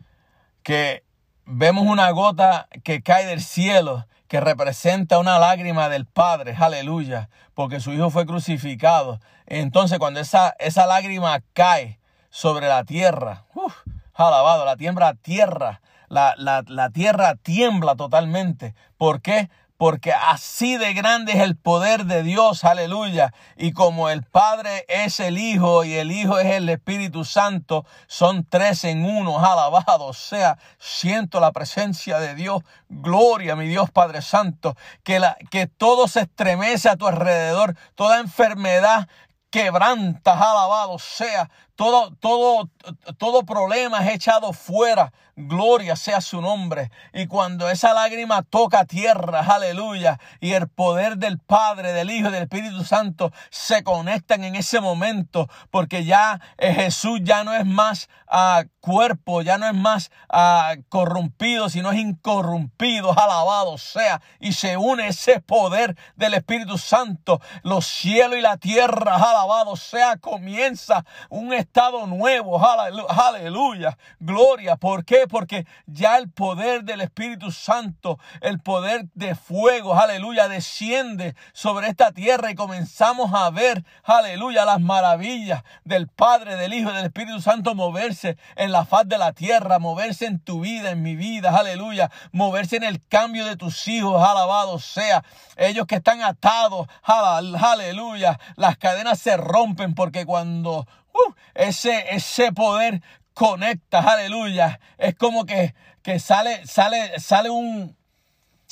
Que 0.63 1.03
vemos 1.47 1.85
una 1.87 2.09
gota 2.11 2.69
que 2.85 3.03
cae 3.03 3.27
del 3.27 3.43
cielo, 3.43 4.07
que 4.31 4.39
representa 4.39 5.19
una 5.19 5.41
lágrima 5.41 5.89
del 5.89 6.07
Padre, 6.07 6.55
aleluya, 6.57 7.29
porque 7.53 7.81
su 7.81 7.93
Hijo 7.93 8.11
fue 8.11 8.27
crucificado. 8.27 9.19
Entonces 9.47 9.99
cuando 9.99 10.21
esa, 10.21 10.55
esa 10.61 10.87
lágrima 10.87 11.43
cae 11.53 11.99
sobre 12.31 12.69
la 12.69 12.85
tierra, 12.85 13.47
uf, 13.55 13.75
alabado, 14.15 14.65
la 14.65 14.77
tierra, 14.77 15.15
tierra, 15.15 15.81
la, 16.09 16.35
la, 16.39 16.63
la 16.69 16.91
tierra 16.91 17.35
tiembla 17.43 17.97
totalmente. 17.97 18.77
¿Por 18.97 19.21
qué? 19.21 19.51
Porque 19.81 20.13
así 20.13 20.77
de 20.77 20.93
grande 20.93 21.33
es 21.33 21.39
el 21.39 21.57
poder 21.57 22.05
de 22.05 22.23
Dios, 22.23 22.65
aleluya. 22.65 23.33
Y 23.57 23.73
como 23.73 24.11
el 24.11 24.25
Padre 24.25 24.85
es 24.89 25.21
el 25.21 25.39
Hijo 25.39 25.85
y 25.85 25.95
el 25.95 26.13
Hijo 26.13 26.39
es 26.39 26.49
el 26.49 26.69
Espíritu 26.69 27.25
Santo, 27.25 27.87
son 28.07 28.45
tres 28.45 28.85
en 28.85 29.07
uno, 29.07 29.39
alabado 29.39 30.13
sea, 30.13 30.59
siento 30.79 31.41
la 31.41 31.53
presencia 31.53 32.19
de 32.19 32.35
Dios, 32.35 32.63
gloria 32.91 33.57
mi 33.57 33.69
Dios 33.69 33.91
Padre 33.91 34.21
Santo, 34.21 34.77
que, 35.03 35.19
la, 35.19 35.39
que 35.51 35.67
todo 35.67 36.09
se 36.09 36.21
estremece 36.21 36.91
a 36.91 36.97
tu 36.97 37.07
alrededor, 37.07 37.75
toda 37.95 38.21
enfermedad 38.21 39.09
quebranta, 39.49 40.33
alabado 40.35 40.99
sea, 40.99 41.49
todo, 41.81 42.11
todo, 42.21 42.69
todo 43.17 43.43
problema 43.45 44.05
es 44.05 44.15
echado 44.15 44.53
fuera. 44.53 45.15
Gloria 45.35 45.97
sea 45.97 46.21
su 46.21 46.43
nombre. 46.43 46.91
Y 47.15 47.27
cuando 47.27 47.71
esa 47.71 47.95
lágrima 47.95 48.43
toca 48.43 48.85
tierra, 48.85 49.41
aleluya, 49.41 50.21
y 50.41 50.53
el 50.53 50.69
poder 50.69 51.17
del 51.17 51.39
Padre, 51.39 51.95
del 51.95 52.11
Hijo 52.11 52.29
y 52.29 52.33
del 52.33 52.43
Espíritu 52.43 52.85
Santo 52.85 53.33
se 53.49 53.83
conectan 53.83 54.45
en 54.45 54.57
ese 54.57 54.81
momento, 54.81 55.49
porque 55.71 56.05
ya 56.05 56.39
eh, 56.59 56.75
Jesús 56.75 57.21
ya 57.23 57.45
no 57.45 57.55
es 57.55 57.65
más 57.65 58.11
uh, 58.31 58.69
cuerpo, 58.81 59.41
ya 59.41 59.57
no 59.57 59.67
es 59.67 59.75
más 59.75 60.11
uh, 60.31 60.83
corrompido, 60.91 61.71
sino 61.71 61.91
es 61.93 61.99
incorrompido, 61.99 63.19
alabado 63.19 63.79
sea, 63.79 64.21
y 64.39 64.53
se 64.53 64.77
une 64.77 65.09
ese 65.09 65.41
poder 65.41 65.97
del 66.17 66.35
Espíritu 66.35 66.77
Santo. 66.77 67.41
Los 67.63 67.87
cielos 67.87 68.39
y 68.39 68.43
la 68.43 68.59
tierra, 68.59 69.15
alabado 69.15 69.77
sea, 69.77 70.19
comienza 70.19 71.07
un 71.31 71.55
estado 71.55 71.70
nuevo. 72.07 72.59
Alelu- 72.59 73.07
Aleluya. 73.09 73.97
Gloria. 74.19 74.77
¿Por 74.77 75.05
qué? 75.05 75.27
Porque 75.29 75.67
ya 75.87 76.17
el 76.17 76.31
poder 76.31 76.85
del 76.85 77.01
Espíritu 77.01 77.51
Santo, 77.53 78.19
el 78.41 78.61
poder 78.61 79.07
de 79.15 79.35
fuego, 79.35 79.95
aleluya, 79.95 80.49
desciende 80.49 81.35
sobre 81.53 81.89
esta 81.89 82.13
tierra 82.13 82.51
y 82.51 82.55
comenzamos 82.55 83.33
a 83.35 83.51
ver, 83.51 83.85
aleluya, 84.05 84.65
las 84.65 84.81
maravillas 84.81 85.63
del 85.85 86.09
Padre, 86.09 86.57
del 86.57 86.75
Hijo 86.75 86.91
y 86.91 86.95
del 86.95 87.07
Espíritu 87.07 87.41
Santo 87.41 87.75
moverse 87.75 88.37
en 88.57 88.73
la 88.73 88.85
faz 88.85 89.07
de 89.09 89.19
la 89.19 89.33
tierra, 89.33 89.79
moverse 89.79 90.27
en 90.27 90.41
tu 90.41 90.61
vida, 90.61 90.91
en 90.91 91.03
mi 91.03 91.17
vida, 91.17 91.57
aleluya, 91.57 92.11
moverse 92.33 92.77
en 92.77 92.85
el 92.85 93.01
cambio 93.07 93.47
de 93.47 93.57
tus 93.57 93.87
hijos, 93.89 94.23
alabado 94.27 94.79
sea. 94.79 95.25
Ellos 95.57 95.87
que 95.87 95.97
están 95.97 96.23
atados, 96.23 96.87
ale- 97.03 97.59
aleluya, 97.59 98.39
las 98.57 98.77
cadenas 98.77 99.19
se 99.19 99.37
rompen 99.37 99.95
porque 99.95 100.27
cuando 100.27 100.87
uh, 101.15 101.35
ese, 101.55 102.15
ese 102.15 102.53
poder 102.53 103.03
conecta, 103.35 104.01
aleluya, 104.01 104.81
es 104.99 105.15
como 105.17 105.47
que, 105.47 105.75
que 106.03 106.19
sale, 106.21 106.67
sale, 106.67 107.19
sale 107.21 107.51
un, 107.51 107.97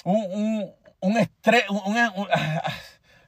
un, 0.05 0.25
un, 0.33 0.75
un 1.01 1.19
un- 1.71 1.97
un- 2.17 2.29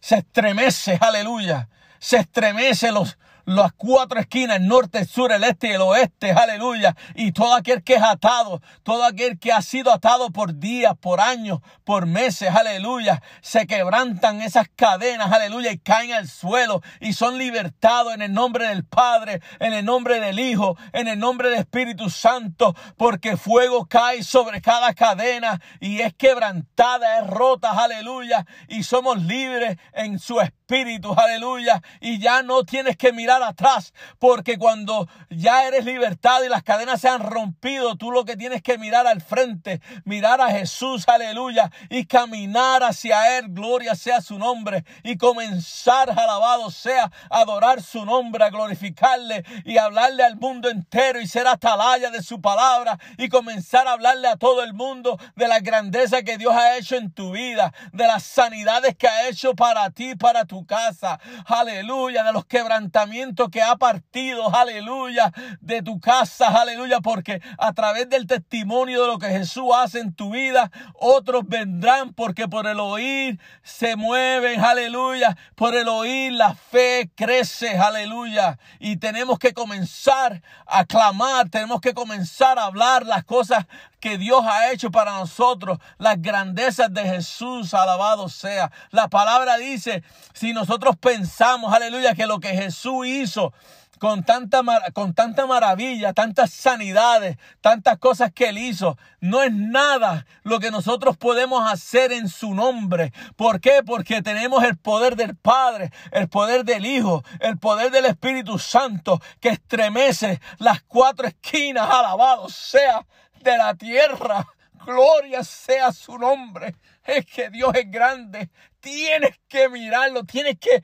se 0.01 0.17
estremece, 0.19 0.99
aleluya. 1.01 1.69
Se 1.99 2.19
estremece 2.19 2.93
los, 2.93 3.19
las 3.51 3.73
cuatro 3.73 4.21
esquinas, 4.21 4.59
el 4.59 4.69
norte, 4.69 4.99
el 4.99 5.09
sur, 5.09 5.33
el 5.33 5.45
este 5.45 5.69
y 5.69 5.73
el 5.73 5.81
oeste, 5.81 6.31
aleluya. 6.33 6.95
Y 7.15 7.33
todo 7.33 7.55
aquel 7.55 7.83
que 7.83 7.95
es 7.95 8.03
atado, 8.03 8.63
todo 8.83 9.05
aquel 9.05 9.39
que 9.39 9.53
ha 9.53 9.61
sido 9.63 9.93
atado 9.93 10.31
por 10.31 10.59
días, 10.59 10.95
por 11.01 11.21
años, 11.21 11.61
por 11.85 12.07
meses, 12.07 12.55
aleluya. 12.55 13.23
Se 13.41 13.67
quebrantan 13.67 14.41
esas 14.41 14.69
cadenas, 14.77 15.33
aleluya, 15.33 15.73
y 15.73 15.79
caen 15.79 16.13
al 16.13 16.29
suelo 16.29 16.81
y 17.01 17.13
son 17.13 17.39
libertados 17.39 18.15
en 18.15 18.23
el 18.23 18.33
nombre 18.33 18.69
del 18.69 18.85
Padre, 18.85 19.41
en 19.59 19.73
el 19.73 19.85
nombre 19.85 20.21
del 20.21 20.39
Hijo, 20.39 20.77
en 20.93 21.09
el 21.09 21.19
nombre 21.19 21.51
del 21.51 21.59
Espíritu 21.59 22.09
Santo, 22.09 22.75
porque 22.97 23.37
fuego 23.37 23.87
cae 23.87 24.23
sobre 24.23 24.61
cada 24.61 24.95
cadena 24.95 25.61
y 25.81 26.01
es 26.01 26.15
quebrantada, 26.15 27.19
es 27.19 27.27
rota, 27.27 27.71
aleluya, 27.71 28.47
y 28.69 28.85
somos 28.85 29.21
libres 29.23 29.77
en 29.93 30.19
su 30.19 30.41
espíritu, 30.41 31.13
aleluya, 31.15 31.83
y 32.01 32.19
ya 32.19 32.43
no 32.43 32.65
tienes 32.65 32.97
que 32.97 33.13
mirar 33.13 33.40
atrás, 33.43 33.93
porque 34.19 34.59
cuando 34.59 35.09
ya 35.31 35.67
eres 35.67 35.85
libertado 35.85 36.45
y 36.45 36.49
las 36.49 36.63
cadenas 36.63 37.01
se 37.01 37.09
han 37.09 37.21
rompido, 37.21 37.97
tú 37.97 38.11
lo 38.11 38.25
que 38.25 38.37
tienes 38.37 38.63
que 38.63 38.79
mirar 38.79 39.07
al 39.07 39.21
frente, 39.21 39.81
mirar 40.05 40.41
a 40.41 40.51
Jesús, 40.51 41.09
aleluya, 41.09 41.71
y 41.89 42.07
caminar 42.07 42.83
hacia 42.83 43.39
Él, 43.39 43.47
gloria 43.49 43.95
sea 43.95 44.21
su 44.21 44.39
nombre, 44.39 44.85
y 45.03 45.17
comenzar, 45.17 46.11
alabado 46.11 46.71
sea, 46.71 47.11
a 47.31 47.41
adorar 47.41 47.83
su 47.83 48.05
nombre, 48.05 48.45
a 48.45 48.51
glorificarle 48.51 49.45
y 49.65 49.79
hablarle 49.79 50.23
al 50.25 50.37
mundo 50.37 50.69
entero 50.69 51.21
y 51.21 51.27
ser 51.27 51.47
atalaya 51.47 52.11
de 52.11 52.23
su 52.23 52.41
palabra 52.41 52.99
y 53.19 53.29
comenzar 53.29 53.87
a 53.89 53.93
hablarle 53.93 54.29
a 54.29 54.37
todo 54.37 54.63
el 54.63 54.75
mundo 54.75 55.19
de 55.37 55.49
la 55.49 55.61
grandeza 55.61 56.23
que 56.23 56.39
Dios 56.39 56.55
ha 56.55 56.77
hecho 56.77 56.97
en 56.97 57.13
tu 57.13 57.33
vida, 57.33 57.73
de 57.93 58.07
las 58.07 58.23
sanidades 58.23 58.97
que 58.97 59.09
ha 59.09 59.29
hecho 59.29 59.55
para 59.55 59.91
ti, 59.91 60.15
para 60.15 60.45
tu 60.45 60.67
casa, 60.67 61.21
aleluya, 61.47 62.25
de 62.25 62.33
los 62.33 62.45
quebrantamientos 62.47 63.30
que 63.51 63.63
ha 63.63 63.77
partido, 63.77 64.55
aleluya, 64.55 65.33
de 65.61 65.83
tu 65.83 66.01
casa, 66.01 66.49
aleluya, 66.49 67.01
porque 67.01 67.41
a 67.59 67.73
través 67.73 68.09
del 68.09 68.27
testimonio 68.27 69.03
de 69.03 69.09
lo 69.09 69.19
que 69.19 69.29
Jesús 69.29 69.71
hace 69.75 70.01
en 70.01 70.15
tu 70.15 70.31
vida, 70.31 70.71
otros 70.95 71.45
vendrán 71.47 72.13
porque 72.13 72.49
por 72.49 72.67
el 72.67 72.81
oír 72.81 73.41
se 73.63 73.97
mueven, 73.97 74.61
aleluya, 74.61 75.37
por 75.55 75.75
el 75.75 75.89
oír 75.89 76.33
la 76.33 76.55
fe 76.55 77.11
crece, 77.15 77.79
aleluya, 77.79 78.59
y 78.79 78.97
tenemos 78.97 79.39
que 79.39 79.53
comenzar 79.53 80.43
a 80.67 80.85
clamar, 80.85 81.49
tenemos 81.49 81.81
que 81.81 81.95
comenzar 81.95 82.59
a 82.59 82.65
hablar 82.65 83.07
las 83.07 83.25
cosas 83.25 83.67
que 84.01 84.19
Dios 84.19 84.45
ha 84.45 84.73
hecho 84.73 84.91
para 84.91 85.13
nosotros, 85.13 85.79
las 85.99 86.21
grandezas 86.21 86.93
de 86.93 87.03
Jesús, 87.03 87.75
alabado 87.75 88.29
sea. 88.29 88.73
La 88.91 89.09
palabra 89.09 89.57
dice, 89.59 90.03
si 90.33 90.53
nosotros 90.53 90.97
pensamos, 90.97 91.73
aleluya, 91.73 92.15
que 92.15 92.27
lo 92.27 92.41
que 92.41 92.49
Jesús 92.49 93.07
hizo 93.07 93.53
con 94.01 94.25
tanta, 94.25 94.63
con 94.95 95.13
tanta 95.13 95.47
maravilla, 95.47 96.15
tantas 96.15 96.51
sanidades, 96.51 97.37
tantas 97.61 97.99
cosas 97.99 98.33
que 98.33 98.49
Él 98.49 98.57
hizo. 98.57 98.97
No 99.21 99.43
es 99.43 99.53
nada 99.53 100.25
lo 100.43 100.59
que 100.59 100.71
nosotros 100.71 101.19
podemos 101.19 101.71
hacer 101.71 102.11
en 102.11 102.31
su 102.31 102.55
nombre. 102.55 103.13
¿Por 103.37 103.61
qué? 103.61 103.83
Porque 103.85 104.23
tenemos 104.23 104.65
el 104.65 104.79
poder 104.79 105.17
del 105.17 105.37
Padre, 105.37 105.93
el 106.13 106.31
poder 106.31 106.65
del 106.65 106.87
Hijo, 106.87 107.23
el 107.41 107.59
poder 107.59 107.91
del 107.91 108.07
Espíritu 108.07 108.59
Santo 108.59 109.21
que 109.39 109.51
estremece 109.51 110.41
las 110.57 110.81
cuatro 110.81 111.29
esquinas. 111.29 111.91
Alabado 111.91 112.49
sea 112.49 113.05
de 113.41 113.57
la 113.57 113.75
tierra. 113.75 114.47
Gloria 114.85 115.45
sea 115.45 115.93
su 115.93 116.19
nombre. 116.19 116.75
Es 117.05 117.27
que 117.27 117.51
Dios 117.51 117.73
es 117.75 117.91
grande. 117.91 118.51
Tienes 118.81 119.39
que 119.49 119.69
mirarlo, 119.69 120.25
tienes 120.25 120.59
que 120.59 120.83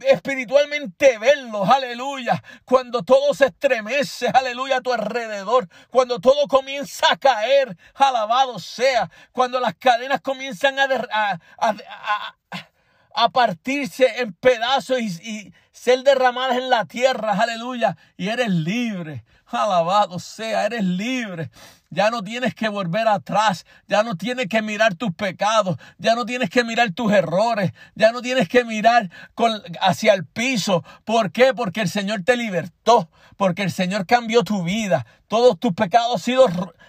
espiritualmente 0.00 1.18
verlo, 1.18 1.64
aleluya. 1.64 2.42
Cuando 2.64 3.02
todo 3.02 3.34
se 3.34 3.46
estremece, 3.46 4.28
aleluya, 4.28 4.78
a 4.78 4.80
tu 4.80 4.92
alrededor. 4.92 5.68
Cuando 5.90 6.20
todo 6.20 6.46
comienza 6.48 7.06
a 7.10 7.16
caer, 7.16 7.76
alabado 7.94 8.58
sea. 8.58 9.10
Cuando 9.32 9.60
las 9.60 9.74
cadenas 9.74 10.20
comienzan 10.20 10.76
a, 10.78 11.40
a 13.14 13.28
partirse 13.30 14.20
en 14.20 14.32
pedazos 14.34 15.00
y, 15.00 15.06
y 15.22 15.54
ser 15.72 16.02
derramadas 16.02 16.56
en 16.56 16.70
la 16.70 16.84
tierra, 16.84 17.32
aleluya. 17.32 17.96
Y 18.16 18.28
eres 18.28 18.48
libre, 18.48 19.24
alabado 19.46 20.18
sea, 20.18 20.66
eres 20.66 20.84
libre. 20.84 21.50
Ya 21.90 22.10
no 22.10 22.22
tienes 22.22 22.54
que 22.54 22.68
volver 22.68 23.08
atrás, 23.08 23.66
ya 23.88 24.04
no 24.04 24.16
tienes 24.16 24.46
que 24.46 24.62
mirar 24.62 24.94
tus 24.94 25.12
pecados, 25.12 25.76
ya 25.98 26.14
no 26.14 26.24
tienes 26.24 26.48
que 26.48 26.62
mirar 26.62 26.92
tus 26.92 27.12
errores, 27.12 27.72
ya 27.96 28.12
no 28.12 28.22
tienes 28.22 28.48
que 28.48 28.64
mirar 28.64 29.10
con- 29.34 29.60
hacia 29.80 30.14
el 30.14 30.24
piso. 30.24 30.84
¿Por 31.04 31.32
qué? 31.32 31.52
Porque 31.52 31.80
el 31.80 31.88
Señor 31.88 32.22
te 32.22 32.36
libertó, 32.36 33.10
porque 33.36 33.62
el 33.64 33.72
Señor 33.72 34.06
cambió 34.06 34.44
tu 34.44 34.62
vida. 34.62 35.04
Todos 35.30 35.60
tus 35.60 35.74
pecados 35.74 36.24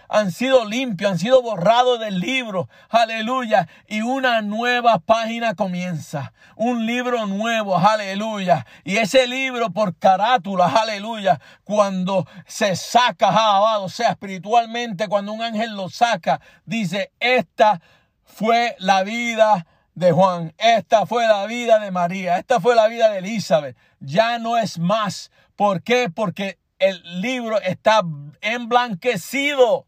han 0.10 0.32
sido, 0.32 0.66
limpios, 0.66 1.12
han 1.12 1.20
sido 1.20 1.44
borrados 1.44 2.00
del 2.00 2.20
libro. 2.20 2.70
Aleluya. 2.90 3.68
Y 3.88 4.02
una 4.02 4.42
nueva 4.42 4.98
página 4.98 5.54
comienza. 5.54 6.34
Un 6.56 6.88
libro 6.88 7.28
nuevo. 7.28 7.78
Aleluya. 7.78 8.66
Y 8.84 8.98
ese 8.98 9.28
libro 9.28 9.70
por 9.70 9.96
carátulas. 9.96 10.74
Aleluya. 10.74 11.40
Cuando 11.64 12.26
se 12.48 12.76
saca, 12.76 13.28
alabado 13.28 13.90
sea 13.90 14.10
espiritualmente, 14.10 15.08
cuando 15.08 15.34
un 15.34 15.44
ángel 15.44 15.76
lo 15.76 15.92
saca, 15.92 16.42
dice, 16.66 17.12
esta 17.20 17.80
fue 18.24 18.76
la 18.80 19.04
vida 19.04 19.68
de 19.94 20.14
Juan, 20.14 20.52
esta 20.58 21.06
fue 21.06 21.28
la 21.28 21.46
vida 21.46 21.78
de 21.78 21.92
María, 21.92 22.40
esta 22.40 22.60
fue 22.60 22.74
la 22.74 22.88
vida 22.88 23.12
de 23.12 23.20
Elizabeth. 23.20 23.78
Ya 24.00 24.40
no 24.40 24.58
es 24.58 24.80
más. 24.80 25.30
¿Por 25.56 25.84
qué? 25.84 26.10
Porque 26.10 26.58
el 26.82 27.22
libro 27.22 27.62
está 27.62 28.02
emblanquecido. 28.42 29.86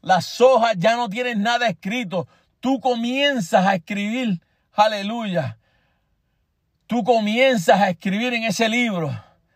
Las 0.00 0.40
hojas 0.40 0.74
ya 0.78 0.96
no 0.96 1.10
tienen 1.10 1.42
nada 1.42 1.68
escrito. 1.68 2.28
Tú 2.60 2.80
comienzas 2.80 3.66
a 3.66 3.74
escribir. 3.74 4.40
Aleluya. 4.72 5.58
Tú 6.86 7.02
comienzas 7.02 7.80
a 7.80 7.90
escribir 7.90 8.32
en 8.32 8.44
ese 8.44 8.68
libro 8.68 9.10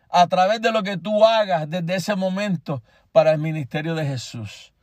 a 0.09 0.27
través 0.27 0.61
de 0.61 0.73
lo 0.73 0.83
que 0.83 0.97
tú 0.97 1.23
hagas 1.23 1.69
desde 1.69 1.95
ese 1.95 2.15
momento 2.15 2.83
para 3.13 3.31
el 3.31 3.37
ministerio 3.37 3.95
de 3.95 4.05
Jesús. 4.05 4.73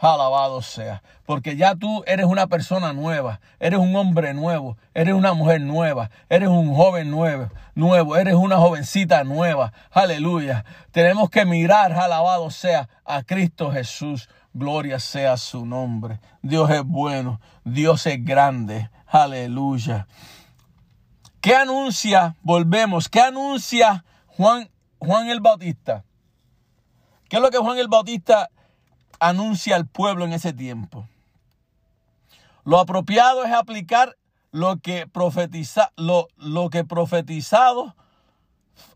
Alabado 0.00 0.62
sea, 0.62 1.02
porque 1.26 1.56
ya 1.56 1.74
tú 1.74 2.04
eres 2.06 2.26
una 2.26 2.46
persona 2.46 2.92
nueva, 2.92 3.40
eres 3.58 3.80
un 3.80 3.96
hombre 3.96 4.32
nuevo, 4.32 4.76
eres 4.94 5.12
una 5.12 5.32
mujer 5.34 5.60
nueva, 5.60 6.10
eres 6.28 6.48
un 6.48 6.72
joven 6.72 7.10
nuevo, 7.10 7.48
nuevo, 7.74 8.16
eres 8.16 8.34
una 8.34 8.58
jovencita 8.58 9.24
nueva. 9.24 9.72
Aleluya. 9.90 10.64
Tenemos 10.92 11.30
que 11.30 11.44
mirar, 11.44 11.92
alabado 11.92 12.48
sea, 12.50 12.88
a 13.04 13.24
Cristo 13.24 13.72
Jesús. 13.72 14.28
Gloria 14.52 15.00
sea 15.00 15.36
su 15.36 15.66
nombre. 15.66 16.20
Dios 16.42 16.70
es 16.70 16.84
bueno, 16.84 17.40
Dios 17.64 18.06
es 18.06 18.24
grande. 18.24 18.90
Aleluya. 19.06 20.06
¿Qué 21.40 21.56
anuncia? 21.56 22.36
Volvemos. 22.42 23.08
¿Qué 23.08 23.20
anuncia 23.20 24.04
Juan, 24.26 24.70
Juan 24.98 25.28
el 25.28 25.40
Bautista? 25.40 26.04
¿Qué 27.28 27.36
es 27.36 27.42
lo 27.42 27.50
que 27.50 27.58
Juan 27.58 27.78
el 27.78 27.88
Bautista 27.88 28.48
anuncia 29.20 29.76
al 29.76 29.86
pueblo 29.86 30.24
en 30.24 30.32
ese 30.32 30.52
tiempo? 30.52 31.06
Lo 32.64 32.78
apropiado 32.78 33.44
es 33.44 33.52
aplicar 33.52 34.16
lo 34.50 34.78
que 34.78 35.06
profetiza, 35.06 35.92
lo, 35.96 36.28
lo 36.36 36.70
que 36.70 36.84
profetizado, 36.84 37.94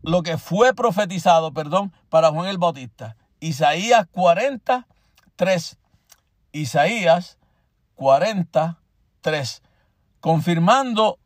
lo 0.01 0.23
que 0.23 0.37
fue 0.37 0.73
profetizado, 0.73 1.53
perdón, 1.53 1.91
para 2.09 2.29
Juan 2.29 2.47
el 2.47 2.57
Bautista. 2.57 3.15
Isaías 3.39 4.07
43. 4.11 5.77
Isaías 6.51 7.37
43. 7.95 9.61
Confirmando 10.19 11.19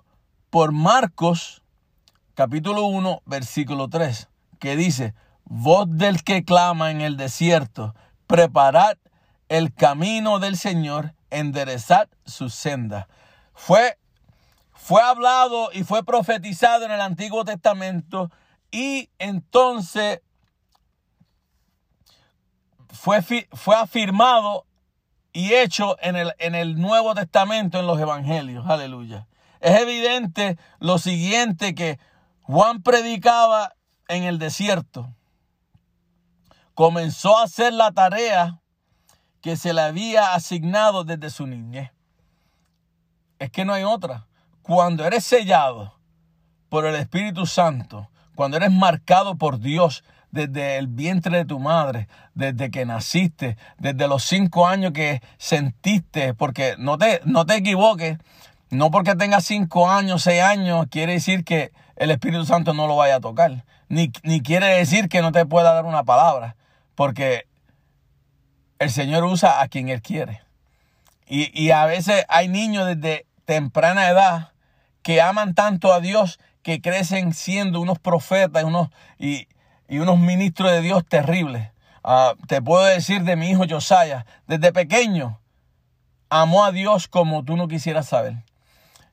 por 0.50 0.72
Marcos 0.72 1.62
capítulo 2.38 2.86
1, 2.86 3.24
versículo 3.26 3.88
3, 3.90 4.30
que 4.60 4.76
dice, 4.76 5.16
voz 5.44 5.88
del 5.90 6.24
que 6.24 6.46
clama 6.46 6.92
en 6.92 7.02
el 7.02 7.18
desierto, 7.18 7.96
preparad 8.28 8.98
el 9.50 9.74
camino 9.74 10.40
del 10.40 10.58
Señor, 10.58 11.14
enderezad 11.30 12.10
su 12.26 12.50
senda. 12.50 13.08
Fue, 13.54 13.98
fue 14.72 15.02
hablado 15.02 15.70
y 15.74 15.84
fue 15.84 16.04
profetizado 16.04 16.86
en 16.86 16.92
el 16.92 17.02
Antiguo 17.02 17.46
Testamento 17.46 18.30
y 18.72 19.10
entonces 19.18 20.22
fue, 22.90 23.22
fue 23.22 23.76
afirmado 23.76 24.66
y 25.32 25.54
hecho 25.54 25.98
en 26.02 26.16
el, 26.16 26.34
en 26.40 26.56
el 26.56 26.80
Nuevo 26.80 27.14
Testamento, 27.16 27.80
en 27.80 27.88
los 27.88 28.00
Evangelios. 28.00 28.66
Aleluya. 28.68 29.28
Es 29.60 29.80
evidente 29.80 30.58
lo 30.80 30.98
siguiente 30.98 31.76
que 31.76 32.00
Juan 32.42 32.82
predicaba 32.82 33.76
en 34.08 34.24
el 34.24 34.40
desierto. 34.40 35.14
Comenzó 36.78 37.40
a 37.40 37.46
hacer 37.46 37.74
la 37.74 37.92
tarea 37.92 38.60
que 39.42 39.58
se 39.58 39.74
le 39.74 39.82
había 39.82 40.36
asignado 40.36 41.04
desde 41.04 41.32
su 41.32 41.48
niñez. 41.48 41.90
Es 43.40 43.50
que 43.50 43.66
no 43.66 43.74
hay 43.74 43.84
otra. 43.84 44.28
Cuando 44.62 45.04
eres 45.04 45.26
sellado 45.26 45.96
por 46.70 46.86
el 46.86 46.94
Espíritu 46.94 47.48
Santo, 47.48 48.12
cuando 48.36 48.58
eres 48.58 48.72
marcado 48.72 49.38
por 49.40 49.58
Dios 49.60 50.04
desde 50.30 50.78
el 50.78 50.86
vientre 50.86 51.38
de 51.40 51.46
tu 51.46 51.58
madre, 51.58 52.08
desde 52.36 52.70
que 52.70 52.86
naciste, 52.86 53.58
desde 53.80 54.08
los 54.08 54.22
cinco 54.22 54.68
años 54.68 54.92
que 54.92 55.24
sentiste, 55.40 56.36
porque 56.36 56.76
no 56.78 57.00
te, 57.00 57.22
no 57.26 57.48
te 57.48 57.56
equivoques, 57.56 58.20
no 58.70 58.92
porque 58.92 59.16
tengas 59.16 59.46
cinco 59.46 59.90
años, 59.90 60.22
seis 60.22 60.44
años, 60.44 60.86
quiere 60.92 61.14
decir 61.14 61.44
que 61.44 61.72
el 61.96 62.12
Espíritu 62.12 62.46
Santo 62.46 62.76
no 62.76 62.86
lo 62.86 62.98
vaya 62.98 63.16
a 63.16 63.20
tocar. 63.20 63.66
Ni, 63.90 64.12
ni 64.22 64.42
quiere 64.42 64.68
decir 64.68 65.10
que 65.10 65.24
no 65.24 65.32
te 65.32 65.44
pueda 65.48 65.74
dar 65.74 65.86
una 65.86 66.04
palabra, 66.04 66.56
porque 66.98 67.46
el 68.80 68.90
Señor 68.90 69.24
usa 69.24 69.62
a 69.62 69.68
quien 69.68 69.88
Él 69.88 70.02
quiere. 70.02 70.42
Y, 71.28 71.52
y 71.54 71.70
a 71.70 71.86
veces 71.86 72.26
hay 72.28 72.48
niños 72.48 72.88
desde 72.88 73.28
temprana 73.46 74.10
edad 74.10 74.52
que 75.04 75.22
aman 75.22 75.54
tanto 75.54 75.94
a 75.94 76.00
Dios 76.00 76.40
que 76.64 76.82
crecen 76.82 77.36
siendo 77.36 77.80
unos 77.80 78.00
profetas 78.00 78.64
unos, 78.64 78.90
y, 79.20 79.48
y 79.88 80.00
unos 80.00 80.18
ministros 80.18 80.72
de 80.72 80.82
Dios 80.82 81.06
terribles. 81.08 81.70
Ah, 82.04 82.34
te 82.48 82.64
puedo 82.64 82.84
decir 82.84 83.22
de 83.22 83.36
mi 83.36 83.52
hijo 83.52 83.66
Josiah, 83.70 84.26
desde 84.48 84.74
pequeño 84.74 85.40
amó 86.30 86.66
a 86.66 86.72
Dios 86.72 87.08
como 87.08 87.44
tú 87.44 87.58
no 87.58 87.68
quisieras 87.68 88.08
saber. 88.08 88.44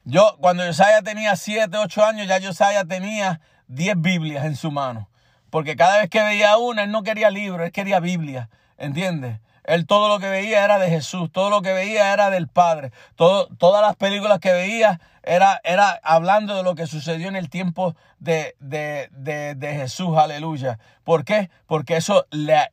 Yo, 0.05 0.39
cuando 0.41 0.65
Josiah 0.65 1.03
tenía 1.03 1.37
7, 1.37 1.77
8 1.77 2.03
años, 2.03 2.29
ya 2.29 2.41
Josiah 2.41 2.87
tenía 2.87 3.43
10 3.69 4.01
Biblias 4.01 4.47
en 4.47 4.57
su 4.57 4.71
mano. 4.71 5.11
Porque 5.55 5.77
cada 5.77 6.01
vez 6.01 6.11
que 6.11 6.21
veía 6.21 6.57
una, 6.57 6.83
él 6.83 6.91
no 6.91 7.05
quería 7.05 7.31
libro, 7.31 7.63
él 7.63 7.71
quería 7.71 8.01
Biblia. 8.01 8.49
¿Entiendes? 8.77 9.39
Él 9.63 9.87
todo 9.87 10.09
lo 10.09 10.19
que 10.19 10.29
veía 10.29 10.65
era 10.65 10.81
de 10.81 10.91
Jesús, 10.91 11.31
todo 11.31 11.49
lo 11.49 11.63
que 11.63 11.73
veía 11.73 12.13
era 12.13 12.29
del 12.29 12.49
Padre. 12.49 12.91
Todo, 13.15 13.47
todas 13.57 13.81
las 13.81 13.95
películas 13.95 14.41
que 14.41 14.53
veía 14.53 15.01
era, 15.23 15.61
era 15.63 16.01
hablando 16.03 16.57
de 16.57 16.65
lo 16.65 16.75
que 16.75 16.89
sucedió 16.89 17.29
en 17.29 17.37
el 17.37 17.51
tiempo 17.51 17.95
de, 18.19 18.57
de, 18.59 19.09
de, 19.13 19.75
Jesús, 19.77 20.19
aleluya. 20.19 20.81
¿Por 21.05 21.25
qué? 21.25 21.51
Porque 21.67 21.99
eso 21.99 22.27
le, 22.33 22.73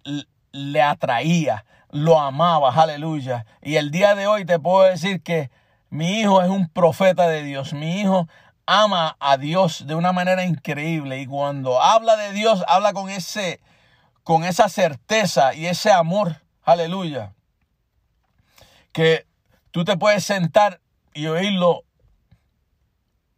le 0.52 0.82
atraía, 0.82 1.66
lo 1.92 2.20
amaba, 2.20 2.74
aleluya. 2.74 3.46
Y 3.62 3.76
el 3.76 3.92
día 3.92 4.16
de 4.16 4.26
hoy 4.26 4.44
te 4.44 4.58
puedo 4.58 4.90
decir 4.90 5.22
que 5.22 5.52
mi 5.92 6.20
hijo 6.20 6.42
es 6.42 6.50
un 6.50 6.68
profeta 6.68 7.28
de 7.28 7.44
Dios, 7.44 7.74
mi 7.74 8.02
hijo 8.02 8.28
ama 8.72 9.18
a 9.20 9.38
Dios 9.38 9.86
de 9.88 9.96
una 9.96 10.12
manera 10.12 10.46
increíble 10.46 11.20
y 11.20 11.28
cuando 11.28 11.82
habla 11.82 12.16
de 12.16 12.32
Dios 12.32 12.64
habla 12.68 12.94
con 12.94 13.10
ese 13.10 13.60
con 14.24 14.44
esa 14.44 14.70
certeza 14.70 15.54
y 15.54 15.66
ese 15.66 15.92
amor 15.92 16.42
Aleluya. 16.64 17.34
Que 18.92 19.26
tú 19.72 19.84
te 19.84 19.98
puedes 19.98 20.24
sentar 20.24 20.80
y 21.14 21.28
oírlo 21.28 21.84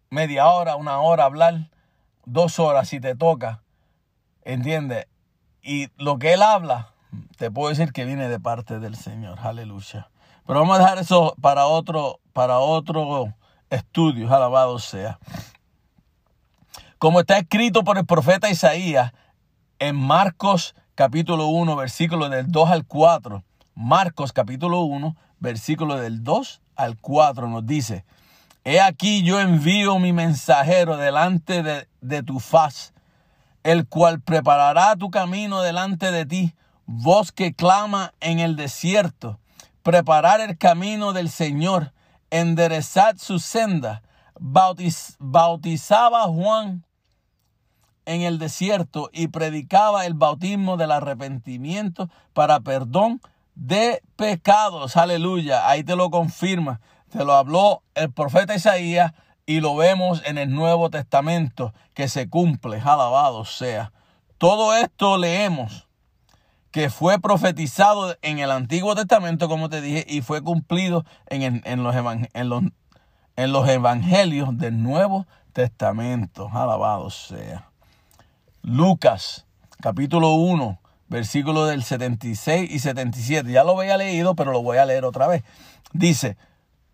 media 0.10 0.48
hora, 0.48 0.76
una 0.76 1.00
hora, 1.00 1.26
hablar, 1.26 1.70
dos 2.26 2.60
horas 2.60 2.90
si 2.90 3.00
te 3.00 3.16
toca. 3.16 3.64
¿Entiendes? 4.44 5.08
Y 5.62 5.88
lo 5.98 6.20
que 6.20 6.34
él 6.34 6.42
habla, 6.42 6.94
te 7.38 7.50
puedo 7.50 7.70
decir 7.70 7.94
que 7.94 8.06
viene 8.06 8.28
de 8.28 8.40
parte 8.40 8.80
del 8.80 8.96
Señor. 8.96 9.40
Aleluya. 9.42 10.10
Pero 10.46 10.60
vamos 10.60 10.76
a 10.76 10.82
dejar 10.82 10.98
eso 10.98 11.36
para 11.42 11.68
otro, 11.68 12.20
para 12.34 12.60
otro 12.60 13.34
estudio. 13.76 14.34
Alabado 14.34 14.80
sea. 14.80 15.20
Como 16.98 17.20
está 17.20 17.38
escrito 17.38 17.84
por 17.84 17.98
el 17.98 18.06
profeta 18.06 18.50
Isaías 18.50 19.12
en 19.80 19.96
Marcos 19.96 20.76
capítulo 20.96 21.48
1, 21.48 21.76
versículo 21.76 22.30
del 22.30 22.52
2 22.52 22.70
al 22.70 22.86
4. 22.86 23.44
Marcos 23.76 24.32
capítulo 24.32 24.82
1, 24.82 25.16
versículo 25.40 25.96
del 25.96 26.24
2 26.24 26.62
al 26.76 26.98
4 26.98 27.48
nos 27.48 27.66
dice, 27.66 28.06
He 28.64 28.80
aquí 28.80 29.24
yo 29.24 29.40
envío 29.40 30.00
mi 30.00 30.14
mensajero 30.14 30.96
delante 30.98 31.64
de, 31.64 31.88
de 32.02 32.24
tu 32.24 32.40
faz, 32.40 32.94
el 33.64 33.88
cual 33.88 34.22
preparará 34.22 34.96
tu 34.96 35.10
camino 35.10 35.62
delante 35.62 36.12
de 36.12 36.26
ti, 36.26 36.56
voz 36.86 37.32
que 37.32 37.54
clama 37.54 38.14
en 38.20 38.40
el 38.40 38.56
desierto, 38.56 39.40
preparar 39.82 40.40
el 40.40 40.58
camino 40.58 41.12
del 41.14 41.30
Señor, 41.30 41.92
enderezad 42.34 43.18
su 43.18 43.38
senda. 43.38 44.02
Bautiz, 44.40 45.16
bautizaba 45.20 46.24
Juan 46.24 46.84
en 48.06 48.22
el 48.22 48.40
desierto 48.40 49.10
y 49.14 49.28
predicaba 49.28 50.06
el 50.08 50.16
bautismo 50.16 50.76
del 50.76 50.92
arrepentimiento 50.92 52.10
para 52.34 52.60
perdón 52.60 53.22
de 53.54 54.02
pecados. 54.16 54.98
Aleluya. 54.98 55.70
Ahí 55.70 55.84
te 55.84 55.96
lo 55.96 56.10
confirma. 56.10 56.82
Te 57.10 57.24
lo 57.24 57.34
habló 57.34 57.84
el 57.94 58.12
profeta 58.12 58.56
Isaías 58.56 59.14
y 59.46 59.60
lo 59.60 59.76
vemos 59.76 60.24
en 60.26 60.40
el 60.40 60.52
Nuevo 60.52 60.90
Testamento 60.90 61.72
que 61.94 62.08
se 62.08 62.30
cumple. 62.30 62.82
Alabado 62.84 63.46
sea. 63.46 63.92
Todo 64.40 64.76
esto 64.76 65.20
leemos 65.20 65.88
que 66.74 66.90
fue 66.90 67.20
profetizado 67.20 68.18
en 68.24 68.40
el 68.40 68.50
Antiguo 68.50 68.96
Testamento, 68.96 69.48
como 69.48 69.70
te 69.70 69.80
dije, 69.80 70.06
y 70.10 70.22
fue 70.22 70.42
cumplido 70.42 71.06
en, 71.28 71.62
en, 71.66 71.84
los, 71.84 71.96
en, 71.96 72.50
los, 72.50 72.64
en 73.36 73.52
los 73.52 73.70
evangelios 73.70 74.58
del 74.58 74.82
Nuevo 74.82 75.28
Testamento. 75.54 76.50
Alabado 76.52 77.12
sea. 77.12 77.70
Lucas, 78.64 79.46
capítulo 79.82 80.34
1, 80.34 80.80
versículos 81.10 81.70
del 81.70 81.84
76 81.84 82.72
y 82.72 82.80
77. 82.80 83.52
Ya 83.52 83.64
lo 83.64 83.80
había 83.80 83.96
leído, 83.96 84.34
pero 84.34 84.52
lo 84.52 84.64
voy 84.64 84.80
a 84.80 84.86
leer 84.86 85.06
otra 85.06 85.28
vez. 85.28 85.44
Dice, 85.92 86.38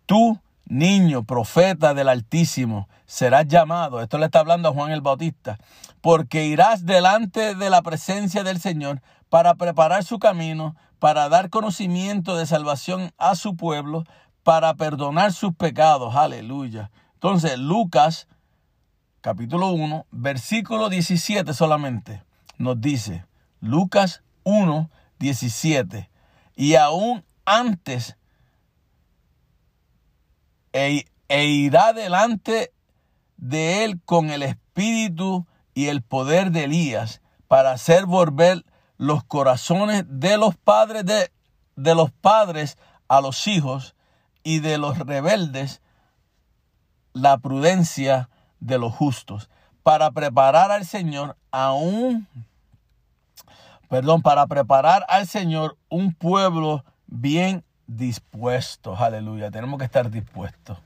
tú, 0.04 0.38
niño, 0.66 1.22
profeta 1.22 1.94
del 1.94 2.10
Altísimo, 2.10 2.86
serás 3.06 3.48
llamado, 3.48 4.02
esto 4.02 4.18
le 4.18 4.26
está 4.26 4.40
hablando 4.40 4.68
a 4.68 4.72
Juan 4.72 4.92
el 4.92 5.00
Bautista, 5.00 5.58
porque 6.02 6.44
irás 6.44 6.84
delante 6.84 7.54
de 7.54 7.70
la 7.70 7.80
presencia 7.80 8.44
del 8.44 8.60
Señor 8.60 9.00
para 9.30 9.54
preparar 9.54 10.04
su 10.04 10.18
camino, 10.18 10.76
para 10.98 11.30
dar 11.30 11.48
conocimiento 11.48 12.36
de 12.36 12.44
salvación 12.44 13.12
a 13.16 13.34
su 13.34 13.56
pueblo, 13.56 14.04
para 14.42 14.74
perdonar 14.74 15.32
sus 15.32 15.54
pecados. 15.54 16.14
Aleluya. 16.14 16.90
Entonces, 17.14 17.58
Lucas 17.58 18.28
capítulo 19.20 19.72
1, 19.72 20.06
versículo 20.10 20.88
17 20.88 21.52
solamente, 21.54 22.22
nos 22.58 22.80
dice, 22.80 23.26
Lucas 23.60 24.22
1, 24.44 24.90
17, 25.18 26.10
y 26.56 26.74
aún 26.74 27.24
antes 27.44 28.16
e, 30.72 31.04
e 31.28 31.44
irá 31.46 31.92
delante 31.92 32.72
de 33.36 33.84
él 33.84 34.00
con 34.04 34.30
el 34.30 34.42
espíritu 34.42 35.46
y 35.74 35.86
el 35.86 36.02
poder 36.02 36.50
de 36.50 36.64
Elías 36.64 37.20
para 37.48 37.72
hacer 37.72 38.06
volver 38.06 38.64
los 39.00 39.24
corazones 39.24 40.04
de 40.06 40.36
los 40.36 40.56
padres 40.56 41.06
de, 41.06 41.32
de 41.74 41.94
los 41.94 42.10
padres 42.10 42.76
a 43.08 43.22
los 43.22 43.46
hijos 43.46 43.94
y 44.42 44.58
de 44.58 44.76
los 44.76 44.98
rebeldes 44.98 45.80
la 47.14 47.38
prudencia 47.38 48.28
de 48.60 48.78
los 48.78 48.94
justos, 48.94 49.48
para 49.82 50.10
preparar 50.10 50.70
al 50.70 50.84
Señor 50.84 51.38
a 51.50 51.72
un, 51.72 52.28
perdón, 53.88 54.20
para 54.20 54.46
preparar 54.46 55.06
al 55.08 55.26
Señor 55.26 55.78
un 55.88 56.12
pueblo 56.12 56.84
bien 57.06 57.64
dispuesto. 57.86 58.94
Aleluya, 58.94 59.50
tenemos 59.50 59.78
que 59.78 59.86
estar 59.86 60.10
dispuestos. 60.10 60.76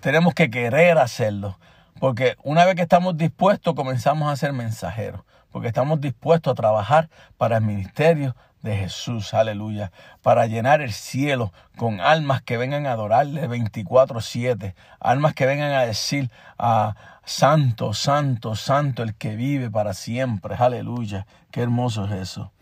Tenemos 0.00 0.34
que 0.34 0.50
querer 0.50 0.98
hacerlo. 0.98 1.60
Porque 2.00 2.34
una 2.42 2.64
vez 2.64 2.74
que 2.74 2.82
estamos 2.82 3.16
dispuestos, 3.16 3.76
comenzamos 3.76 4.32
a 4.32 4.34
ser 4.34 4.52
mensajeros. 4.52 5.22
Porque 5.52 5.68
estamos 5.68 6.00
dispuestos 6.00 6.50
a 6.50 6.54
trabajar 6.54 7.08
para 7.36 7.58
el 7.58 7.62
ministerio 7.62 8.34
de 8.62 8.76
Jesús, 8.76 9.34
aleluya, 9.34 9.92
para 10.22 10.46
llenar 10.46 10.80
el 10.80 10.92
cielo 10.92 11.52
con 11.76 12.00
almas 12.00 12.42
que 12.42 12.56
vengan 12.56 12.86
a 12.86 12.92
adorarle 12.92 13.48
24/7, 13.48 14.74
almas 15.00 15.34
que 15.34 15.46
vengan 15.46 15.72
a 15.72 15.82
decir 15.82 16.30
a 16.58 16.94
Santo, 17.24 17.92
Santo, 17.92 18.56
Santo, 18.56 19.02
el 19.02 19.14
que 19.14 19.36
vive 19.36 19.70
para 19.70 19.94
siempre, 19.94 20.54
aleluya, 20.56 21.26
qué 21.50 21.62
hermoso 21.62 22.06
es 22.06 22.12
eso. 22.12 22.52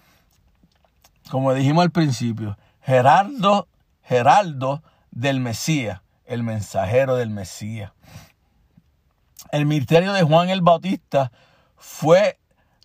Como 1.31 1.55
dijimos 1.55 1.85
al 1.85 1.91
principio, 1.91 2.59
Gerardo, 2.83 3.69
Geraldo 4.03 4.83
del 5.11 5.39
Mesías, 5.39 6.01
el 6.25 6.43
mensajero 6.43 7.17
del 7.17 7.31
Mesías. 7.31 7.93
El 9.53 9.67
ministerio 9.67 10.13
de 10.13 10.23
Juan 10.23 10.49
el 10.49 10.63
Bautista 10.63 11.31
fue 11.77 12.40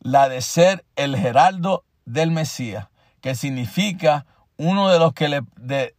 la 0.05 0.29
de 0.29 0.41
ser 0.41 0.85
el 0.95 1.17
Geraldo 1.17 1.83
del 2.05 2.29
Mesías 2.29 2.89
que 3.21 3.33
significa 3.33 4.27
uno 4.55 4.87
de 4.89 4.99
los 4.99 5.13
que 5.13 5.29
le, 5.29 5.41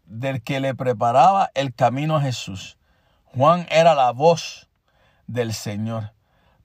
del 0.07 0.42
que 0.44 0.61
le 0.61 0.76
preparaba 0.76 1.50
el 1.54 1.74
camino 1.74 2.14
a 2.14 2.20
Jesús. 2.20 2.78
Juan 3.24 3.66
era 3.68 3.96
la 3.96 4.12
voz 4.12 4.68
del 5.26 5.52
Señor 5.52 6.12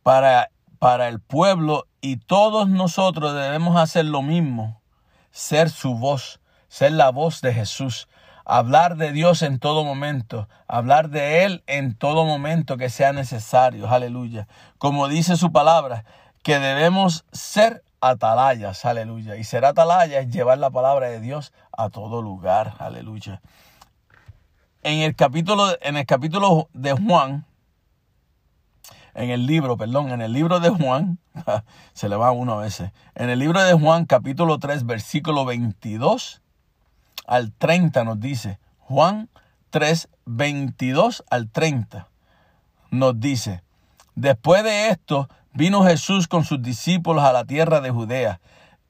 para, 0.04 0.52
para 0.78 1.08
el 1.08 1.20
pueblo 1.20 1.88
y 2.00 2.18
todos 2.18 2.70
nosotros 2.70 3.34
debemos 3.34 3.76
hacer 3.76 4.06
lo 4.06 4.22
mismo, 4.22 4.80
ser 5.32 5.72
su 5.72 5.96
voz, 5.96 6.42
ser 6.68 6.92
la 6.92 7.10
voz 7.10 7.42
de 7.42 7.56
Jesús, 7.56 8.08
hablar 8.46 8.98
de 8.98 9.14
Dios 9.14 9.42
en 9.42 9.58
todo 9.58 9.84
momento, 9.84 10.48
hablar 10.68 11.10
de 11.10 11.44
Él 11.44 11.64
en 11.66 11.96
todo 11.96 12.24
momento 12.24 12.78
que 12.78 12.92
sea 12.92 13.14
necesario, 13.14 13.90
aleluya. 13.90 14.48
Como 14.78 15.08
dice 15.08 15.38
su 15.38 15.52
palabra, 15.52 16.06
que 16.44 16.60
debemos 16.60 17.26
ser 17.32 17.84
atalayas, 18.00 18.84
aleluya. 18.86 19.36
Y 19.38 19.44
ser 19.44 19.66
atalaya 19.66 20.20
es 20.20 20.30
llevar 20.30 20.58
la 20.58 20.72
palabra 20.72 21.10
de 21.10 21.20
Dios 21.20 21.54
a 21.72 21.90
todo 21.90 22.22
lugar, 22.22 22.76
aleluya. 22.80 23.42
En 24.84 25.00
el 25.00 25.16
capítulo, 25.16 25.78
en 25.82 25.98
el 25.98 26.06
capítulo 26.06 26.68
de 26.74 26.94
Juan, 26.94 27.46
en 29.14 29.30
el 29.30 29.46
libro, 29.46 29.78
perdón, 29.78 30.10
en 30.12 30.22
el 30.22 30.34
libro 30.34 30.60
de 30.60 30.70
Juan, 30.70 31.20
se 31.94 32.10
le 32.10 32.16
va 32.16 32.32
uno 32.32 32.54
a 32.54 32.64
veces, 32.64 32.92
en 33.14 33.30
el 33.30 33.40
libro 33.40 33.62
de 33.62 33.74
Juan, 33.74 34.06
capítulo 34.06 34.58
3, 34.58 34.86
versículo 34.86 35.46
22 35.46 36.42
al 37.28 37.54
30 37.54 38.04
nos 38.04 38.20
dice, 38.20 38.60
Juan 38.80 39.30
3, 39.70 40.10
22 40.26 41.24
al 41.30 41.50
30 41.50 42.08
nos 42.90 43.20
dice, 43.20 43.64
después 44.16 44.64
de 44.64 44.90
esto, 44.90 45.30
vino 45.54 45.84
Jesús 45.84 46.28
con 46.28 46.44
sus 46.44 46.62
discípulos 46.62 47.24
a 47.24 47.34
la 47.34 47.46
tierra 47.46 47.82
de 47.82 47.92
Judea 47.92 48.40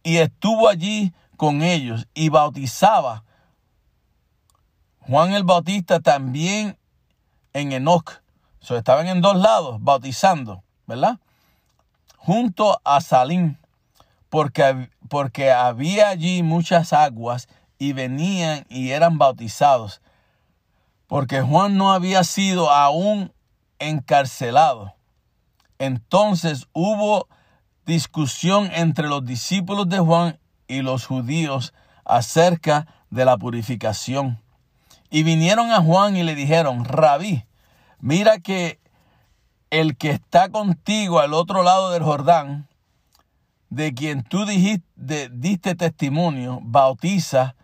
y 0.03 0.17
estuvo 0.17 0.69
allí 0.69 1.13
con 1.37 1.61
ellos 1.61 2.07
y 2.13 2.29
bautizaba. 2.29 3.23
Juan 4.99 5.33
el 5.33 5.43
Bautista 5.43 5.99
también 5.99 6.77
en 7.53 7.71
Enoch. 7.71 8.21
So, 8.59 8.77
estaban 8.77 9.07
en 9.07 9.21
dos 9.21 9.37
lados 9.37 9.77
bautizando, 9.81 10.63
¿verdad? 10.85 11.19
Junto 12.17 12.79
a 12.83 13.01
Salim, 13.01 13.57
porque, 14.29 14.89
porque 15.09 15.51
había 15.51 16.09
allí 16.09 16.43
muchas 16.43 16.93
aguas 16.93 17.47
y 17.79 17.93
venían 17.93 18.65
y 18.69 18.91
eran 18.91 19.17
bautizados, 19.17 20.01
porque 21.07 21.41
Juan 21.41 21.77
no 21.77 21.91
había 21.91 22.23
sido 22.23 22.69
aún 22.69 23.33
encarcelado. 23.79 24.93
Entonces 25.81 26.67
hubo 26.73 27.27
discusión 27.87 28.69
entre 28.71 29.07
los 29.07 29.25
discípulos 29.25 29.89
de 29.89 29.97
Juan 29.97 30.39
y 30.67 30.83
los 30.83 31.07
judíos 31.07 31.73
acerca 32.05 32.85
de 33.09 33.25
la 33.25 33.35
purificación. 33.35 34.39
Y 35.09 35.23
vinieron 35.23 35.71
a 35.71 35.81
Juan 35.81 36.15
y 36.15 36.21
le 36.21 36.35
dijeron, 36.35 36.85
Rabí, 36.85 37.45
mira 37.99 38.37
que 38.37 38.79
el 39.71 39.97
que 39.97 40.11
está 40.11 40.49
contigo 40.49 41.19
al 41.19 41.33
otro 41.33 41.63
lado 41.63 41.89
del 41.89 42.03
Jordán, 42.03 42.67
de 43.71 43.95
quien 43.95 44.21
tú 44.21 44.45
dijiste, 44.45 45.29
diste 45.31 45.73
testimonio, 45.73 46.59
bautiza 46.61 47.55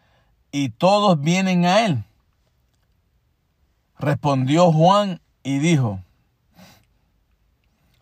y 0.51 0.69
todos 0.69 1.21
vienen 1.21 1.65
a 1.65 1.85
él. 1.85 2.03
Respondió 3.99 4.71
Juan 4.71 5.21
y 5.43 5.59
dijo, 5.59 5.99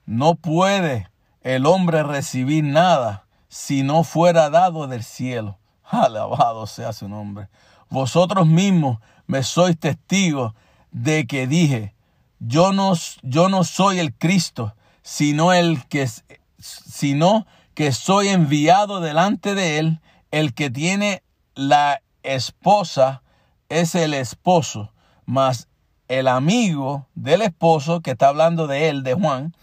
no 0.06 0.36
puede 0.36 1.10
el 1.42 1.66
hombre 1.66 2.04
recibir 2.04 2.64
nada 2.64 3.26
si 3.48 3.84
no 3.84 4.04
fuera 4.04 4.50
dado 4.50 4.88
del 4.88 5.04
cielo. 5.04 5.58
Alabado 5.84 6.68
sea 6.68 6.94
su 6.94 7.08
nombre. 7.08 7.48
Vosotros 7.90 8.48
mismos 8.48 9.00
me 9.28 9.44
sois 9.44 9.80
testigos 9.80 10.54
de 10.92 11.28
que 11.28 11.48
dije, 11.48 11.94
yo 12.40 12.74
no, 12.74 12.94
yo 13.22 13.50
no 13.50 13.64
soy 13.64 14.00
el 14.00 14.14
Cristo, 14.14 14.76
sino 15.02 15.54
el 15.54 15.86
que, 15.86 16.10
sino 16.60 17.46
que 17.74 17.92
soy 17.92 18.30
enviado 18.30 19.02
delante 19.02 19.56
de 19.56 19.80
él. 19.80 20.02
El 20.32 20.54
que 20.54 20.70
tiene 20.70 21.24
la 21.54 22.02
esposa 22.24 23.22
es 23.70 23.96
el 23.96 24.14
esposo, 24.14 24.92
mas 25.26 25.68
el 26.08 26.28
amigo 26.28 27.08
del 27.16 27.42
esposo, 27.42 28.02
que 28.02 28.12
está 28.12 28.28
hablando 28.28 28.68
de 28.68 28.90
él, 28.90 29.04
de 29.04 29.14
Juan, 29.14 29.56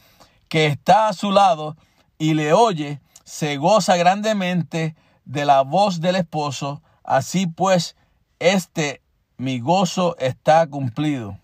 que 0.53 0.67
está 0.67 1.09
a 1.09 1.15
su 1.15 1.31
lado 1.31 1.79
y 2.19 2.35
le 2.35 2.53
oye, 2.53 3.01
se 3.25 3.57
goza 3.57 3.97
grandemente 3.97 4.95
de 5.25 5.47
la 5.47 5.63
voz 5.63 6.03
del 6.03 6.15
esposo. 6.15 6.83
Así 7.05 7.47
pues, 7.47 7.97
este 8.39 9.01
mi 9.39 9.61
gozo 9.61 10.15
está 10.19 10.67
cumplido. 10.67 11.39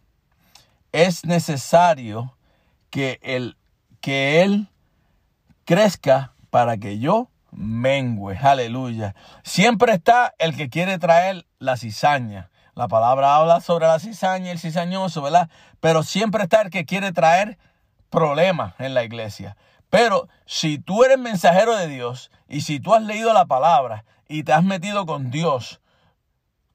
Es 0.93 1.25
necesario 1.25 2.37
que 2.91 3.19
él, 3.23 3.57
que 4.03 4.43
él 4.43 4.69
crezca 5.65 6.35
para 6.51 6.77
que 6.77 6.99
yo 6.99 7.31
mengüe. 7.51 8.37
Aleluya. 8.37 9.15
Siempre 9.43 9.95
está 9.95 10.35
el 10.39 10.55
que 10.55 10.69
quiere 10.69 10.99
traer 10.99 11.47
la 11.59 11.79
cizaña. 11.79 12.51
La 12.75 12.89
palabra 12.89 13.37
habla 13.37 13.63
sobre 13.63 13.87
la 13.87 14.01
cizaña 14.01 14.49
y 14.49 14.51
el 14.51 14.59
cizañoso, 14.59 15.23
¿verdad? 15.23 15.49
Pero 15.81 16.03
siempre 16.03 16.43
está 16.43 16.61
el 16.61 16.69
que 16.69 16.85
quiere 16.85 17.11
traer 17.13 17.57
problemas 18.11 18.75
en 18.79 18.95
la 18.95 19.05
iglesia. 19.05 19.57
Pero 19.91 20.29
si 20.45 20.79
tú 20.79 21.05
eres 21.05 21.19
mensajero 21.19 21.77
de 21.77 21.89
Dios 21.89 22.31
y 22.49 22.61
si 22.63 22.81
tú 22.81 22.95
has 22.95 23.03
leído 23.03 23.33
la 23.33 23.47
palabra 23.47 24.05
y 24.29 24.43
te 24.43 24.53
has 24.53 24.65
metido 24.65 25.07
con 25.07 25.31
Dios, 25.31 25.81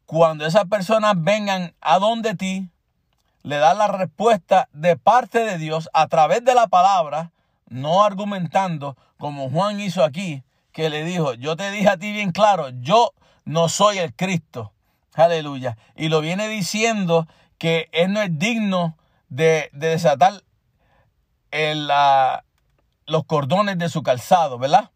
cuando 0.06 0.46
esas 0.46 0.66
personas 0.66 1.14
vengan 1.18 1.74
a 1.82 2.00
donde 2.00 2.36
ti, 2.36 2.70
le 3.44 3.58
das 3.58 3.78
la 3.78 3.88
respuesta 3.88 4.70
de 4.74 4.96
parte 4.98 5.40
de 5.40 5.58
Dios 5.58 5.90
a 5.94 6.08
través 6.08 6.44
de 6.44 6.56
la 6.56 6.68
palabra, 6.68 7.32
no 7.68 8.04
argumentando 8.04 8.98
como 9.18 9.50
Juan 9.50 9.80
hizo 9.80 10.04
aquí, 10.04 10.44
que 10.72 10.90
le 10.90 11.04
dijo, 11.04 11.34
yo 11.36 11.56
te 11.56 11.70
dije 11.72 11.90
a 11.90 11.98
ti 11.98 12.12
bien 12.12 12.32
claro, 12.32 12.70
yo 12.82 13.14
no 13.46 13.70
soy 13.70 14.00
el 14.00 14.14
Cristo. 14.14 14.74
Aleluya. 15.14 15.78
Y 15.96 16.10
lo 16.10 16.22
viene 16.22 16.48
diciendo 16.48 17.28
que 17.58 17.90
él 17.92 18.14
no 18.14 18.22
es 18.22 18.38
digno 18.40 18.98
de, 19.30 19.70
de 19.74 19.90
desatar 19.90 20.42
los 23.06 23.26
cordones 23.26 23.78
de 23.78 23.89
su 23.89 24.04
calzado, 24.04 24.58
¿verdad? 24.58 24.89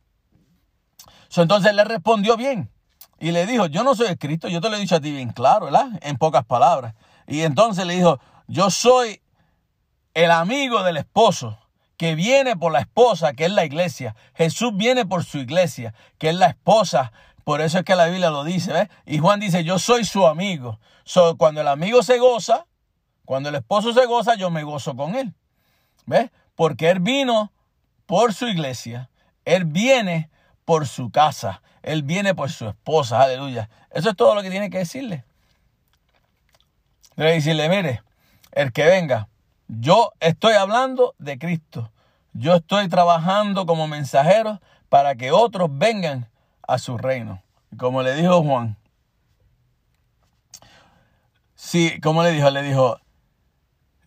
entonces 1.36 1.74
le 1.74 1.84
respondió 1.84 2.36
bien 2.36 2.72
y 3.20 3.32
le 3.32 3.46
dijo, 3.46 3.68
yo 3.68 3.84
no 3.84 3.96
soy 3.96 4.08
el 4.08 4.18
Cristo, 4.18 4.48
yo 4.48 4.62
te 4.62 4.70
lo 4.70 4.76
he 4.76 4.80
dicho 4.80 4.96
a 4.96 5.00
ti 5.00 5.12
bien 5.12 5.30
claro, 5.30 5.66
¿verdad? 5.66 5.88
En 6.02 6.18
pocas 6.18 6.46
palabras. 6.46 6.96
Y 7.28 7.42
entonces 7.42 7.86
le 7.86 7.96
dijo, 7.96 8.20
yo 8.48 8.70
soy 8.70 9.22
el 10.14 10.32
amigo 10.32 10.84
del 10.84 10.98
esposo 10.98 11.60
que 11.98 12.16
viene 12.16 12.56
por 12.56 12.72
la 12.72 12.80
esposa, 12.80 13.34
que 13.34 13.46
es 13.46 13.52
la 13.52 13.66
iglesia. 13.66 14.16
Jesús 14.36 14.72
viene 14.76 15.06
por 15.06 15.26
su 15.26 15.40
iglesia, 15.40 15.94
que 16.20 16.30
es 16.30 16.36
la 16.36 16.48
esposa. 16.48 17.12
Por 17.44 17.62
eso 17.62 17.80
es 17.80 17.84
que 17.84 17.96
la 17.96 18.06
Biblia 18.06 18.30
lo 18.30 18.44
dice, 18.44 18.72
¿ves? 18.72 18.90
Y 19.06 19.18
Juan 19.18 19.40
dice, 19.40 19.64
yo 19.64 19.80
soy 19.80 20.06
su 20.06 20.28
amigo. 20.28 20.80
So, 21.04 21.38
cuando 21.38 21.62
el 21.62 21.68
amigo 21.68 22.04
se 22.04 22.20
goza, 22.20 22.66
cuando 23.26 23.50
el 23.50 23.56
esposo 23.56 23.94
se 23.94 24.06
goza, 24.06 24.36
yo 24.36 24.52
me 24.52 24.64
gozo 24.64 24.96
con 24.96 25.16
él. 25.16 25.34
¿Ves? 26.06 26.30
Porque 26.58 26.90
Él 26.90 27.00
vino 27.00 27.54
por 28.08 28.34
su 28.34 28.48
iglesia, 28.48 29.10
Él 29.46 29.64
viene 29.64 30.30
por 30.66 30.88
su 30.88 31.12
casa, 31.12 31.62
Él 31.84 32.02
viene 32.02 32.34
por 32.36 32.50
su 32.50 32.68
esposa, 32.68 33.22
aleluya. 33.22 33.70
Eso 33.92 34.10
es 34.10 34.16
todo 34.18 34.36
lo 34.36 34.42
que 34.42 34.50
tiene 34.50 34.72
que 34.72 34.80
decirle. 34.80 35.24
Debe 37.16 37.34
decirle, 37.34 37.70
mire, 37.70 38.02
el 38.52 38.74
que 38.74 38.86
venga, 38.86 39.30
yo 39.68 40.12
estoy 40.20 40.56
hablando 40.56 41.14
de 41.20 41.38
Cristo. 41.38 41.92
Yo 42.34 42.56
estoy 42.56 42.90
trabajando 42.90 43.68
como 43.68 43.88
mensajero 43.88 44.60
para 44.90 45.14
que 45.16 45.32
otros 45.32 45.70
vengan 45.72 46.28
a 46.68 46.80
su 46.80 46.98
reino. 46.98 47.44
Como 47.78 48.02
le 48.02 48.16
dijo 48.16 48.42
Juan. 48.42 48.78
Sí, 51.54 52.00
como 52.02 52.24
le 52.24 52.32
dijo, 52.32 52.50
le 52.50 52.64
dijo, 52.64 53.00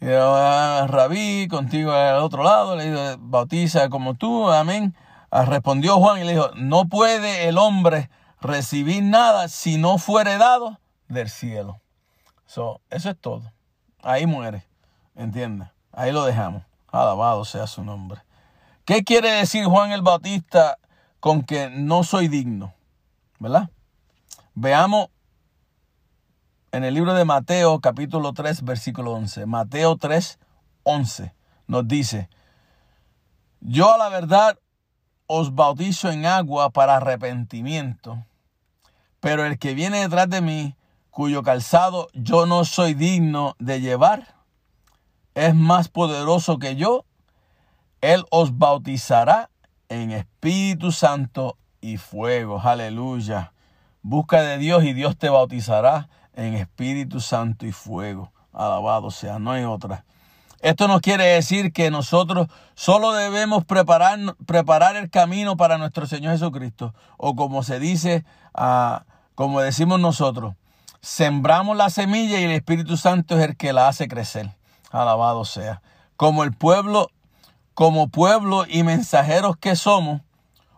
y 0.01 0.07
ah, 0.13 0.87
Rabí, 0.89 1.47
contigo 1.49 1.93
al 1.93 2.23
otro 2.23 2.43
lado, 2.43 2.75
le 2.75 2.91
dijo, 2.91 3.17
bautiza 3.19 3.91
como 3.91 4.15
tú, 4.15 4.51
amén. 4.51 4.95
Ah, 5.31 5.45
respondió 5.45 5.97
Juan 5.99 6.21
y 6.21 6.25
le 6.25 6.33
dijo, 6.33 6.51
no 6.57 6.87
puede 6.87 7.49
el 7.49 7.59
hombre 7.59 8.09
recibir 8.41 9.03
nada 9.03 9.49
si 9.49 9.77
no 9.77 9.99
fuere 9.99 10.39
dado 10.39 10.79
del 11.09 11.29
cielo. 11.29 11.81
So, 12.47 12.81
eso 12.89 13.11
es 13.11 13.19
todo. 13.21 13.53
Ahí 14.03 14.27
muere. 14.27 14.67
¿Entiendes? 15.15 15.69
Ahí 15.93 16.13
lo 16.13 16.25
dejamos. 16.25 16.63
Alabado 16.91 17.45
sea 17.45 17.67
su 17.67 17.85
nombre. 17.85 18.23
¿Qué 18.85 19.05
quiere 19.05 19.31
decir 19.31 19.67
Juan 19.67 19.93
el 19.93 20.03
Bautista 20.03 20.79
con 21.21 21.43
que 21.43 21.69
no 21.71 22.03
soy 22.05 22.29
digno? 22.29 22.73
¿Verdad? 23.39 23.69
Veamos 24.55 25.09
en 26.73 26.85
el 26.85 26.95
libro 26.95 27.15
de 27.15 27.25
Mateo 27.25 27.81
capítulo 27.81 28.33
3 28.33 28.63
versículo 28.63 29.13
11. 29.13 29.47
Mateo 29.47 29.97
3, 29.97 30.39
11 30.85 31.35
nos 31.67 31.87
dice, 31.87 32.29
yo 33.61 33.95
a 33.95 33.99
la 33.99 34.09
verdad 34.09 34.59
os 35.27 35.55
bautizo 35.55 36.11
en 36.11 36.27
agua 36.27 36.71
para 36.71 36.97
arrepentimiento, 36.97 38.25
pero 39.21 39.45
el 39.45 39.59
que 39.59 39.75
viene 39.75 40.01
detrás 40.01 40.29
de 40.29 40.41
mí, 40.41 40.75
cuyo 41.11 41.43
calzado 41.43 42.09
yo 42.13 42.47
no 42.47 42.65
soy 42.65 42.95
digno 42.95 43.55
de 43.59 43.81
llevar, 43.81 44.35
es 45.35 45.55
más 45.55 45.89
poderoso 45.89 46.59
que 46.59 46.75
yo, 46.75 47.05
él 48.01 48.25
os 48.31 48.59
bautizará 48.59 49.51
en 49.89 50.11
Espíritu 50.11 50.91
Santo 50.91 51.57
y 51.81 51.99
fuego. 51.99 52.61
Aleluya. 52.61 53.53
Busca 54.03 54.43
de 54.43 54.59
Dios 54.59 54.85
y 54.85 54.93
Dios 54.93 55.17
te 55.17 55.29
bautizará 55.29 56.09
en 56.35 56.55
Espíritu 56.55 57.21
Santo 57.21 57.67
y 57.67 57.73
fuego. 57.73 58.33
Alabado 58.53 59.11
sea, 59.11 59.39
no 59.39 59.53
hay 59.53 59.65
otra. 59.65 60.05
Esto 60.61 60.89
no 60.89 61.01
quiere 61.01 61.25
decir 61.25 61.73
que 61.73 61.91
nosotros 61.91 62.49
solo 62.75 63.13
debemos 63.13 63.65
preparar, 63.65 64.19
preparar 64.47 64.97
el 64.97 65.09
camino 65.09 65.57
para 65.57 65.79
nuestro 65.79 66.07
Señor 66.07 66.33
Jesucristo. 66.33 66.95
O 67.17 67.35
como 67.35 67.63
se 67.63 67.81
dice, 67.81 68.25
uh, 68.55 68.99
como 69.35 69.61
decimos 69.63 70.01
nosotros, 70.01 70.55
sembramos 71.01 71.77
la 71.77 71.89
semilla 71.89 72.39
y 72.39 72.45
el 72.45 72.51
Espíritu 72.51 72.99
Santo 72.99 73.39
es 73.39 73.45
el 73.45 73.57
que 73.57 73.73
la 73.73 73.89
hace 73.89 74.07
crecer. 74.07 74.51
Alabado 74.91 75.47
sea. 75.47 75.81
Como 76.17 76.45
el 76.45 76.53
pueblo, 76.53 77.09
como 77.73 78.09
pueblo 78.09 78.67
y 78.69 78.83
mensajeros 78.83 79.57
que 79.57 79.77
somos, 79.77 80.21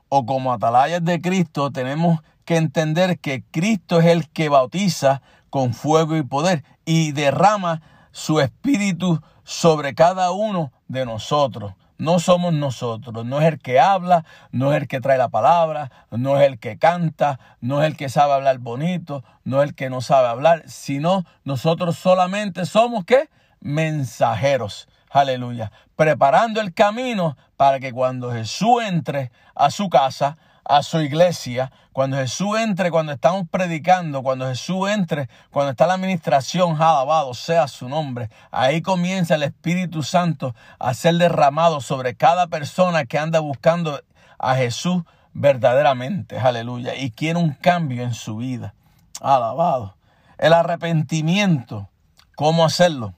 o 0.08 0.26
como 0.26 0.52
atalayas 0.52 1.02
de 1.02 1.20
Cristo, 1.20 1.72
tenemos 1.72 2.20
que 2.44 2.56
entender 2.56 3.18
que 3.18 3.42
Cristo 3.50 3.98
es 3.98 4.06
el 4.06 4.28
que 4.28 4.48
bautiza 4.48 5.22
con 5.52 5.74
fuego 5.74 6.16
y 6.16 6.22
poder 6.22 6.64
y 6.86 7.12
derrama 7.12 7.82
su 8.10 8.40
espíritu 8.40 9.20
sobre 9.44 9.94
cada 9.94 10.30
uno 10.30 10.72
de 10.88 11.04
nosotros. 11.04 11.74
No 11.98 12.20
somos 12.20 12.54
nosotros, 12.54 13.26
no 13.26 13.38
es 13.38 13.46
el 13.48 13.58
que 13.58 13.78
habla, 13.78 14.24
no 14.50 14.72
es 14.72 14.80
el 14.80 14.88
que 14.88 15.02
trae 15.02 15.18
la 15.18 15.28
palabra, 15.28 15.92
no 16.10 16.40
es 16.40 16.48
el 16.48 16.58
que 16.58 16.78
canta, 16.78 17.38
no 17.60 17.82
es 17.82 17.90
el 17.90 17.98
que 17.98 18.08
sabe 18.08 18.32
hablar 18.32 18.60
bonito, 18.60 19.24
no 19.44 19.62
es 19.62 19.68
el 19.68 19.74
que 19.74 19.90
no 19.90 20.00
sabe 20.00 20.28
hablar, 20.28 20.62
sino 20.68 21.26
nosotros 21.44 21.98
solamente 21.98 22.64
somos 22.64 23.04
qué? 23.04 23.28
mensajeros. 23.60 24.88
Aleluya. 25.10 25.70
Preparando 25.96 26.62
el 26.62 26.72
camino 26.72 27.36
para 27.58 27.78
que 27.78 27.92
cuando 27.92 28.32
Jesús 28.32 28.82
entre 28.84 29.30
a 29.54 29.70
su 29.70 29.90
casa, 29.90 30.38
a 30.64 30.82
su 30.82 31.00
iglesia, 31.00 31.72
cuando 31.92 32.16
Jesús 32.16 32.58
entre, 32.58 32.90
cuando 32.90 33.12
estamos 33.12 33.46
predicando, 33.50 34.22
cuando 34.22 34.46
Jesús 34.48 34.88
entre, 34.90 35.28
cuando 35.50 35.72
está 35.72 35.86
la 35.86 35.94
administración, 35.94 36.74
alabado 36.80 37.34
sea 37.34 37.68
su 37.68 37.88
nombre, 37.88 38.30
ahí 38.50 38.80
comienza 38.80 39.34
el 39.34 39.42
Espíritu 39.42 40.02
Santo 40.02 40.54
a 40.78 40.94
ser 40.94 41.16
derramado 41.16 41.80
sobre 41.80 42.14
cada 42.14 42.46
persona 42.46 43.04
que 43.04 43.18
anda 43.18 43.40
buscando 43.40 44.00
a 44.38 44.54
Jesús 44.54 45.02
verdaderamente, 45.34 46.38
aleluya, 46.38 46.94
y 46.94 47.10
quiere 47.10 47.38
un 47.38 47.52
cambio 47.52 48.02
en 48.02 48.14
su 48.14 48.36
vida, 48.36 48.74
alabado. 49.20 49.96
El 50.38 50.52
arrepentimiento, 50.52 51.88
¿cómo 52.36 52.64
hacerlo? 52.64 53.14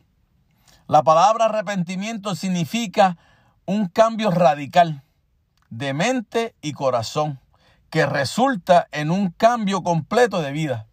La 0.86 1.02
palabra 1.02 1.46
arrepentimiento 1.46 2.34
significa 2.34 3.16
un 3.64 3.88
cambio 3.88 4.30
radical 4.30 5.02
de 5.76 5.92
mente 5.92 6.54
y 6.62 6.72
corazón 6.72 7.40
que 7.90 8.06
resulta 8.06 8.86
en 8.92 9.10
un 9.10 9.30
cambio 9.30 9.82
completo 9.82 10.40
de 10.40 10.52
vida. 10.52 10.86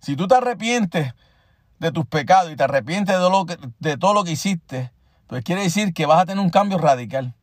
Si 0.00 0.16
tú 0.16 0.28
te 0.28 0.34
arrepientes 0.34 1.14
de 1.78 1.92
tus 1.92 2.06
pecados 2.06 2.52
y 2.52 2.56
te 2.56 2.64
arrepientes 2.64 3.18
de, 3.18 3.30
lo 3.30 3.46
que, 3.46 3.58
de 3.78 3.96
todo 3.96 4.12
lo 4.12 4.24
que 4.24 4.32
hiciste, 4.32 4.92
pues 5.26 5.42
quiere 5.44 5.62
decir 5.62 5.94
que 5.94 6.06
vas 6.06 6.20
a 6.20 6.26
tener 6.26 6.44
un 6.44 6.50
cambio 6.50 6.78
radical. 6.78 7.34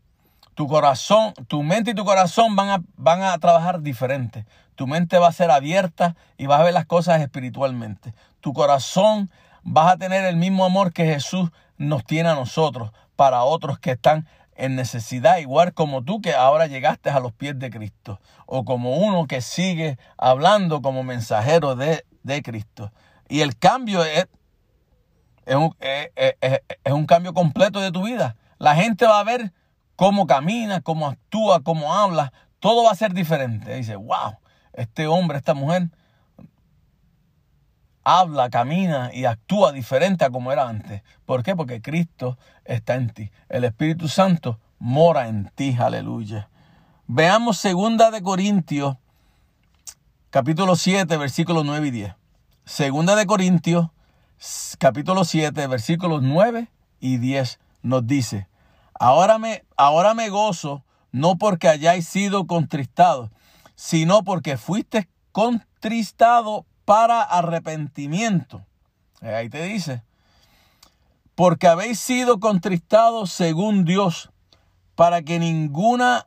Tu 0.53 0.67
corazón, 0.67 1.33
tu 1.47 1.63
mente 1.63 1.91
y 1.91 1.93
tu 1.95 2.05
corazón 2.05 2.55
van 2.55 2.69
a, 2.69 2.83
van 2.95 3.23
a 3.23 3.37
trabajar 3.39 3.81
diferente. 3.81 4.45
Tu 4.75 4.85
mente 4.85 5.17
va 5.17 5.29
a 5.29 5.33
ser 5.33 5.49
abierta 5.49 6.15
y 6.37 6.45
vas 6.45 6.59
a 6.59 6.63
ver 6.63 6.73
las 6.73 6.85
cosas 6.85 7.21
espiritualmente. 7.21 8.13
Tu 8.41 8.53
corazón 8.53 9.31
vas 9.63 9.93
a 9.93 9.97
tener 9.97 10.25
el 10.25 10.35
mismo 10.35 10.65
amor 10.65 10.93
que 10.93 11.05
Jesús 11.05 11.49
nos 11.77 12.03
tiene 12.03 12.29
a 12.29 12.35
nosotros 12.35 12.91
para 13.15 13.43
otros 13.43 13.79
que 13.79 13.91
están 13.91 14.27
en 14.59 14.75
necesidad, 14.75 15.37
igual 15.37 15.73
como 15.73 16.03
tú 16.03 16.21
que 16.21 16.33
ahora 16.33 16.67
llegaste 16.67 17.09
a 17.09 17.21
los 17.21 17.31
pies 17.31 17.57
de 17.57 17.69
Cristo, 17.69 18.19
o 18.45 18.65
como 18.65 18.97
uno 18.97 19.25
que 19.25 19.41
sigue 19.41 19.97
hablando 20.17 20.81
como 20.81 21.03
mensajero 21.03 21.75
de, 21.75 22.05
de 22.23 22.43
Cristo. 22.43 22.91
Y 23.29 23.39
el 23.39 23.57
cambio 23.57 24.03
es, 24.03 24.27
es, 25.45 25.55
un, 25.55 25.75
es, 25.79 26.33
es 26.83 26.93
un 26.93 27.05
cambio 27.05 27.33
completo 27.33 27.79
de 27.79 27.91
tu 27.91 28.03
vida. 28.03 28.35
La 28.57 28.75
gente 28.75 29.05
va 29.05 29.21
a 29.21 29.23
ver 29.23 29.53
cómo 29.95 30.27
camina, 30.27 30.81
cómo 30.81 31.07
actúa, 31.07 31.63
cómo 31.63 31.93
habla, 31.93 32.33
todo 32.59 32.83
va 32.83 32.91
a 32.91 32.95
ser 32.95 33.13
diferente. 33.13 33.73
Dice, 33.75 33.95
wow, 33.95 34.39
este 34.73 35.07
hombre, 35.07 35.37
esta 35.37 35.53
mujer 35.53 35.89
habla, 38.17 38.49
camina 38.49 39.11
y 39.13 39.25
actúa 39.25 39.71
diferente 39.71 40.25
a 40.25 40.31
como 40.31 40.51
era 40.51 40.67
antes. 40.67 41.03
¿Por 41.25 41.43
qué? 41.43 41.55
Porque 41.55 41.81
Cristo 41.81 42.37
está 42.65 42.95
en 42.95 43.11
ti. 43.11 43.31
El 43.49 43.63
Espíritu 43.63 44.07
Santo 44.07 44.59
mora 44.79 45.27
en 45.27 45.51
ti. 45.53 45.77
Aleluya. 45.79 46.49
Veamos 47.05 47.57
segunda 47.57 48.09
de 48.09 48.23
Corintios, 48.23 48.97
capítulo 50.31 50.75
7, 50.75 51.17
versículos 51.17 51.65
9 51.65 51.87
y 51.87 51.91
10. 51.91 52.15
Segunda 52.65 53.15
de 53.15 53.27
Corintios, 53.27 53.89
capítulo 54.79 55.23
7, 55.23 55.67
versículos 55.67 56.23
9 56.23 56.67
y 56.99 57.17
10 57.17 57.59
nos 57.83 58.07
dice, 58.07 58.47
ahora 58.99 59.37
me, 59.37 59.63
ahora 59.77 60.13
me 60.13 60.29
gozo 60.29 60.83
no 61.11 61.37
porque 61.37 61.67
hayáis 61.67 62.07
sido 62.07 62.45
contristados, 62.45 63.29
sino 63.75 64.23
porque 64.23 64.57
fuiste 64.57 65.07
contristado 65.31 66.65
para 66.89 67.21
arrepentimiento. 67.21 68.65
Eh, 69.21 69.31
ahí 69.31 69.47
te 69.47 69.61
dice, 69.61 70.01
porque 71.35 71.67
habéis 71.67 71.99
sido 71.99 72.39
contristados 72.39 73.31
según 73.31 73.85
Dios, 73.85 74.31
para 74.95 75.21
que 75.21 75.37
ninguna, 75.37 76.25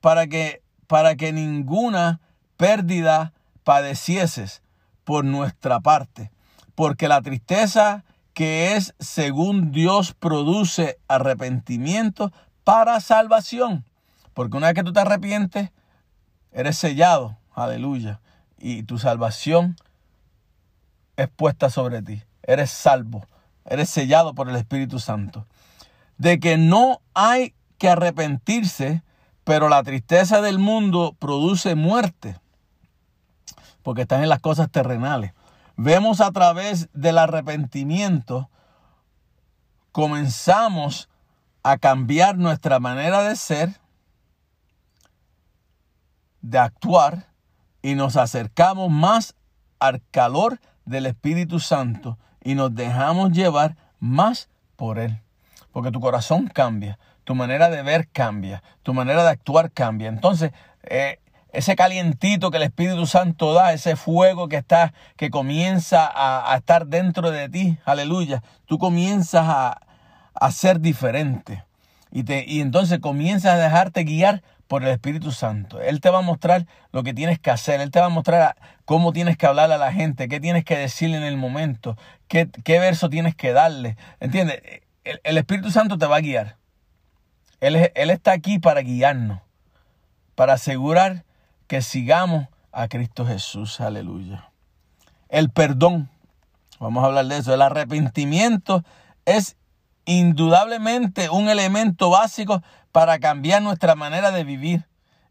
para 0.00 0.26
que, 0.26 0.62
para 0.86 1.16
que 1.16 1.34
ninguna 1.34 2.22
pérdida 2.56 3.34
padecieses 3.62 4.62
por 5.04 5.26
nuestra 5.26 5.80
parte, 5.80 6.32
porque 6.74 7.06
la 7.06 7.20
tristeza 7.20 8.04
que 8.32 8.74
es 8.74 8.94
según 9.00 9.70
Dios 9.70 10.14
produce 10.14 10.98
arrepentimiento 11.08 12.32
para 12.64 12.98
salvación. 13.00 13.84
Porque 14.32 14.56
una 14.56 14.68
vez 14.68 14.76
que 14.76 14.82
tú 14.82 14.94
te 14.94 15.00
arrepientes, 15.00 15.72
eres 16.52 16.78
sellado. 16.78 17.36
Aleluya 17.52 18.22
y 18.64 18.82
tu 18.84 18.98
salvación 18.98 19.76
es 21.18 21.28
puesta 21.28 21.68
sobre 21.68 22.00
ti. 22.00 22.22
Eres 22.42 22.70
salvo, 22.70 23.26
eres 23.66 23.90
sellado 23.90 24.34
por 24.34 24.48
el 24.48 24.56
Espíritu 24.56 25.00
Santo. 25.00 25.46
De 26.16 26.40
que 26.40 26.56
no 26.56 27.02
hay 27.12 27.54
que 27.76 27.90
arrepentirse, 27.90 29.02
pero 29.44 29.68
la 29.68 29.82
tristeza 29.82 30.40
del 30.40 30.58
mundo 30.58 31.14
produce 31.18 31.74
muerte, 31.74 32.40
porque 33.82 34.02
están 34.02 34.22
en 34.22 34.30
las 34.30 34.40
cosas 34.40 34.70
terrenales. 34.70 35.34
Vemos 35.76 36.22
a 36.22 36.32
través 36.32 36.88
del 36.94 37.18
arrepentimiento, 37.18 38.48
comenzamos 39.92 41.10
a 41.62 41.76
cambiar 41.76 42.38
nuestra 42.38 42.80
manera 42.80 43.22
de 43.24 43.36
ser, 43.36 43.78
de 46.40 46.58
actuar, 46.58 47.33
y 47.84 47.96
nos 47.96 48.16
acercamos 48.16 48.90
más 48.90 49.34
al 49.78 50.00
calor 50.10 50.58
del 50.86 51.04
Espíritu 51.04 51.60
Santo 51.60 52.16
y 52.42 52.54
nos 52.54 52.74
dejamos 52.74 53.32
llevar 53.32 53.76
más 54.00 54.48
por 54.74 54.98
Él. 54.98 55.20
Porque 55.70 55.90
tu 55.90 56.00
corazón 56.00 56.46
cambia, 56.46 56.98
tu 57.24 57.34
manera 57.34 57.68
de 57.68 57.82
ver 57.82 58.08
cambia, 58.08 58.62
tu 58.82 58.94
manera 58.94 59.22
de 59.22 59.28
actuar 59.28 59.70
cambia. 59.70 60.08
Entonces, 60.08 60.52
eh, 60.84 61.18
ese 61.52 61.76
calientito 61.76 62.50
que 62.50 62.56
el 62.56 62.62
Espíritu 62.62 63.06
Santo 63.06 63.52
da, 63.52 63.74
ese 63.74 63.96
fuego 63.96 64.48
que 64.48 64.56
está, 64.56 64.94
que 65.18 65.28
comienza 65.30 66.10
a, 66.10 66.56
estar 66.56 66.86
dentro 66.86 67.30
de 67.30 67.50
ti, 67.50 67.76
aleluya, 67.84 68.42
tú 68.64 68.78
comienzas 68.78 69.44
a, 69.46 69.78
a 70.32 70.50
ser 70.52 70.80
diferente. 70.80 71.64
Y, 72.10 72.24
te, 72.24 72.46
y 72.48 72.62
entonces 72.62 73.00
comienzas 73.00 73.52
a 73.52 73.58
dejarte 73.58 74.04
guiar 74.04 74.42
por 74.74 74.82
el 74.82 74.88
Espíritu 74.88 75.30
Santo. 75.30 75.80
Él 75.80 76.00
te 76.00 76.10
va 76.10 76.18
a 76.18 76.22
mostrar 76.22 76.66
lo 76.90 77.04
que 77.04 77.14
tienes 77.14 77.38
que 77.38 77.52
hacer. 77.52 77.80
Él 77.80 77.92
te 77.92 78.00
va 78.00 78.06
a 78.06 78.08
mostrar 78.08 78.56
cómo 78.84 79.12
tienes 79.12 79.36
que 79.36 79.46
hablar 79.46 79.70
a 79.70 79.78
la 79.78 79.92
gente, 79.92 80.26
qué 80.26 80.40
tienes 80.40 80.64
que 80.64 80.76
decirle 80.76 81.16
en 81.16 81.22
el 81.22 81.36
momento, 81.36 81.96
qué, 82.26 82.48
verso 82.66 83.08
tienes 83.08 83.36
que 83.36 83.52
darle. 83.52 83.96
¿Entiendes? 84.18 84.60
El, 85.04 85.20
el, 85.22 85.38
Espíritu 85.38 85.70
Santo 85.70 85.96
te 85.96 86.06
va 86.06 86.16
a 86.16 86.20
guiar. 86.20 86.56
Él, 87.60 87.92
él 87.94 88.10
está 88.10 88.32
aquí 88.32 88.58
para 88.58 88.80
guiarnos, 88.80 89.42
para 90.34 90.54
asegurar 90.54 91.22
que 91.68 91.80
sigamos 91.80 92.48
a 92.72 92.88
Cristo 92.88 93.24
Jesús. 93.24 93.80
Aleluya. 93.80 94.50
El 95.28 95.50
perdón. 95.50 96.10
Vamos 96.80 97.04
a 97.04 97.06
hablar 97.06 97.26
de 97.26 97.38
eso. 97.38 97.54
El 97.54 97.62
arrepentimiento 97.62 98.82
es 99.24 99.56
indudablemente 100.04 101.30
un 101.30 101.48
elemento 101.48 102.10
básico 102.10 102.62
para 102.92 103.18
cambiar 103.18 103.62
nuestra 103.62 103.94
manera 103.94 104.30
de 104.30 104.44
vivir 104.44 104.86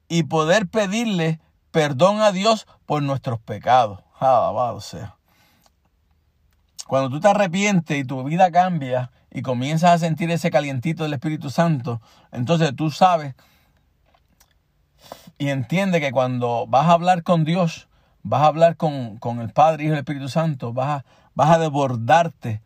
y 0.08 0.24
poder 0.24 0.68
pedirle 0.68 1.40
perdón 1.72 2.22
a 2.22 2.32
Dios 2.32 2.68
por 2.86 3.02
nuestros 3.02 3.40
pecados. 3.40 4.00
Alabado 4.20 4.80
sea. 4.82 5.16
Cuando 6.88 7.10
tú 7.10 7.20
te 7.20 7.28
arrepientes 7.28 7.98
y 7.98 8.04
tu 8.04 8.24
vida 8.24 8.52
cambia 8.52 9.12
y 9.32 9.42
comienzas 9.42 9.92
a 9.92 9.98
sentir 9.98 10.30
ese 10.32 10.52
calientito 10.52 11.04
del 11.04 11.14
Espíritu 11.14 11.50
Santo, 11.50 12.02
entonces 12.32 12.76
tú 12.76 12.92
sabes 12.92 13.36
y 15.38 15.50
entiende 15.50 16.00
que 16.00 16.12
cuando 16.12 16.68
vas 16.68 16.88
a 16.88 16.94
hablar 16.94 17.24
con 17.24 17.44
Dios, 17.44 17.88
vas 18.22 18.42
a 18.44 18.48
hablar 18.48 18.78
con, 18.78 19.18
con 19.18 19.42
el 19.42 19.52
Padre, 19.52 19.86
y 19.86 19.88
el 19.88 19.96
Espíritu 19.96 20.30
Santo, 20.30 20.74
vas 20.74 21.02
a, 21.02 21.06
vas 21.34 21.50
a 21.50 21.60
desbordarte 21.60 22.62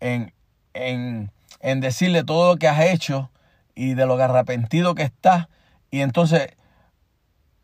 en, 0.00 0.34
en, 0.74 1.30
en 1.60 1.80
decirle 1.80 2.24
todo 2.24 2.52
lo 2.52 2.58
que 2.58 2.68
has 2.68 2.80
hecho 2.80 3.30
y 3.74 3.94
de 3.94 4.06
lo 4.06 4.14
arrepentido 4.14 4.94
que 4.94 5.04
estás. 5.04 5.48
Y 5.90 6.00
entonces 6.00 6.56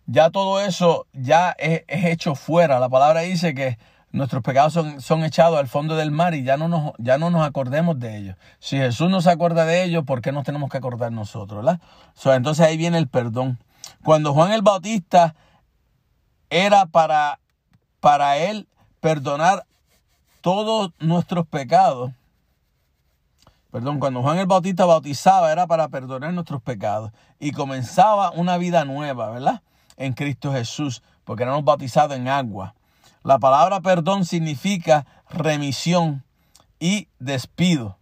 ya 0.07 0.31
todo 0.31 0.61
eso 0.61 1.07
ya 1.13 1.51
es, 1.59 1.83
es, 1.89 2.05
hecho 2.05 2.35
fuera. 2.35 2.79
La 2.81 2.89
palabra 2.89 3.21
dice 3.21 3.55
que 3.55 3.79
nuestros 4.13 4.43
pecados 4.43 4.73
son, 4.73 5.01
son, 5.01 5.25
echados 5.25 5.59
al 5.59 5.67
fondo 5.67 5.97
del 5.97 6.11
mar 6.11 6.35
y 6.35 6.45
ya 6.45 6.57
no, 6.57 6.69
nos, 6.69 6.93
ya 6.99 7.19
no 7.19 7.31
nos 7.31 7.47
acordemos 7.47 7.99
de 7.99 8.17
ellos. 8.17 8.37
Si 8.61 8.77
Jesús 8.77 9.11
no 9.11 9.21
se 9.21 9.31
acuerda 9.31 9.65
de 9.65 9.83
ellos, 9.83 10.05
¿por 10.05 10.21
qué 10.21 10.31
nos 10.31 10.45
tenemos 10.45 10.71
que 10.71 10.79
acordar 10.79 11.11
nosotros? 11.11 11.65
¿verdad? 11.65 11.81
So, 12.15 12.33
entonces 12.33 12.65
ahí 12.65 12.77
viene 12.77 12.99
el 12.99 13.09
perdón. 13.09 13.59
Cuando 14.05 14.33
Juan 14.33 14.53
el 14.53 14.63
Bautista 14.63 15.35
era 16.51 16.87
para, 16.87 17.41
para 18.01 18.37
él 18.39 18.69
perdonar 19.01 19.67
todos 20.41 20.93
nuestros 21.01 21.47
pecados, 21.47 22.13
perdón, 23.75 23.99
cuando 23.99 24.23
Juan 24.23 24.39
el 24.39 24.47
Bautista 24.47 24.85
bautizaba 24.85 25.51
era 25.51 25.67
para 25.67 25.89
perdonar 25.89 26.33
nuestros 26.33 26.63
pecados 26.63 27.11
y 27.41 27.51
comenzaba 27.51 28.31
una 28.31 28.57
vida 28.57 28.85
nueva, 28.85 29.31
¿verdad? 29.31 29.63
En 29.97 30.13
Cristo 30.13 30.53
Jesús, 30.53 31.03
porque 31.25 31.43
éramos 31.43 31.65
bautizados 31.65 32.17
en 32.17 32.29
agua. 32.29 32.77
La 33.25 33.41
palabra 33.41 33.81
perdón 33.81 34.27
significa 34.27 35.07
remisión 35.29 36.23
y 36.79 37.09
despido. 37.19 37.99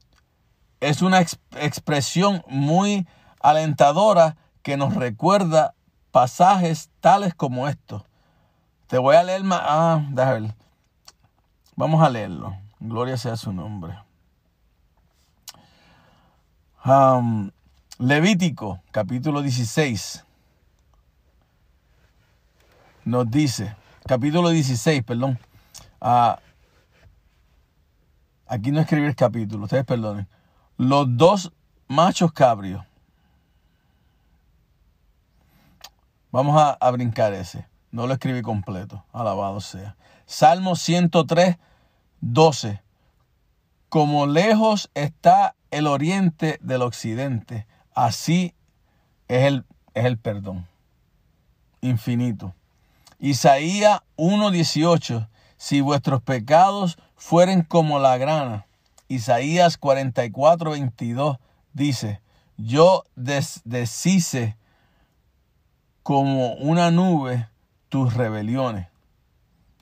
Es 0.80 1.00
una 1.00 1.22
exp 1.22 1.40
expresión 1.56 2.44
muy 2.48 3.08
alentadora 3.40 4.36
que 4.60 4.76
nos 4.76 4.94
recuerda 4.94 5.72
pasajes 6.10 6.90
tales 7.00 7.34
como 7.34 7.66
estos. 7.66 8.02
Te 8.88 8.98
voy 8.98 9.16
a 9.16 9.22
leer 9.22 9.42
más. 9.42 9.62
Ah, 9.64 10.04
déjame 10.10 10.54
Vamos 11.76 12.02
a 12.02 12.10
leerlo. 12.10 12.58
Gloria 12.78 13.16
sea 13.16 13.36
su 13.36 13.54
nombre. 13.54 13.96
Levítico, 17.98 18.80
capítulo 18.90 19.40
16. 19.40 20.24
Nos 23.04 23.30
dice, 23.30 23.76
capítulo 24.06 24.50
16, 24.50 25.04
perdón. 25.04 25.38
Uh, 26.00 26.34
aquí 28.46 28.72
no 28.72 28.80
escribí 28.80 29.06
el 29.06 29.14
capítulo, 29.14 29.64
ustedes 29.64 29.84
perdonen. 29.84 30.26
Los 30.76 31.06
dos 31.16 31.52
machos 31.86 32.32
cabrios. 32.32 32.84
Vamos 36.32 36.60
a, 36.60 36.70
a 36.72 36.90
brincar 36.90 37.32
ese. 37.34 37.66
No 37.92 38.06
lo 38.06 38.14
escribí 38.14 38.42
completo. 38.42 39.04
Alabado 39.12 39.60
sea. 39.60 39.96
Salmo 40.26 40.74
103, 40.74 41.58
12. 42.20 42.82
Como 43.92 44.26
lejos 44.26 44.90
está 44.94 45.54
el 45.70 45.86
oriente 45.86 46.58
del 46.62 46.80
occidente, 46.80 47.66
así 47.94 48.54
es 49.28 49.44
el, 49.44 49.66
es 49.92 50.06
el 50.06 50.16
perdón. 50.16 50.66
Infinito. 51.82 52.54
Isaías 53.18 54.00
1.18. 54.16 55.28
Si 55.58 55.82
vuestros 55.82 56.22
pecados 56.22 56.96
fueren 57.16 57.60
como 57.60 57.98
la 57.98 58.16
grana. 58.16 58.64
Isaías 59.08 59.78
44.22 59.78 61.38
dice, 61.74 62.22
yo 62.56 63.04
des 63.14 63.60
deshice 63.66 64.56
como 66.02 66.54
una 66.54 66.90
nube 66.90 67.46
tus 67.90 68.14
rebeliones. 68.14 68.86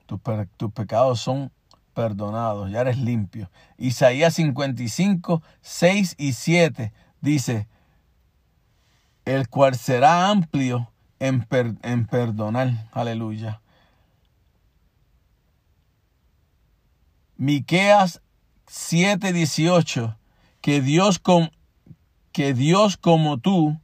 Tus, 0.07 0.19
tus 0.57 0.73
pecados 0.73 1.21
son 1.21 1.53
perdonados, 2.01 2.71
ya 2.71 2.81
eres 2.81 2.97
limpio. 2.97 3.51
Isaías 3.77 4.33
55, 4.33 5.43
6 5.61 6.15
y 6.17 6.33
7 6.33 6.95
dice, 7.21 7.69
el 9.27 9.51
cual 9.51 9.77
será 9.77 10.31
amplio 10.31 10.91
en, 11.19 11.43
per, 11.43 11.75
en 11.83 12.07
perdonar. 12.07 12.89
Aleluya. 12.93 13.61
Miqueas 17.37 18.23
7, 18.67 19.35
18, 19.35 20.17
que 20.63 20.81
Dios, 20.81 21.19
con, 21.19 21.51
que 22.33 22.55
Dios 22.55 22.97
como 22.97 23.37
tú, 23.37 23.79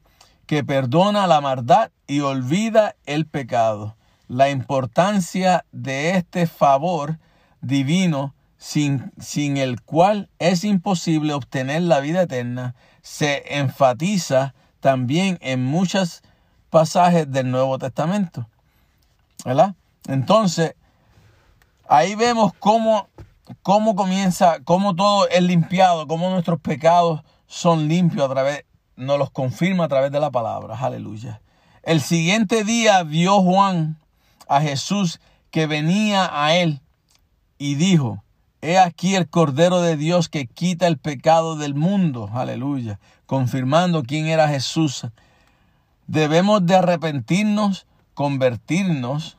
que 0.46 0.64
perdona 0.64 1.26
la 1.26 1.42
maldad 1.42 1.90
y 2.06 2.20
olvida 2.20 2.96
el 3.04 3.26
pecado. 3.26 3.94
La 4.26 4.48
importancia 4.48 5.66
de 5.70 6.12
este 6.12 6.46
favor 6.46 7.18
divino 7.66 8.34
sin, 8.58 9.12
sin 9.20 9.56
el 9.56 9.82
cual 9.82 10.30
es 10.38 10.64
imposible 10.64 11.34
obtener 11.34 11.82
la 11.82 12.00
vida 12.00 12.22
eterna 12.22 12.74
se 13.02 13.58
enfatiza 13.58 14.54
también 14.80 15.38
en 15.40 15.64
muchos 15.64 16.22
pasajes 16.70 17.30
del 17.30 17.50
Nuevo 17.50 17.78
Testamento. 17.78 18.48
¿Verdad? 19.44 19.74
Entonces, 20.08 20.74
ahí 21.88 22.14
vemos 22.14 22.52
cómo, 22.58 23.08
cómo 23.62 23.94
comienza, 23.94 24.58
cómo 24.64 24.94
todo 24.96 25.28
es 25.28 25.42
limpiado, 25.42 26.06
cómo 26.06 26.30
nuestros 26.30 26.60
pecados 26.60 27.22
son 27.46 27.86
limpios 27.88 28.28
a 28.28 28.32
través, 28.32 28.64
nos 28.96 29.18
los 29.18 29.30
confirma 29.30 29.84
a 29.84 29.88
través 29.88 30.10
de 30.10 30.20
la 30.20 30.30
palabra. 30.30 30.76
Aleluya. 30.78 31.40
El 31.82 32.00
siguiente 32.00 32.64
día 32.64 33.04
vio 33.04 33.40
Juan 33.40 33.98
a 34.48 34.60
Jesús 34.60 35.20
que 35.50 35.66
venía 35.66 36.28
a 36.32 36.56
él 36.56 36.80
y 37.58 37.74
dijo, 37.74 38.22
He 38.62 38.78
aquí 38.78 39.14
el 39.14 39.28
Cordero 39.28 39.80
de 39.80 39.96
Dios 39.96 40.28
que 40.28 40.46
quita 40.46 40.86
el 40.86 40.98
pecado 40.98 41.56
del 41.56 41.74
mundo. 41.74 42.30
Aleluya. 42.32 42.98
Confirmando 43.26 44.02
quién 44.02 44.26
era 44.26 44.48
Jesús. 44.48 45.06
Debemos 46.06 46.64
de 46.66 46.76
arrepentirnos, 46.76 47.86
convertirnos 48.14 49.36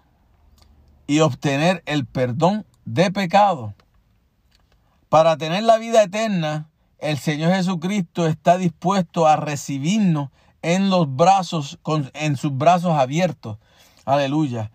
y 1.08 1.20
obtener 1.20 1.84
el 1.86 2.06
perdón 2.06 2.66
de 2.86 3.12
pecado. 3.12 3.74
Para 5.10 5.38
tener 5.38 5.64
la 5.64 5.78
vida 5.78 6.04
eterna, 6.04 6.70
el 7.00 7.18
Señor 7.18 7.54
Jesucristo 7.54 8.28
está 8.28 8.58
dispuesto 8.58 9.28
a 9.28 9.36
recibirnos 9.36 10.30
en 10.62 10.90
los 10.90 11.16
brazos, 11.16 11.80
en 12.14 12.38
sus 12.38 12.58
brazos 12.58 12.98
abiertos. 12.98 13.58
Aleluya. 14.06 14.72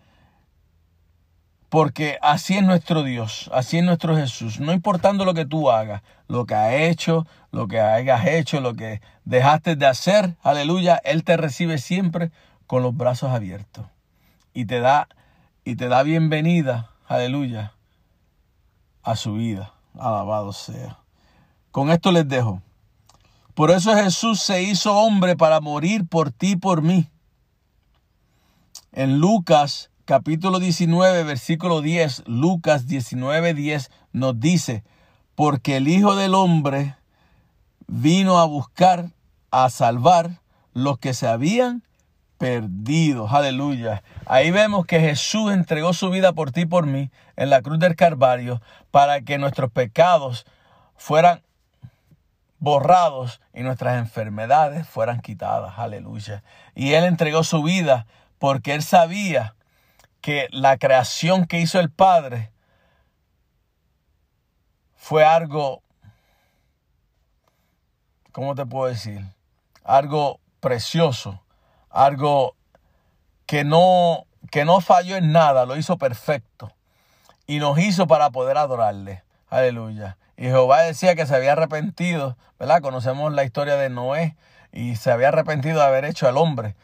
Porque 1.73 2.19
así 2.21 2.55
es 2.55 2.61
nuestro 2.61 3.01
Dios, 3.01 3.49
así 3.51 3.79
es 3.79 3.83
nuestro 3.83 4.15
Jesús. 4.15 4.59
No 4.59 4.73
importando 4.73 5.25
lo 5.25 5.33
que 5.33 5.47
tú 5.47 5.71
hagas, 5.71 6.03
lo 6.27 6.45
que 6.45 6.53
has 6.53 6.73
hecho, 6.73 7.25
lo 7.49 7.67
que 7.67 7.81
hayas 7.81 8.27
hecho, 8.27 8.61
lo 8.61 8.75
que 8.75 9.01
dejaste 9.25 9.75
de 9.75 9.87
hacer, 9.87 10.35
aleluya, 10.43 11.01
Él 11.03 11.23
te 11.23 11.35
recibe 11.35 11.79
siempre 11.79 12.29
con 12.67 12.83
los 12.83 12.95
brazos 12.95 13.31
abiertos. 13.31 13.87
Y 14.53 14.65
te 14.65 14.81
da, 14.81 15.07
y 15.65 15.75
te 15.75 15.87
da 15.87 16.03
bienvenida, 16.03 16.91
aleluya, 17.07 17.73
a 19.01 19.15
su 19.15 19.33
vida. 19.33 19.73
Alabado 19.95 20.53
sea. 20.53 20.99
Con 21.71 21.89
esto 21.89 22.11
les 22.11 22.29
dejo. 22.29 22.61
Por 23.55 23.71
eso 23.71 23.95
Jesús 23.95 24.41
se 24.41 24.61
hizo 24.61 24.95
hombre 24.95 25.35
para 25.35 25.59
morir 25.59 26.07
por 26.07 26.29
ti 26.29 26.51
y 26.51 26.55
por 26.55 26.83
mí. 26.83 27.09
En 28.91 29.17
Lucas 29.17 29.89
capítulo 30.05 30.59
19, 30.59 31.23
versículo 31.23 31.81
10, 31.81 32.23
Lucas 32.25 32.87
19, 32.87 33.53
10 33.53 33.91
nos 34.11 34.39
dice, 34.39 34.83
porque 35.35 35.77
el 35.77 35.87
Hijo 35.87 36.15
del 36.15 36.35
Hombre 36.35 36.95
vino 37.87 38.39
a 38.39 38.45
buscar 38.45 39.09
a 39.51 39.69
salvar 39.69 40.41
los 40.73 40.97
que 40.97 41.13
se 41.13 41.27
habían 41.27 41.83
perdido. 42.37 43.29
Aleluya. 43.29 44.03
Ahí 44.25 44.51
vemos 44.51 44.85
que 44.85 44.99
Jesús 44.99 45.51
entregó 45.51 45.93
su 45.93 46.09
vida 46.09 46.33
por 46.33 46.51
ti 46.51 46.61
y 46.61 46.65
por 46.65 46.85
mí 46.85 47.09
en 47.35 47.49
la 47.49 47.61
cruz 47.61 47.79
del 47.79 47.95
Calvario 47.95 48.61
para 48.91 49.21
que 49.21 49.37
nuestros 49.37 49.71
pecados 49.71 50.45
fueran 50.97 51.41
borrados 52.59 53.41
y 53.53 53.61
nuestras 53.61 53.97
enfermedades 53.97 54.87
fueran 54.87 55.21
quitadas. 55.21 55.73
Aleluya. 55.77 56.43
Y 56.75 56.93
Él 56.93 57.05
entregó 57.05 57.43
su 57.43 57.63
vida 57.63 58.07
porque 58.39 58.73
Él 58.73 58.83
sabía 58.83 59.55
que 60.23 60.47
la 60.51 60.77
creación 60.77 61.47
que 61.47 61.59
hizo 61.59 61.81
el 61.81 61.91
Padre 61.91 62.53
fue 64.95 65.25
algo, 65.25 65.83
¿cómo 68.31 68.55
te 68.55 68.65
puedo 68.65 68.87
decir? 68.87 69.21
Algo 69.83 70.39
precioso, 70.61 71.43
algo 71.89 72.55
que 73.45 73.65
no, 73.65 74.25
que 74.49 74.63
no 74.63 74.79
falló 74.79 75.17
en 75.17 75.33
nada, 75.33 75.65
lo 75.65 75.75
hizo 75.75 75.97
perfecto 75.97 76.71
y 77.45 77.59
nos 77.59 77.77
hizo 77.79 78.07
para 78.07 78.29
poder 78.29 78.57
adorarle. 78.57 79.25
Aleluya. 79.49 80.17
Y 80.37 80.43
Jehová 80.43 80.83
decía 80.83 81.15
que 81.15 81.25
se 81.25 81.35
había 81.35 81.51
arrepentido, 81.51 82.37
¿verdad? 82.57 82.81
Conocemos 82.81 83.33
la 83.33 83.43
historia 83.43 83.75
de 83.75 83.89
Noé 83.89 84.37
y 84.71 84.95
se 84.95 85.11
había 85.11 85.27
arrepentido 85.27 85.81
de 85.81 85.85
haber 85.85 86.05
hecho 86.05 86.29
al 86.29 86.37
hombre. 86.37 86.77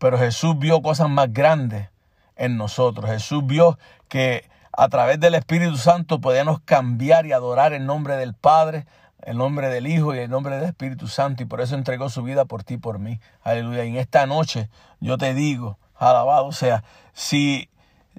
Pero 0.00 0.16
Jesús 0.16 0.58
vio 0.58 0.80
cosas 0.80 1.10
más 1.10 1.30
grandes 1.30 1.90
en 2.36 2.56
nosotros. 2.56 3.10
Jesús 3.10 3.44
vio 3.46 3.78
que 4.08 4.48
a 4.72 4.88
través 4.88 5.18
del 5.18 5.34
Espíritu 5.34 5.76
Santo 5.76 6.20
podíamos 6.20 6.60
cambiar 6.60 7.26
y 7.26 7.32
adorar 7.32 7.72
el 7.72 7.86
nombre 7.86 8.16
del 8.16 8.34
Padre, 8.34 8.86
el 9.22 9.38
nombre 9.38 9.68
del 9.68 9.86
Hijo 9.86 10.14
y 10.14 10.18
el 10.18 10.30
nombre 10.30 10.56
del 10.56 10.64
Espíritu 10.64 11.08
Santo. 11.08 11.42
Y 11.42 11.46
por 11.46 11.60
eso 11.60 11.74
entregó 11.74 12.08
su 12.10 12.22
vida 12.22 12.44
por 12.44 12.62
ti 12.62 12.74
y 12.74 12.78
por 12.78 12.98
mí. 12.98 13.18
Aleluya. 13.42 13.84
En 13.84 13.96
esta 13.96 14.26
noche 14.26 14.68
yo 15.00 15.18
te 15.18 15.34
digo, 15.34 15.78
alabado 15.94 16.52
sea, 16.52 16.84
si, 17.12 17.70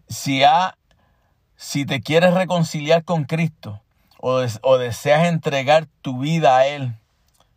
si, 0.07 0.43
ha, 0.43 0.77
si 1.55 1.85
te 1.85 2.01
quieres 2.01 2.33
reconciliar 2.33 3.03
con 3.03 3.25
Cristo, 3.25 3.81
o, 4.19 4.77
deseas 4.77 5.27
entregar 5.27 5.87
tu 6.01 6.19
vida 6.19 6.57
a 6.57 6.67
Él, 6.67 6.95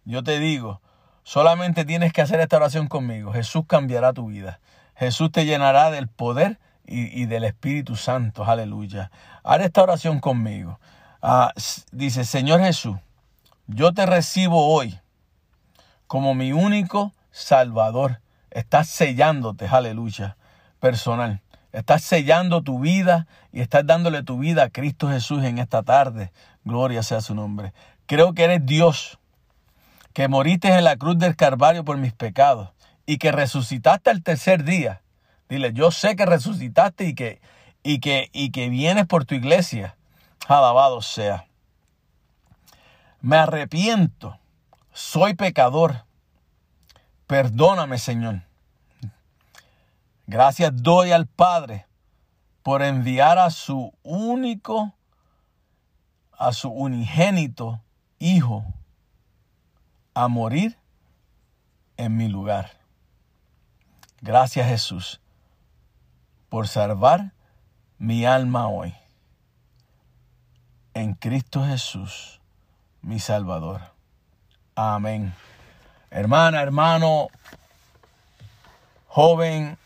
yo 0.05 0.23
te 0.23 0.39
digo, 0.39 0.81
solamente 1.23 1.85
tienes 1.85 2.13
que 2.13 2.23
hacer 2.23 2.41
esta 2.41 2.57
oración 2.57 2.87
conmigo. 2.89 3.33
Jesús 3.33 3.65
cambiará 3.67 4.13
tu 4.13 4.27
vida. 4.27 4.61
Jesús 5.01 5.33
te 5.33 5.47
llenará 5.47 5.91
del 5.91 6.09
poder 6.09 6.59
y, 6.87 7.25
del 7.25 7.45
Espíritu 7.45 7.97
Santo. 7.97 8.45
Aleluya. 8.45 9.11
Haz 9.43 9.63
esta 9.63 9.83
oración 9.83 10.21
conmigo. 10.21 10.79
Ah, 11.23 11.55
dice, 11.91 12.27
Señor 12.27 12.61
Jesús, 12.61 12.99
yo 13.67 13.95
te 13.95 14.05
recibo 14.05 14.67
hoy 14.67 15.01
como 16.07 16.35
mi 16.35 16.53
único 16.53 17.15
Salvador. 17.31 18.21
Estás 18.51 18.91
sellándote, 18.91 19.67
aleluya, 19.69 20.37
personal. 20.81 21.41
Estás 21.73 22.03
sellando 22.03 22.61
tu 22.61 22.81
vida 22.81 23.27
y 23.53 23.63
estás 23.63 23.87
dándole 23.87 24.23
tu 24.23 24.39
vida 24.39 24.65
a 24.65 24.69
Cristo 24.69 25.09
Jesús 25.09 25.43
en 25.45 25.57
esta 25.57 25.83
tarde. 25.83 26.31
Gloria 26.63 27.03
sea 27.03 27.23
su 27.23 27.35
nombre. 27.35 27.73
Creo 28.05 28.35
que 28.35 28.45
eres 28.45 28.67
Dios, 28.67 29.19
que 30.13 30.29
moriste 30.29 30.69
en 30.69 30.85
la 30.85 30.97
cruz 30.97 31.19
del 31.19 31.37
Calvario 31.37 31.87
por 31.87 31.97
mis 31.97 32.13
pecados 32.13 32.69
y 33.07 33.19
que 33.19 33.33
resucitaste 33.33 34.11
al 34.11 34.23
tercer 34.23 34.65
día. 34.65 35.03
Dile, 35.49 35.73
yo 35.73 35.91
sé 35.91 36.17
que 36.17 36.27
resucitaste 36.27 37.07
y 37.07 37.15
que, 37.15 37.41
y 37.83 38.01
que, 38.01 38.31
y 38.33 38.51
que 38.51 38.69
vienes 38.69 39.07
por 39.07 39.25
tu 39.25 39.35
iglesia. 39.35 39.97
Alabado 40.47 41.03
sea. 41.03 41.47
Me 43.21 43.37
arrepiento. 43.37 44.39
Soy 44.93 45.35
pecador. 45.35 46.05
Perdóname, 47.27 47.99
Señor. 47.99 48.43
Gracias 50.27 50.71
doy 50.75 51.13
al 51.13 51.27
Padre 51.27 51.87
por 52.63 52.83
enviar 52.83 53.39
a 53.39 53.51
su 53.51 53.93
único, 54.03 54.95
a 56.33 56.53
su 56.53 56.71
unigénito 56.71 57.81
Hijo 58.23 58.67
a 60.13 60.29
morir 60.29 60.77
en 61.97 62.19
mi 62.19 62.29
lugar. 62.29 62.80
Gracias 64.21 64.69
Jesús 64.69 65.21
por 66.49 66.69
salvar 66.69 67.33
mi 67.99 68.27
alma 68.27 68.69
hoy. 68.69 68.95
En 70.93 71.15
Cristo 71.15 71.65
Jesús, 71.65 72.41
mi 73.01 73.19
Salvador. 73.19 73.81
Amén. 74.75 75.33
Hermana, 76.11 76.61
hermano, 76.61 77.29
joven, 79.07 79.79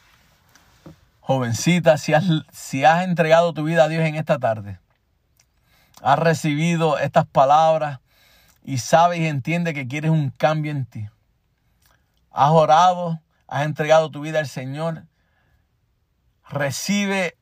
Jovencita, 1.27 1.97
si 1.97 2.13
has, 2.13 2.25
si 2.53 2.85
has 2.85 3.03
entregado 3.05 3.55
tu 3.55 3.65
vida 3.65 3.85
a 3.85 3.89
Dios 3.89 4.05
en 4.05 4.15
esta 4.15 4.39
tarde, 4.39 4.79
has 6.03 6.19
recibido 6.19 6.99
estas 6.99 7.25
palabras 7.25 8.01
y 8.63 8.77
sabes 8.77 9.21
y 9.21 9.27
entiendes 9.27 9.73
que 9.73 9.89
quieres 9.89 10.11
un 10.11 10.29
cambio 10.29 10.71
en 10.71 10.85
ti. 10.85 11.09
Has 12.31 12.51
orado, 12.51 13.21
has 13.49 13.67
entregado 13.67 14.11
tu 14.11 14.21
vida 14.21 14.39
al 14.39 14.49
Señor. 14.49 15.05
Recibe 16.49 17.37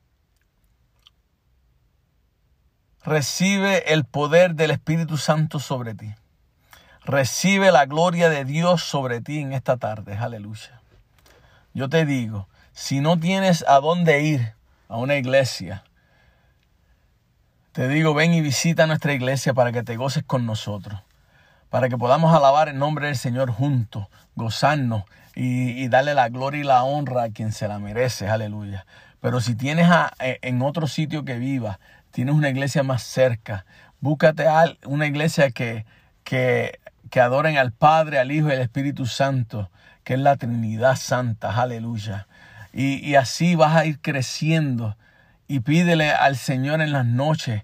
recibe 3.03 3.93
el 3.93 4.05
poder 4.05 4.55
del 4.55 4.71
Espíritu 4.71 5.17
Santo 5.17 5.59
sobre 5.59 5.93
ti. 5.93 6.15
Recibe 7.05 7.71
la 7.71 7.85
gloria 7.85 8.29
de 8.29 8.45
Dios 8.45 8.81
sobre 8.81 9.19
ti 9.19 9.39
en 9.39 9.51
esta 9.51 9.75
tarde. 9.75 10.15
Aleluya. 10.15 10.81
Yo 11.73 11.89
te 11.89 12.05
digo, 12.05 12.47
si 12.71 13.01
no 13.01 13.19
tienes 13.19 13.65
a 13.67 13.79
dónde 13.81 14.21
ir 14.21 14.53
a 14.87 14.97
una 14.97 15.15
iglesia, 15.15 15.83
te 17.73 17.87
digo, 17.87 18.13
ven 18.13 18.33
y 18.33 18.41
visita 18.41 18.87
nuestra 18.87 19.13
iglesia 19.13 19.53
para 19.53 19.71
que 19.71 19.83
te 19.83 19.97
goces 19.97 20.23
con 20.23 20.45
nosotros, 20.45 21.01
para 21.69 21.89
que 21.89 21.97
podamos 21.97 22.33
alabar 22.33 22.69
el 22.69 22.77
nombre 22.77 23.07
del 23.07 23.17
Señor 23.17 23.51
juntos, 23.51 24.07
gozarnos 24.35 25.03
y, 25.35 25.87
darle 25.87 26.13
la 26.13 26.29
gloria 26.29 26.61
y 26.61 26.63
la 26.63 26.83
honra 26.83 27.23
a 27.23 27.29
quien 27.29 27.51
se 27.51 27.67
la 27.67 27.79
merece, 27.79 28.27
aleluya. 28.27 28.85
Pero 29.19 29.41
si 29.41 29.55
tienes 29.55 29.89
e, 30.19 30.39
en 30.41 30.61
otro 30.61 30.87
sitio 30.87 31.25
que 31.25 31.37
viva, 31.37 31.79
tienes 32.11 32.35
una 32.35 32.49
iglesia 32.49 32.83
más 32.83 33.03
cerca, 33.03 33.65
búscate 33.99 34.47
a 34.47 34.65
una 34.85 35.07
iglesia 35.07 35.51
que, 35.51 35.85
que, 36.23 36.79
que 37.09 37.19
adoren 37.19 37.57
al 37.57 37.71
Padre, 37.71 38.19
al 38.19 38.31
Hijo 38.31 38.49
y 38.49 38.53
al 38.53 38.61
Espíritu 38.61 39.05
Santo, 39.05 39.71
que 40.03 40.15
es 40.15 40.19
la 40.19 40.35
Trinidad 40.35 40.95
Santa, 40.95 41.61
aleluya. 41.61 42.27
Y, 42.73 43.13
así 43.15 43.55
vas 43.55 43.75
a 43.75 43.85
ir 43.85 43.99
creciendo. 43.99 44.97
Y 45.47 45.59
pídele 45.59 46.11
al 46.11 46.37
Señor 46.37 46.81
en 46.81 46.91
las 46.91 47.05
noches. 47.05 47.63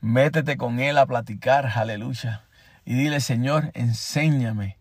Métete 0.00 0.56
con 0.56 0.80
Él 0.80 0.98
a 0.98 1.06
platicar, 1.06 1.66
aleluya. 1.76 2.42
Y 2.84 2.94
dile, 2.94 3.20
Señor, 3.20 3.70
enséñame 3.74 4.78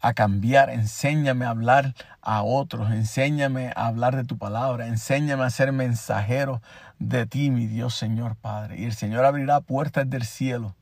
a 0.00 0.14
cambiar, 0.14 0.70
enséñame 0.70 1.44
a 1.44 1.50
hablar 1.50 1.94
a 2.22 2.42
otros, 2.42 2.90
enséñame 2.90 3.72
a 3.74 3.86
hablar 3.86 4.16
de 4.16 4.24
tu 4.24 4.38
palabra, 4.38 4.86
enséñame 4.86 5.44
a 5.44 5.50
ser 5.50 5.72
mensajero 5.72 6.62
de 6.98 7.26
ti, 7.26 7.50
mi 7.50 7.66
Dios 7.66 7.94
Señor 7.94 8.36
Padre. 8.36 8.78
Y 8.78 8.84
el 8.84 8.94
Señor 8.94 9.24
abrirá 9.24 9.60
puertas 9.60 10.08
del 10.08 10.24
cielo 10.24 10.74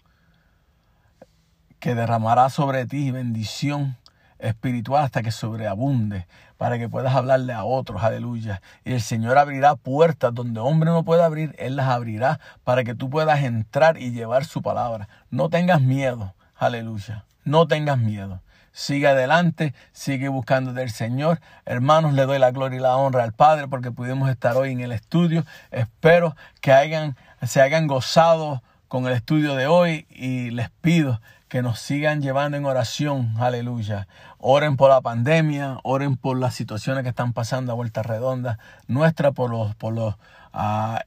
que 1.79 1.95
derramará 1.95 2.51
sobre 2.51 2.87
ti 2.87 3.11
bendición 3.11 3.97
espiritual 4.39 5.05
hasta 5.05 5.23
que 5.23 5.31
sobreabunde, 5.31 6.27
para 6.57 6.79
que 6.79 6.89
puedas 6.89 7.15
hablarle 7.15 7.53
a 7.53 7.65
otros, 7.65 8.03
aleluya. 8.03 8.61
Y 8.85 8.93
el 8.93 9.01
Señor 9.01 9.39
abrirá 9.39 9.77
puertas 9.77 10.35
donde 10.35 10.61
hombre 10.61 10.91
no 10.91 11.05
puede 11.05 11.23
abrir, 11.23 11.55
Él 11.59 11.77
las 11.77 11.89
abrirá 11.89 12.41
para 12.65 12.85
que 12.85 12.95
tú 12.95 13.11
puedas 13.11 13.43
entrar 13.43 13.99
y 13.99 14.11
llevar 14.11 14.45
su 14.45 14.63
palabra. 14.63 15.09
No 15.31 15.49
tengas 15.49 15.81
miedo, 15.81 16.35
aleluya. 16.57 17.25
No 17.45 17.67
tengas 17.69 17.99
miedo. 17.99 18.41
Sigue 18.79 19.07
adelante, 19.07 19.73
sigue 19.93 20.29
buscando 20.29 20.75
del 20.75 20.91
Señor. 20.91 21.41
Hermanos, 21.65 22.13
le 22.13 22.27
doy 22.27 22.39
la 22.39 22.51
gloria 22.51 22.77
y 22.79 22.83
la 22.83 22.95
honra 22.97 23.25
al 23.25 23.33
Padre 23.33 23.69
porque 23.69 23.91
pudimos 23.91 24.29
estar 24.29 24.55
hoy 24.59 24.71
en 24.73 24.81
el 24.81 24.93
estudio. 24.93 25.47
Espero 25.71 26.37
que 26.61 27.15
se 27.47 27.63
hayan 27.63 27.87
gozado 27.87 28.63
con 28.89 29.07
el 29.07 29.15
estudio 29.15 29.55
de 29.55 29.67
hoy 29.67 30.07
y 30.11 30.51
les 30.51 30.69
pido 30.69 31.23
que 31.49 31.63
nos 31.63 31.79
sigan 31.79 32.21
llevando 32.21 32.59
en 32.59 32.67
oración, 32.67 33.33
aleluya. 33.39 34.09
Oren 34.37 34.77
por 34.77 34.91
la 34.91 35.01
pandemia, 35.01 35.79
oren 35.83 36.19
por 36.19 36.39
las 36.39 36.55
situaciones 36.55 37.03
que 37.03 37.09
están 37.09 37.33
pasando 37.33 37.73
a 37.73 37.77
vuelta 37.77 38.03
redonda, 38.03 38.59
nuestra 38.89 39.33
por 39.33 39.51
los, 39.51 39.75
por 39.77 39.95
los, 39.95 40.17
ah, 40.53 41.01